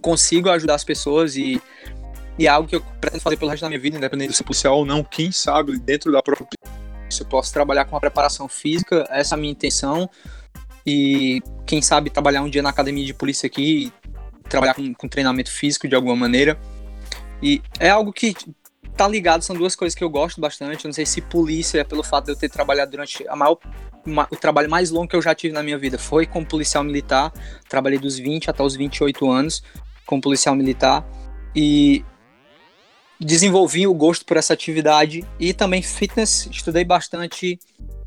consigo 0.00 0.48
ajudar 0.50 0.74
as 0.74 0.84
pessoas 0.84 1.36
e 1.36 1.60
e 2.38 2.46
é 2.46 2.48
algo 2.48 2.68
que 2.68 2.76
eu 2.76 2.80
pretendo 3.00 3.20
fazer 3.20 3.36
pelo 3.36 3.50
resto 3.50 3.62
da 3.62 3.68
minha 3.68 3.80
vida, 3.80 3.96
independente 3.96 4.30
de 4.30 4.36
ser 4.36 4.44
policial 4.44 4.78
ou 4.78 4.86
não. 4.86 5.02
Quem 5.02 5.32
sabe, 5.32 5.76
dentro 5.76 6.12
da 6.12 6.22
própria 6.22 6.46
se 7.10 7.22
eu 7.22 7.26
posso 7.26 7.52
trabalhar 7.52 7.84
com 7.86 7.96
a 7.96 8.00
preparação 8.00 8.48
física, 8.48 9.06
essa 9.10 9.34
é 9.34 9.36
a 9.36 9.40
minha 9.40 9.50
intenção. 9.50 10.08
E 10.86 11.42
quem 11.66 11.82
sabe 11.82 12.10
trabalhar 12.10 12.42
um 12.42 12.48
dia 12.48 12.62
na 12.62 12.70
academia 12.70 13.04
de 13.04 13.12
polícia 13.12 13.46
aqui, 13.46 13.92
trabalhar 14.48 14.74
com, 14.74 14.94
com 14.94 15.08
treinamento 15.08 15.50
físico 15.50 15.88
de 15.88 15.94
alguma 15.94 16.16
maneira. 16.16 16.58
E 17.42 17.62
é 17.78 17.90
algo 17.90 18.12
que 18.12 18.34
tá 18.96 19.06
ligado, 19.06 19.42
são 19.42 19.54
duas 19.54 19.76
coisas 19.76 19.94
que 19.94 20.02
eu 20.02 20.10
gosto 20.10 20.40
bastante. 20.40 20.84
Eu 20.84 20.88
não 20.88 20.92
sei 20.92 21.06
se 21.06 21.20
polícia 21.20 21.80
é 21.80 21.84
pelo 21.84 22.02
fato 22.02 22.26
de 22.26 22.32
eu 22.32 22.36
ter 22.36 22.48
trabalhado 22.48 22.90
durante 22.90 23.26
a 23.28 23.36
maior 23.36 23.58
o 24.30 24.36
trabalho 24.36 24.70
mais 24.70 24.90
longo 24.90 25.08
que 25.08 25.16
eu 25.16 25.20
já 25.20 25.34
tive 25.34 25.52
na 25.52 25.62
minha 25.62 25.76
vida 25.76 25.98
foi 25.98 26.26
como 26.26 26.46
policial 26.46 26.82
militar. 26.82 27.32
Trabalhei 27.68 27.98
dos 27.98 28.18
20 28.18 28.50
até 28.50 28.62
os 28.62 28.74
28 28.74 29.30
anos 29.30 29.62
como 30.06 30.22
policial 30.22 30.54
militar. 30.54 31.06
E 31.54 32.04
desenvolvi 33.20 33.86
o 33.86 33.94
gosto 33.94 34.24
por 34.24 34.36
essa 34.36 34.52
atividade 34.52 35.24
e 35.38 35.52
também 35.52 35.82
fitness, 35.82 36.48
estudei 36.50 36.84
bastante, 36.84 37.58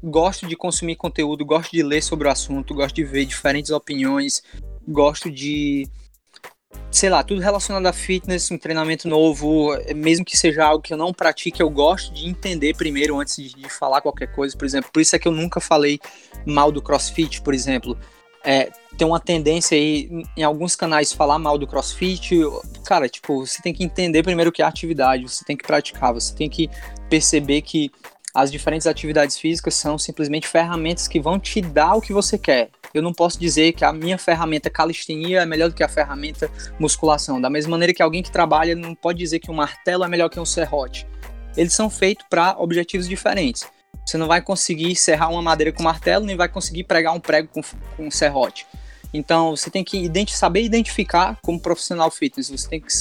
gosto 0.01 0.47
de 0.47 0.55
consumir 0.55 0.95
conteúdo, 0.95 1.45
gosto 1.45 1.71
de 1.71 1.83
ler 1.83 2.01
sobre 2.01 2.27
o 2.27 2.31
assunto, 2.31 2.73
gosto 2.73 2.95
de 2.95 3.03
ver 3.03 3.25
diferentes 3.25 3.71
opiniões, 3.71 4.41
gosto 4.87 5.29
de 5.29 5.87
sei 6.91 7.09
lá, 7.09 7.23
tudo 7.23 7.41
relacionado 7.41 7.85
a 7.87 7.93
fitness, 7.93 8.51
um 8.51 8.57
treinamento 8.57 9.07
novo, 9.07 9.69
mesmo 9.95 10.25
que 10.25 10.37
seja 10.37 10.65
algo 10.65 10.83
que 10.83 10.93
eu 10.93 10.97
não 10.97 11.13
pratique, 11.13 11.61
eu 11.61 11.69
gosto 11.69 12.13
de 12.13 12.27
entender 12.27 12.75
primeiro 12.75 13.19
antes 13.19 13.37
de, 13.37 13.55
de 13.55 13.69
falar 13.69 14.01
qualquer 14.01 14.27
coisa, 14.33 14.55
por 14.57 14.65
exemplo. 14.65 14.91
Por 14.91 15.01
isso 15.01 15.15
é 15.15 15.19
que 15.19 15.27
eu 15.27 15.31
nunca 15.31 15.59
falei 15.59 15.99
mal 16.45 16.71
do 16.71 16.81
CrossFit, 16.81 17.41
por 17.41 17.53
exemplo 17.53 17.97
é, 18.43 18.71
tem 18.97 19.07
uma 19.07 19.19
tendência 19.19 19.75
aí 19.77 20.09
em 20.35 20.43
alguns 20.43 20.75
canais 20.75 21.13
falar 21.13 21.39
mal 21.39 21.57
do 21.57 21.67
crossfit. 21.67 22.39
Cara, 22.85 23.07
tipo, 23.07 23.45
você 23.45 23.61
tem 23.61 23.73
que 23.73 23.83
entender 23.83 24.23
primeiro 24.23 24.49
o 24.49 24.53
que 24.53 24.61
é 24.61 24.65
atividade, 24.65 25.23
você 25.23 25.45
tem 25.45 25.55
que 25.55 25.65
praticar, 25.65 26.13
você 26.13 26.33
tem 26.33 26.49
que 26.49 26.69
perceber 27.09 27.61
que 27.61 27.91
as 28.33 28.51
diferentes 28.51 28.87
atividades 28.87 29.37
físicas 29.37 29.75
são 29.75 29.97
simplesmente 29.97 30.47
ferramentas 30.47 31.07
que 31.07 31.19
vão 31.19 31.37
te 31.39 31.61
dar 31.61 31.95
o 31.95 32.01
que 32.01 32.13
você 32.13 32.37
quer. 32.37 32.69
Eu 32.93 33.01
não 33.01 33.13
posso 33.13 33.39
dizer 33.39 33.73
que 33.73 33.83
a 33.83 33.91
minha 33.91 34.17
ferramenta 34.17 34.69
calistenia 34.69 35.41
é 35.41 35.45
melhor 35.45 35.69
do 35.69 35.75
que 35.75 35.83
a 35.83 35.89
ferramenta 35.89 36.49
musculação. 36.79 37.41
Da 37.41 37.49
mesma 37.49 37.71
maneira 37.71 37.93
que 37.93 38.01
alguém 38.01 38.23
que 38.23 38.31
trabalha 38.31 38.75
não 38.75 38.95
pode 38.95 39.19
dizer 39.19 39.39
que 39.39 39.51
um 39.51 39.55
martelo 39.55 40.03
é 40.03 40.07
melhor 40.07 40.29
que 40.29 40.39
um 40.39 40.45
serrote. 40.45 41.05
Eles 41.57 41.73
são 41.73 41.89
feitos 41.89 42.25
para 42.29 42.55
objetivos 42.57 43.07
diferentes. 43.07 43.67
Você 44.05 44.17
não 44.17 44.27
vai 44.27 44.41
conseguir 44.41 44.95
serrar 44.95 45.29
uma 45.29 45.41
madeira 45.41 45.71
com 45.71 45.83
martelo, 45.83 46.25
nem 46.25 46.35
vai 46.35 46.47
conseguir 46.47 46.85
pregar 46.85 47.13
um 47.13 47.19
prego 47.19 47.49
com, 47.49 47.61
com 47.95 48.07
um 48.07 48.11
serrote. 48.11 48.65
Então, 49.13 49.55
você 49.55 49.69
tem 49.69 49.83
que 49.83 50.09
saber 50.27 50.63
identificar 50.63 51.37
como 51.41 51.59
profissional 51.59 52.09
fitness, 52.09 52.49
você 52.49 52.69
tem 52.69 52.81
que 52.81 52.91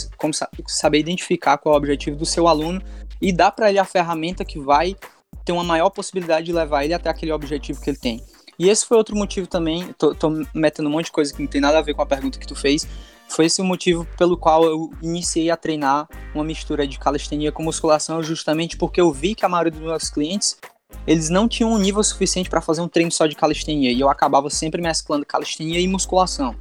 saber 0.67 0.99
identificar 0.99 1.57
qual 1.57 1.75
é 1.75 1.77
o 1.77 1.79
objetivo 1.79 2.17
do 2.17 2.27
seu 2.27 2.49
aluno 2.49 2.83
e 3.21 3.33
dar 3.33 3.53
para 3.53 3.71
ele 3.71 3.79
a 3.79 3.85
ferramenta 3.85 4.45
que 4.45 4.59
vai 4.59 4.97
ter 5.45 5.53
uma 5.53 5.65
maior 5.65 5.91
possibilidade 5.91 6.47
de 6.47 6.53
levar 6.53 6.85
ele 6.85 6.95
até 6.95 7.09
aquele 7.09 7.33
objetivo 7.33 7.81
que 7.81 7.91
ele 7.91 7.97
tem. 7.97 8.23
E 8.59 8.69
esse 8.69 8.85
foi 8.85 8.97
outro 8.97 9.17
motivo 9.17 9.47
também, 9.47 9.93
tô, 9.99 10.15
tô 10.15 10.45
metendo 10.55 10.89
um 10.89 10.93
monte 10.93 11.07
de 11.07 11.13
coisa 11.13 11.33
que 11.33 11.41
não 11.41 11.49
tem 11.49 11.61
nada 11.61 11.79
a 11.79 11.83
ver 11.83 11.95
com 11.95 12.03
a 12.03 12.07
pergunta 12.07 12.39
que 12.39 12.47
tu 12.47 12.55
fez, 12.55 12.87
foi 13.29 13.47
esse 13.47 13.61
o 13.61 13.65
motivo 13.65 14.07
pelo 14.19 14.37
qual 14.37 14.65
eu 14.65 14.91
iniciei 15.01 15.51
a 15.51 15.57
treinar 15.57 16.09
uma 16.35 16.45
mistura 16.45 16.87
de 16.87 16.99
calistenia 16.99 17.51
com 17.51 17.63
musculação, 17.63 18.23
justamente 18.23 18.77
porque 18.77 19.01
eu 19.01 19.11
vi 19.13 19.35
que 19.35 19.47
a 19.47 19.49
maioria 19.49 19.71
dos 19.71 19.81
meus 19.81 20.11
clientes 20.11 20.59
eles 21.07 21.31
não 21.31 21.49
tinham 21.49 21.73
um 21.73 21.79
nível 21.79 22.03
suficiente 22.03 22.51
para 22.51 22.61
fazer 22.61 22.81
um 22.81 22.89
treino 22.89 23.11
só 23.11 23.27
de 23.27 23.37
calistenia 23.37 23.93
e 23.93 24.01
eu 24.01 24.11
acabava 24.11 24.51
sempre 24.51 24.83
mesclando 24.83 25.25
calistenia 25.25 25.81
e 25.81 25.89
musculação. 25.89 26.55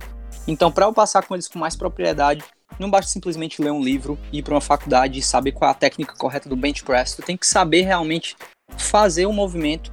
Então, 0.47 0.71
para 0.71 0.85
eu 0.85 0.93
passar 0.93 1.23
com 1.25 1.33
eles 1.33 1.47
com 1.47 1.59
mais 1.59 1.75
propriedade, 1.75 2.43
não 2.79 2.89
basta 2.89 3.11
simplesmente 3.11 3.61
ler 3.61 3.71
um 3.71 3.83
livro, 3.83 4.17
ir 4.31 4.41
para 4.41 4.53
uma 4.53 4.61
faculdade 4.61 5.19
e 5.19 5.23
saber 5.23 5.51
qual 5.51 5.67
é 5.67 5.71
a 5.71 5.75
técnica 5.75 6.15
correta 6.15 6.47
do 6.47 6.55
bench 6.55 6.83
press. 6.83 7.15
Tu 7.15 7.21
tem 7.21 7.35
que 7.35 7.45
saber 7.45 7.81
realmente 7.81 8.35
fazer 8.77 9.25
o 9.25 9.33
movimento, 9.33 9.89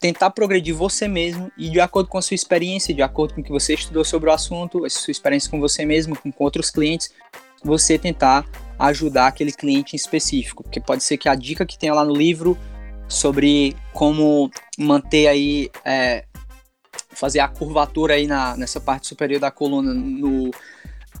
tentar 0.00 0.30
progredir 0.30 0.74
você 0.74 1.06
mesmo 1.06 1.50
e 1.56 1.70
de 1.70 1.80
acordo 1.80 2.08
com 2.08 2.18
a 2.18 2.22
sua 2.22 2.34
experiência, 2.34 2.94
de 2.94 3.02
acordo 3.02 3.34
com 3.34 3.40
o 3.40 3.44
que 3.44 3.52
você 3.52 3.74
estudou 3.74 4.04
sobre 4.04 4.28
o 4.28 4.32
assunto, 4.32 4.84
a 4.84 4.90
sua 4.90 5.12
experiência 5.12 5.50
com 5.50 5.60
você 5.60 5.84
mesmo, 5.84 6.16
com, 6.16 6.32
outros 6.38 6.70
clientes, 6.70 7.12
você 7.64 7.96
tentar 7.96 8.44
ajudar 8.78 9.28
aquele 9.28 9.52
cliente 9.52 9.94
em 9.94 9.96
específico, 9.96 10.64
porque 10.64 10.80
pode 10.80 11.04
ser 11.04 11.16
que 11.16 11.28
a 11.28 11.34
dica 11.34 11.64
que 11.64 11.78
tenha 11.78 11.94
lá 11.94 12.04
no 12.04 12.14
livro 12.14 12.58
sobre 13.08 13.76
como 13.92 14.50
manter 14.76 15.28
aí, 15.28 15.70
é, 15.84 16.24
fazer 17.10 17.40
a 17.40 17.48
curvatura 17.48 18.14
aí 18.14 18.26
na, 18.26 18.56
nessa 18.56 18.80
parte 18.80 19.06
superior 19.06 19.38
da 19.38 19.50
coluna 19.50 19.94
no, 19.94 20.50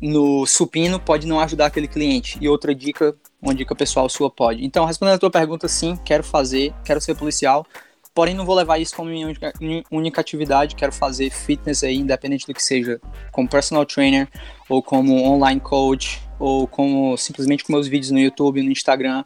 no 0.00 0.44
supino 0.46 0.98
pode 0.98 1.26
não 1.26 1.38
ajudar 1.38 1.66
aquele 1.66 1.86
cliente. 1.86 2.36
E 2.40 2.48
outra 2.48 2.74
dica, 2.74 3.14
uma 3.42 3.54
dica 3.54 3.74
pessoal 3.74 4.08
sua 4.08 4.30
pode. 4.30 4.64
Então, 4.64 4.84
respondendo 4.84 5.16
a 5.16 5.18
tua 5.18 5.30
pergunta, 5.30 5.66
sim, 5.66 5.98
quero 6.04 6.22
fazer, 6.22 6.72
quero 6.84 7.00
ser 7.00 7.16
policial, 7.16 7.66
porém 8.14 8.34
não 8.34 8.46
vou 8.46 8.54
levar 8.54 8.78
isso 8.78 8.94
como 8.94 9.10
minha 9.10 9.26
única, 9.26 9.52
única 9.90 10.20
atividade, 10.20 10.76
quero 10.76 10.92
fazer 10.92 11.30
fitness 11.30 11.82
aí, 11.82 11.96
independente 11.96 12.46
do 12.46 12.54
que 12.54 12.62
seja, 12.62 13.00
como 13.32 13.48
personal 13.48 13.84
trainer, 13.84 14.28
ou 14.68 14.82
como 14.82 15.24
online 15.24 15.60
coach, 15.60 16.22
ou 16.38 16.68
como 16.68 17.16
simplesmente 17.16 17.64
com 17.64 17.72
meus 17.72 17.88
vídeos 17.88 18.12
no 18.12 18.20
YouTube, 18.20 18.62
no 18.62 18.70
Instagram, 18.70 19.24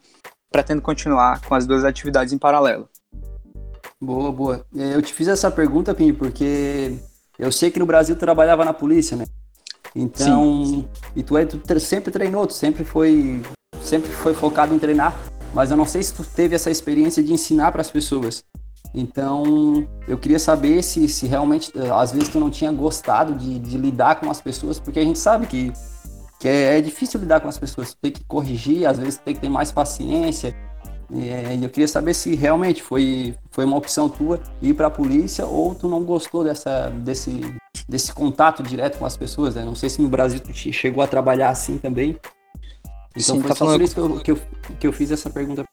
pretendo 0.50 0.80
continuar 0.80 1.42
com 1.42 1.54
as 1.54 1.66
duas 1.66 1.84
atividades 1.84 2.32
em 2.32 2.38
paralelo. 2.38 2.88
Boa, 4.00 4.32
boa. 4.32 4.66
Eu 4.74 5.02
te 5.02 5.12
fiz 5.12 5.28
essa 5.28 5.50
pergunta, 5.50 5.94
Pim, 5.94 6.12
porque 6.12 6.94
eu 7.38 7.50
sei 7.50 7.70
que 7.70 7.78
no 7.78 7.86
Brasil 7.86 8.14
tu 8.14 8.20
trabalhava 8.20 8.64
na 8.64 8.72
polícia, 8.72 9.16
né? 9.16 9.24
Então, 9.94 10.64
Sim. 10.64 10.88
e 11.14 11.22
tu, 11.22 11.38
é, 11.38 11.46
tu 11.46 11.80
sempre 11.80 12.12
treinou, 12.12 12.46
tu 12.46 12.52
sempre 12.52 12.84
foi, 12.84 13.40
sempre 13.87 14.11
foi 14.11 14.34
focado 14.34 14.74
em 14.74 14.78
treinar, 14.78 15.16
mas 15.55 15.70
eu 15.70 15.76
não 15.76 15.87
sei 15.87 16.03
se 16.03 16.12
tu 16.12 16.24
teve 16.24 16.55
essa 16.55 16.70
experiência 16.70 17.22
de 17.22 17.32
ensinar 17.32 17.72
para 17.72 17.80
as 17.80 17.91
pessoas. 17.91 18.45
Então, 18.95 19.87
eu 20.09 20.16
queria 20.16 20.39
saber 20.39 20.82
se, 20.82 21.09
se 21.09 21.26
realmente, 21.26 21.70
eh, 21.74 21.91
às 21.91 22.12
vezes, 22.12 22.28
tu 22.28 22.41
não 22.41 22.51
tinha 22.51 22.72
gostado 22.72 23.34
de, 23.34 23.59
de 23.59 23.76
lidar 23.76 24.20
com 24.20 24.30
as 24.30 24.41
pessoas, 24.41 24.78
porque 24.80 24.99
a 24.99 25.05
gente 25.05 25.18
sabe 25.18 25.47
que 25.47 25.72
que 26.39 26.49
é, 26.49 26.78
é, 26.78 26.80
difícil 26.80 27.20
lidar 27.20 27.41
com 27.41 27.49
as 27.49 27.59
pessoas, 27.59 27.95
tem 27.95 28.12
que 28.12 28.22
corrigir, 28.24 28.87
às 28.87 28.99
vezes 28.99 29.18
tem 29.18 29.34
que 29.34 29.41
ter 29.41 29.49
mais 29.49 29.72
paciência. 29.72 30.55
E 31.11 31.30
eu 31.62 31.70
queria 31.70 31.87
saber 31.87 32.14
se 32.14 32.34
realmente 32.34 32.82
foi, 32.82 33.34
foi 33.51 33.64
uma 33.64 33.76
opção 33.76 34.09
tua 34.09 34.41
ir 34.61 34.74
para 34.74 34.89
a 34.89 34.91
polícia 34.91 35.47
ou 35.47 35.74
tu 35.74 35.89
não 35.89 36.03
gostou 36.03 36.43
dessa, 36.43 36.91
desse, 36.91 37.41
desse 37.89 38.12
contato 38.12 38.62
direto 38.62 38.99
com 38.99 39.07
as 39.07 39.16
pessoas. 39.16 39.55
Né? 39.55 39.64
Não 39.64 39.74
sei 39.74 39.89
se 39.89 40.03
no 40.03 40.09
Brasil 40.09 40.41
tu 40.41 40.53
chegou 40.53 41.03
a 41.03 41.07
trabalhar 41.07 41.51
assim 41.51 41.78
também. 41.78 42.18
Então 43.16 43.36
sim, 43.36 43.42
tá 43.42 43.54
falando... 43.54 43.78
por 43.78 43.84
isso 43.84 43.94
que 43.94 44.00
eu, 44.00 44.20
que, 44.20 44.30
eu, 44.30 44.40
que 44.80 44.86
eu 44.86 44.92
fiz 44.92 45.10
essa 45.10 45.30
pergunta. 45.30 45.64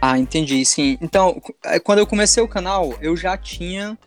Ah, 0.00 0.18
entendi, 0.18 0.64
sim. 0.64 0.98
Então, 1.00 1.40
é, 1.64 1.78
quando 1.78 1.98
eu 1.98 2.06
comecei 2.06 2.42
o 2.42 2.48
canal, 2.48 2.94
eu 3.00 3.16
já 3.16 3.36
tinha 3.36 3.98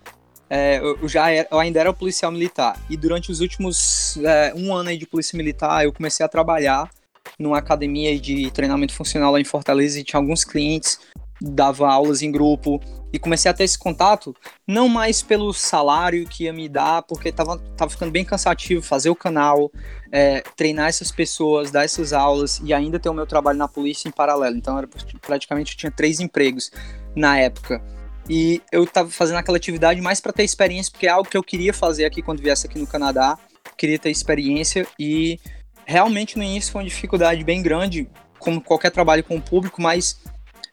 é, 0.50 0.80
eu 0.80 1.08
já 1.08 1.30
era, 1.30 1.48
eu 1.52 1.60
ainda 1.60 1.80
era 1.80 1.94
policial 1.94 2.32
militar. 2.32 2.80
E 2.90 2.96
durante 2.96 3.32
os 3.32 3.42
últimos 3.42 4.18
é, 4.18 4.54
um 4.56 4.74
ano 4.74 4.90
aí 4.90 4.98
de 4.98 5.06
polícia 5.06 5.36
militar, 5.36 5.84
eu 5.84 5.94
comecei 5.94 6.26
a 6.26 6.30
trabalhar 6.30 6.90
numa 7.38 7.58
academia 7.58 8.18
de 8.20 8.50
treinamento 8.52 8.94
funcional 8.94 9.32
lá 9.32 9.40
em 9.40 9.44
Fortaleza 9.44 10.00
e 10.00 10.04
tinha 10.04 10.20
alguns 10.20 10.44
clientes, 10.44 11.00
dava 11.42 11.88
aulas 11.88 12.22
em 12.22 12.32
grupo, 12.32 12.82
e 13.12 13.18
comecei 13.18 13.50
a 13.50 13.54
ter 13.54 13.64
esse 13.64 13.78
contato, 13.78 14.36
não 14.68 14.90
mais 14.90 15.22
pelo 15.22 15.54
salário 15.54 16.28
que 16.28 16.44
ia 16.44 16.54
me 16.54 16.68
dar, 16.68 17.04
porque 17.04 17.32
tava, 17.32 17.58
tava 17.78 17.90
ficando 17.90 18.12
bem 18.12 18.26
cansativo 18.26 18.82
fazer 18.82 19.10
o 19.10 19.16
canal, 19.16 19.72
é, 20.12 20.42
treinar 20.56 20.90
essas 20.90 21.12
pessoas, 21.12 21.72
dar 21.72 21.86
essas 21.86 22.12
aulas 22.12 22.60
e 22.64 22.74
ainda 22.74 23.00
ter 23.00 23.10
o 23.10 23.14
meu 23.14 23.26
trabalho 23.26 23.58
na 23.58 23.68
polícia 23.68 24.10
em 24.10 24.12
paralelo. 24.12 24.58
Então, 24.58 24.78
era 24.78 24.88
praticamente 25.22 25.74
eu 25.74 25.78
tinha 25.78 25.92
três 25.92 26.20
empregos 26.20 26.72
na 27.16 27.38
época. 27.40 27.82
E 28.30 28.62
eu 28.72 28.86
tava 28.86 29.10
fazendo 29.10 29.38
aquela 29.38 29.58
atividade 29.58 30.02
mais 30.02 30.20
para 30.20 30.34
ter 30.34 30.44
experiência, 30.44 30.92
porque 30.92 31.08
é 31.08 31.10
algo 31.10 31.30
que 31.30 31.38
eu 31.38 31.44
queria 31.44 31.74
fazer 31.74 32.06
aqui 32.06 32.22
quando 32.22 32.42
viesse 32.42 32.68
aqui 32.68 32.78
no 32.78 32.86
Canadá. 32.86 33.38
Queria 33.78 33.98
ter 33.98 34.10
experiência 34.10 34.86
e 35.00 35.40
realmente 35.86 36.38
no 36.38 36.44
início 36.44 36.72
foi 36.72 36.82
uma 36.82 36.90
dificuldade 36.90 37.44
bem 37.44 37.62
grande, 37.62 38.10
como 38.38 38.62
qualquer 38.62 38.92
trabalho 38.92 39.24
com 39.24 39.38
o 39.38 39.42
público, 39.42 39.82
mas 39.82 40.20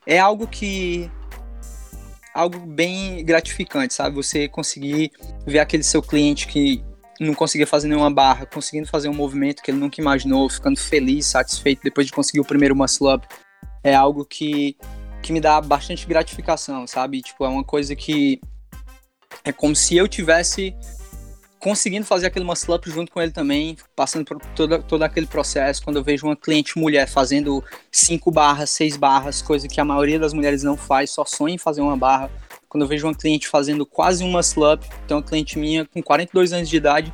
é 0.04 0.18
algo 0.18 0.48
que 0.48 1.08
algo 2.34 2.58
bem 2.58 3.24
gratificante, 3.24 3.94
sabe? 3.94 4.16
Você 4.16 4.48
conseguir 4.48 5.12
ver 5.46 5.60
aquele 5.60 5.84
seu 5.84 6.02
cliente 6.02 6.48
que 6.48 6.82
não 7.20 7.32
conseguia 7.32 7.66
fazer 7.66 7.86
nenhuma 7.86 8.10
barra, 8.10 8.44
conseguindo 8.44 8.88
fazer 8.88 9.08
um 9.08 9.14
movimento 9.14 9.62
que 9.62 9.70
ele 9.70 9.78
nunca 9.78 10.00
imaginou, 10.00 10.48
ficando 10.48 10.78
feliz, 10.78 11.26
satisfeito 11.26 11.82
depois 11.84 12.06
de 12.08 12.12
conseguir 12.12 12.40
o 12.40 12.44
primeiro 12.44 12.74
muscle 12.74 13.14
up, 13.14 13.26
é 13.84 13.94
algo 13.94 14.24
que, 14.24 14.76
que 15.22 15.32
me 15.32 15.40
dá 15.40 15.60
bastante 15.60 16.06
gratificação, 16.06 16.86
sabe? 16.86 17.22
Tipo, 17.22 17.44
é 17.44 17.48
uma 17.48 17.62
coisa 17.62 17.94
que 17.94 18.40
é 19.44 19.52
como 19.52 19.76
se 19.76 19.96
eu 19.96 20.08
tivesse 20.08 20.74
conseguindo 21.64 22.04
fazer 22.04 22.26
aquele 22.26 22.44
muscle 22.44 22.74
up 22.74 22.90
junto 22.90 23.10
com 23.10 23.22
ele 23.22 23.32
também, 23.32 23.74
passando 23.96 24.22
por 24.26 24.38
todo, 24.54 24.82
todo 24.82 25.02
aquele 25.02 25.26
processo. 25.26 25.82
Quando 25.82 25.96
eu 25.96 26.04
vejo 26.04 26.26
uma 26.26 26.36
cliente 26.36 26.78
mulher 26.78 27.08
fazendo 27.08 27.64
cinco 27.90 28.30
barras, 28.30 28.68
seis 28.68 28.98
barras, 28.98 29.40
coisa 29.40 29.66
que 29.66 29.80
a 29.80 29.84
maioria 29.84 30.18
das 30.18 30.34
mulheres 30.34 30.62
não 30.62 30.76
faz, 30.76 31.08
só 31.08 31.24
sonha 31.24 31.54
em 31.54 31.58
fazer 31.58 31.80
uma 31.80 31.96
barra. 31.96 32.30
Quando 32.68 32.82
eu 32.82 32.86
vejo 32.86 33.06
uma 33.06 33.14
cliente 33.14 33.48
fazendo 33.48 33.86
quase 33.86 34.22
um 34.22 34.30
muscle 34.30 34.74
up, 34.74 34.86
tem 35.08 35.16
uma 35.16 35.22
cliente 35.22 35.58
minha 35.58 35.86
com 35.86 36.02
42 36.02 36.52
anos 36.52 36.68
de 36.68 36.76
idade, 36.76 37.10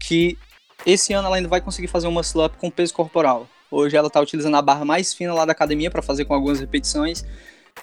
que 0.00 0.38
esse 0.86 1.12
ano 1.12 1.26
ela 1.26 1.36
ainda 1.36 1.48
vai 1.50 1.60
conseguir 1.60 1.88
fazer 1.88 2.06
um 2.06 2.12
muscle 2.12 2.46
up 2.46 2.56
com 2.56 2.70
peso 2.70 2.94
corporal. 2.94 3.46
Hoje 3.70 3.94
ela 3.94 4.06
está 4.06 4.22
utilizando 4.22 4.56
a 4.56 4.62
barra 4.62 4.86
mais 4.86 5.12
fina 5.12 5.34
lá 5.34 5.44
da 5.44 5.52
academia 5.52 5.90
para 5.90 6.00
fazer 6.00 6.24
com 6.24 6.32
algumas 6.32 6.60
repetições 6.60 7.26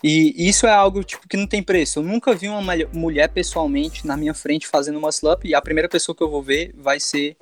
e 0.03 0.47
isso 0.47 0.65
é 0.65 0.71
algo 0.71 1.03
tipo 1.03 1.27
que 1.27 1.35
não 1.35 1.45
tem 1.45 1.61
preço. 1.61 1.99
Eu 1.99 2.03
nunca 2.03 2.33
vi 2.33 2.47
uma 2.47 2.61
mulher 2.93 3.29
pessoalmente 3.29 4.07
na 4.07 4.15
minha 4.15 4.33
frente 4.33 4.67
fazendo 4.67 4.97
uma 4.97 5.09
slump 5.09 5.43
e 5.45 5.53
a 5.53 5.61
primeira 5.61 5.89
pessoa 5.89 6.15
que 6.15 6.23
eu 6.23 6.29
vou 6.29 6.41
ver 6.41 6.73
vai 6.77 6.99
ser 6.99 7.35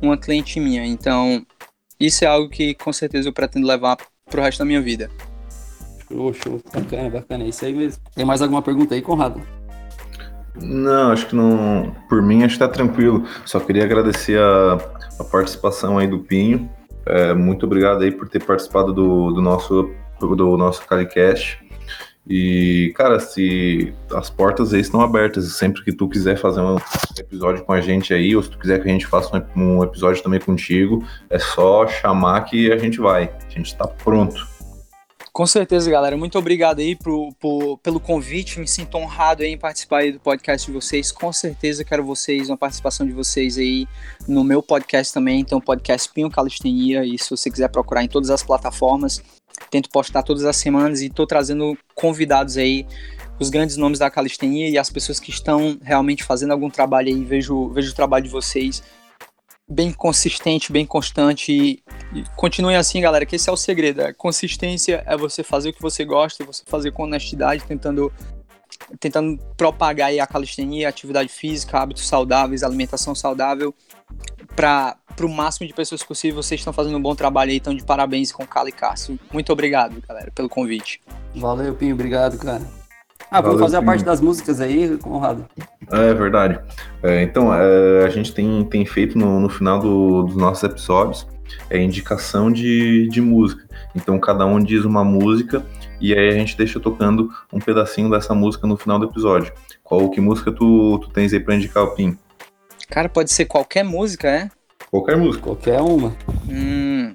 uma 0.00 0.16
cliente 0.16 0.60
minha. 0.60 0.86
Então, 0.86 1.44
isso 1.98 2.24
é 2.24 2.28
algo 2.28 2.48
que 2.48 2.74
com 2.74 2.92
certeza 2.92 3.28
eu 3.28 3.32
pretendo 3.32 3.66
levar 3.66 3.96
pro 4.30 4.42
resto 4.42 4.60
da 4.60 4.64
minha 4.64 4.80
vida. 4.80 5.10
Show, 6.08 6.32
show. 6.32 6.62
Bacana, 6.72 7.10
bacana. 7.10 7.44
É 7.44 7.48
isso 7.48 7.64
aí 7.64 7.72
mesmo. 7.74 8.02
Tem 8.14 8.24
mais 8.24 8.40
alguma 8.40 8.62
pergunta 8.62 8.94
aí, 8.94 9.02
Conrado? 9.02 9.42
Não, 10.54 11.10
acho 11.10 11.26
que 11.26 11.34
não. 11.34 11.94
Por 12.08 12.22
mim, 12.22 12.44
acho 12.44 12.54
que 12.54 12.60
tá 12.60 12.68
tranquilo. 12.68 13.26
Só 13.44 13.58
queria 13.58 13.84
agradecer 13.84 14.38
a, 14.38 14.74
a 15.18 15.24
participação 15.24 15.98
aí 15.98 16.06
do 16.06 16.20
Pinho. 16.20 16.70
É, 17.04 17.34
muito 17.34 17.66
obrigado 17.66 18.02
aí 18.02 18.10
por 18.10 18.28
ter 18.28 18.44
participado 18.44 18.92
do, 18.92 19.32
do 19.32 19.42
nosso 19.42 19.90
do 20.18 20.56
nosso 20.56 20.86
Calicast. 20.86 21.65
E, 22.28 22.92
cara, 22.96 23.20
se 23.20 23.92
as 24.12 24.28
portas 24.28 24.74
aí 24.74 24.80
estão 24.80 25.00
abertas, 25.00 25.52
sempre 25.52 25.84
que 25.84 25.92
tu 25.92 26.08
quiser 26.08 26.36
fazer 26.36 26.60
um 26.60 26.76
episódio 27.18 27.64
com 27.64 27.72
a 27.72 27.80
gente 27.80 28.12
aí, 28.12 28.34
ou 28.34 28.42
se 28.42 28.50
tu 28.50 28.58
quiser 28.58 28.82
que 28.82 28.88
a 28.88 28.92
gente 28.92 29.06
faça 29.06 29.46
um 29.54 29.82
episódio 29.82 30.22
também 30.22 30.40
contigo, 30.40 31.04
é 31.30 31.38
só 31.38 31.86
chamar 31.86 32.40
que 32.42 32.72
a 32.72 32.78
gente 32.78 32.98
vai. 32.98 33.30
A 33.46 33.50
gente 33.50 33.66
está 33.66 33.86
pronto. 33.86 34.55
Com 35.36 35.46
certeza, 35.46 35.90
galera. 35.90 36.16
Muito 36.16 36.38
obrigado 36.38 36.78
aí 36.78 36.96
pro, 36.96 37.28
pro, 37.38 37.76
pelo 37.82 38.00
convite. 38.00 38.58
Me 38.58 38.66
sinto 38.66 38.96
honrado 38.96 39.44
em 39.44 39.58
participar 39.58 39.98
aí 39.98 40.12
do 40.12 40.18
podcast 40.18 40.66
de 40.66 40.72
vocês. 40.72 41.12
Com 41.12 41.30
certeza 41.30 41.84
quero 41.84 42.02
vocês, 42.02 42.48
uma 42.48 42.56
participação 42.56 43.06
de 43.06 43.12
vocês 43.12 43.58
aí 43.58 43.86
no 44.26 44.42
meu 44.42 44.62
podcast 44.62 45.12
também. 45.12 45.40
Então, 45.40 45.60
podcast 45.60 46.10
Pinho 46.10 46.30
Calistenia. 46.30 47.04
E 47.04 47.18
se 47.18 47.28
você 47.28 47.50
quiser 47.50 47.68
procurar 47.68 48.02
em 48.02 48.08
todas 48.08 48.30
as 48.30 48.42
plataformas, 48.42 49.22
tento 49.70 49.90
postar 49.90 50.22
todas 50.22 50.42
as 50.46 50.56
semanas 50.56 51.02
e 51.02 51.08
estou 51.08 51.26
trazendo 51.26 51.76
convidados 51.94 52.56
aí, 52.56 52.86
os 53.38 53.50
grandes 53.50 53.76
nomes 53.76 53.98
da 53.98 54.10
calistenia 54.10 54.70
e 54.70 54.78
as 54.78 54.88
pessoas 54.88 55.20
que 55.20 55.28
estão 55.28 55.78
realmente 55.82 56.24
fazendo 56.24 56.52
algum 56.52 56.70
trabalho 56.70 57.08
aí. 57.08 57.24
Vejo, 57.24 57.68
vejo 57.74 57.92
o 57.92 57.94
trabalho 57.94 58.24
de 58.24 58.30
vocês 58.30 58.82
bem 59.68 59.92
consistente, 59.92 60.72
bem 60.72 60.86
constante. 60.86 61.52
E, 61.52 61.82
e 62.14 62.24
continuem 62.36 62.76
assim, 62.76 63.00
galera, 63.00 63.26
que 63.26 63.36
esse 63.36 63.48
é 63.48 63.52
o 63.52 63.56
segredo. 63.56 64.02
A 64.02 64.14
consistência 64.14 65.02
é 65.06 65.16
você 65.16 65.42
fazer 65.42 65.70
o 65.70 65.72
que 65.72 65.82
você 65.82 66.04
gosta, 66.04 66.44
você 66.44 66.62
fazer 66.66 66.92
com 66.92 67.04
honestidade, 67.04 67.64
tentando 67.64 68.12
tentando 69.00 69.38
propagar 69.56 70.12
a 70.18 70.26
calistenia, 70.26 70.88
atividade 70.88 71.28
física, 71.28 71.78
hábitos 71.78 72.06
saudáveis, 72.06 72.62
alimentação 72.62 73.14
saudável 73.14 73.74
para 74.54 74.96
o 75.22 75.28
máximo 75.28 75.66
de 75.66 75.72
pessoas 75.72 76.02
possível. 76.02 76.42
Vocês 76.42 76.60
estão 76.60 76.72
fazendo 76.72 76.96
um 76.96 77.02
bom 77.02 77.14
trabalho 77.14 77.50
aí, 77.50 77.56
então 77.56 77.74
de 77.74 77.84
parabéns 77.84 78.32
com 78.32 78.42
o 78.42 78.46
Cala 78.46 78.68
e 78.68 78.72
Cássio. 78.72 79.18
Muito 79.32 79.52
obrigado, 79.52 80.00
galera, 80.06 80.30
pelo 80.30 80.48
convite. 80.48 81.00
Valeu, 81.34 81.74
Pinho, 81.74 81.94
obrigado, 81.94 82.38
cara. 82.38 82.85
Ah, 83.30 83.40
vamos 83.40 83.60
fazer 83.60 83.76
a 83.76 83.82
parte 83.82 84.04
das 84.04 84.20
músicas 84.20 84.60
aí, 84.60 84.96
Conrado. 84.98 85.44
É 85.90 86.14
verdade. 86.14 86.60
É, 87.02 87.22
então, 87.22 87.52
é, 87.52 88.04
a 88.04 88.08
gente 88.08 88.32
tem, 88.32 88.64
tem 88.64 88.84
feito 88.86 89.18
no, 89.18 89.40
no 89.40 89.48
final 89.48 89.80
do, 89.80 90.22
dos 90.24 90.36
nossos 90.36 90.62
episódios 90.62 91.26
é 91.70 91.78
indicação 91.80 92.50
de, 92.50 93.08
de 93.08 93.20
música. 93.20 93.64
Então, 93.94 94.18
cada 94.18 94.44
um 94.46 94.62
diz 94.62 94.84
uma 94.84 95.04
música 95.04 95.64
e 96.00 96.12
aí 96.12 96.28
a 96.28 96.32
gente 96.32 96.56
deixa 96.56 96.78
tocando 96.78 97.30
um 97.52 97.58
pedacinho 97.58 98.10
dessa 98.10 98.34
música 98.34 98.66
no 98.66 98.76
final 98.76 98.98
do 98.98 99.06
episódio. 99.06 99.52
Qual 99.82 100.10
que 100.10 100.20
música 100.20 100.52
tu, 100.52 100.98
tu 100.98 101.10
tens 101.10 101.32
aí 101.32 101.40
pra 101.40 101.54
indicar 101.54 101.84
o 101.84 101.94
Pim? 101.94 102.18
Cara, 102.88 103.08
pode 103.08 103.32
ser 103.32 103.46
qualquer 103.46 103.84
música, 103.84 104.28
é? 104.28 104.50
Qualquer 104.90 105.16
música. 105.16 105.44
Qualquer 105.44 105.80
uma. 105.80 106.14
Hum, 106.48 107.14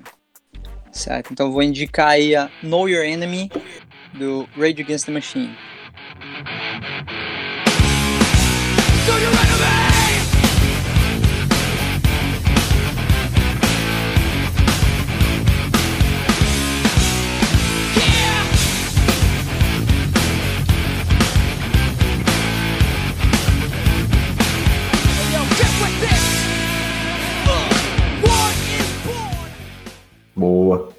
certo, 0.91 1.32
então 1.32 1.51
vou 1.51 1.64
indicar 1.64 2.09
aí 2.09 2.36
a 2.36 2.49
Know 2.62 2.89
Your 2.89 3.05
Enemy, 3.05 3.49
do 4.14 4.47
Rage 4.57 4.82
Against 4.82 5.05
the 5.05 5.12
Machine. 5.12 5.55
Boa. 30.36 30.89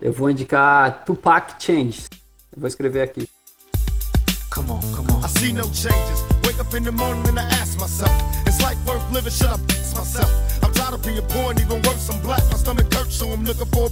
Eu 0.00 0.12
vou 0.12 0.28
indicar 0.28 1.04
Tupac 1.04 1.54
Change. 1.58 2.06
Eu 2.54 2.60
vou 2.60 2.68
escrever 2.68 3.00
aqui. 3.00 3.26
Come 4.52 4.70
on, 4.70 4.82
come 4.94 5.08
on. 5.16 5.24
I 5.24 5.28
see 5.28 5.50
no 5.50 5.62
changes. 5.62 6.22
Wake 6.44 6.60
up 6.60 6.74
in 6.74 6.84
the 6.84 6.92
morning 6.92 7.26
and 7.26 7.40
I 7.40 7.44
ask 7.56 7.80
myself, 7.80 8.12
is 8.46 8.60
life 8.60 8.76
worth 8.86 9.10
living? 9.10 9.32
Should 9.32 9.46
I 9.46 9.56
fix 9.56 9.94
myself? 9.96 10.28
I'm 10.62 10.70
tired 10.74 10.92
of 10.92 11.02
being 11.02 11.22
poor 11.32 11.52
and 11.52 11.58
even 11.58 11.80
worse, 11.80 12.10
I'm 12.10 12.20
black. 12.20 12.44
My 12.50 12.58
stomach 12.58 12.92
hurts, 12.92 13.16
so 13.16 13.30
I'm 13.30 13.46
looking 13.46 13.64
for. 13.72 13.88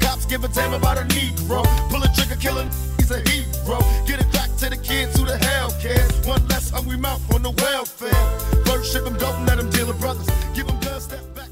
Cops 0.00 0.26
give 0.26 0.42
a 0.42 0.48
damn 0.48 0.74
about 0.74 0.98
a 0.98 1.02
Negro. 1.14 1.62
Pull 1.90 2.02
a 2.02 2.08
trigger, 2.08 2.34
killing, 2.40 2.68
he's 2.98 3.12
a 3.12 3.20
hero. 3.30 3.78
Get 4.04 4.18
it 4.18 4.32
back 4.32 4.50
to 4.56 4.68
the 4.68 4.80
kids 4.82 5.16
who 5.16 5.24
the 5.24 5.38
hell 5.38 5.70
cares. 5.80 6.10
One 6.26 6.44
less 6.48 6.70
hungry 6.70 6.98
mouth 6.98 7.22
on 7.32 7.44
the 7.44 7.52
welfare. 7.62 8.26
First 8.66 8.92
ship 8.92 9.04
them, 9.04 9.16
don't 9.16 9.46
let 9.46 9.58
them 9.58 9.70
deal 9.70 9.86
with 9.86 10.00
brothers. 10.00 10.26
Give 10.56 10.66
them 10.66 10.80
guns, 10.80 11.04
step 11.04 11.22
back. 11.36 11.46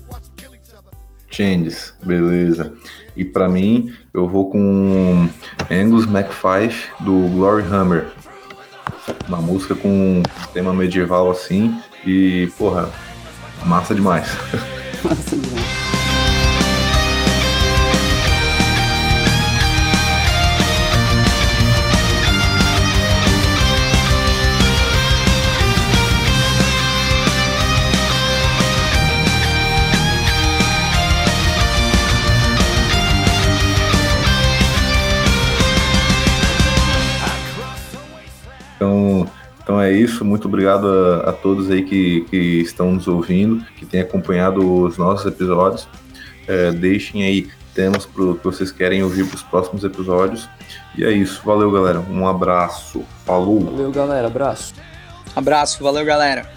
Changes, 1.30 1.92
beleza. 2.04 2.72
E 3.16 3.24
para 3.24 3.48
mim, 3.48 3.92
eu 4.12 4.28
vou 4.28 4.50
com 4.50 5.28
Angus 5.70 6.06
MacFife 6.06 6.90
do 7.00 7.28
Glory 7.28 7.64
Hammer. 7.64 8.06
Uma 9.28 9.38
música 9.38 9.74
com 9.74 10.22
tema 10.52 10.72
medieval 10.72 11.30
assim 11.30 11.78
e, 12.04 12.50
porra, 12.58 12.90
massa 13.64 13.94
demais. 13.94 14.26
Massa 15.04 15.36
demais. 15.36 15.53
É 39.84 39.92
isso, 39.92 40.24
muito 40.24 40.48
obrigado 40.48 40.86
a, 40.86 41.30
a 41.30 41.32
todos 41.32 41.70
aí 41.70 41.82
que, 41.82 42.22
que 42.30 42.36
estão 42.60 42.92
nos 42.92 43.06
ouvindo, 43.08 43.64
que 43.76 43.86
têm 43.86 44.00
acompanhado 44.00 44.82
os 44.82 44.96
nossos 44.98 45.26
episódios. 45.26 45.88
É, 46.46 46.70
deixem 46.72 47.24
aí 47.24 47.48
temas 47.74 48.06
pro, 48.06 48.36
que 48.36 48.44
vocês 48.44 48.70
querem 48.70 49.02
ouvir 49.02 49.26
para 49.26 49.36
os 49.36 49.42
próximos 49.42 49.84
episódios. 49.84 50.48
E 50.96 51.04
é 51.04 51.10
isso. 51.10 51.42
Valeu, 51.44 51.70
galera. 51.70 52.00
Um 52.00 52.26
abraço. 52.26 53.04
Falou. 53.26 53.60
Valeu, 53.60 53.90
galera. 53.90 54.28
Abraço. 54.28 54.74
Abraço. 55.34 55.82
Valeu, 55.82 56.04
galera. 56.04 56.53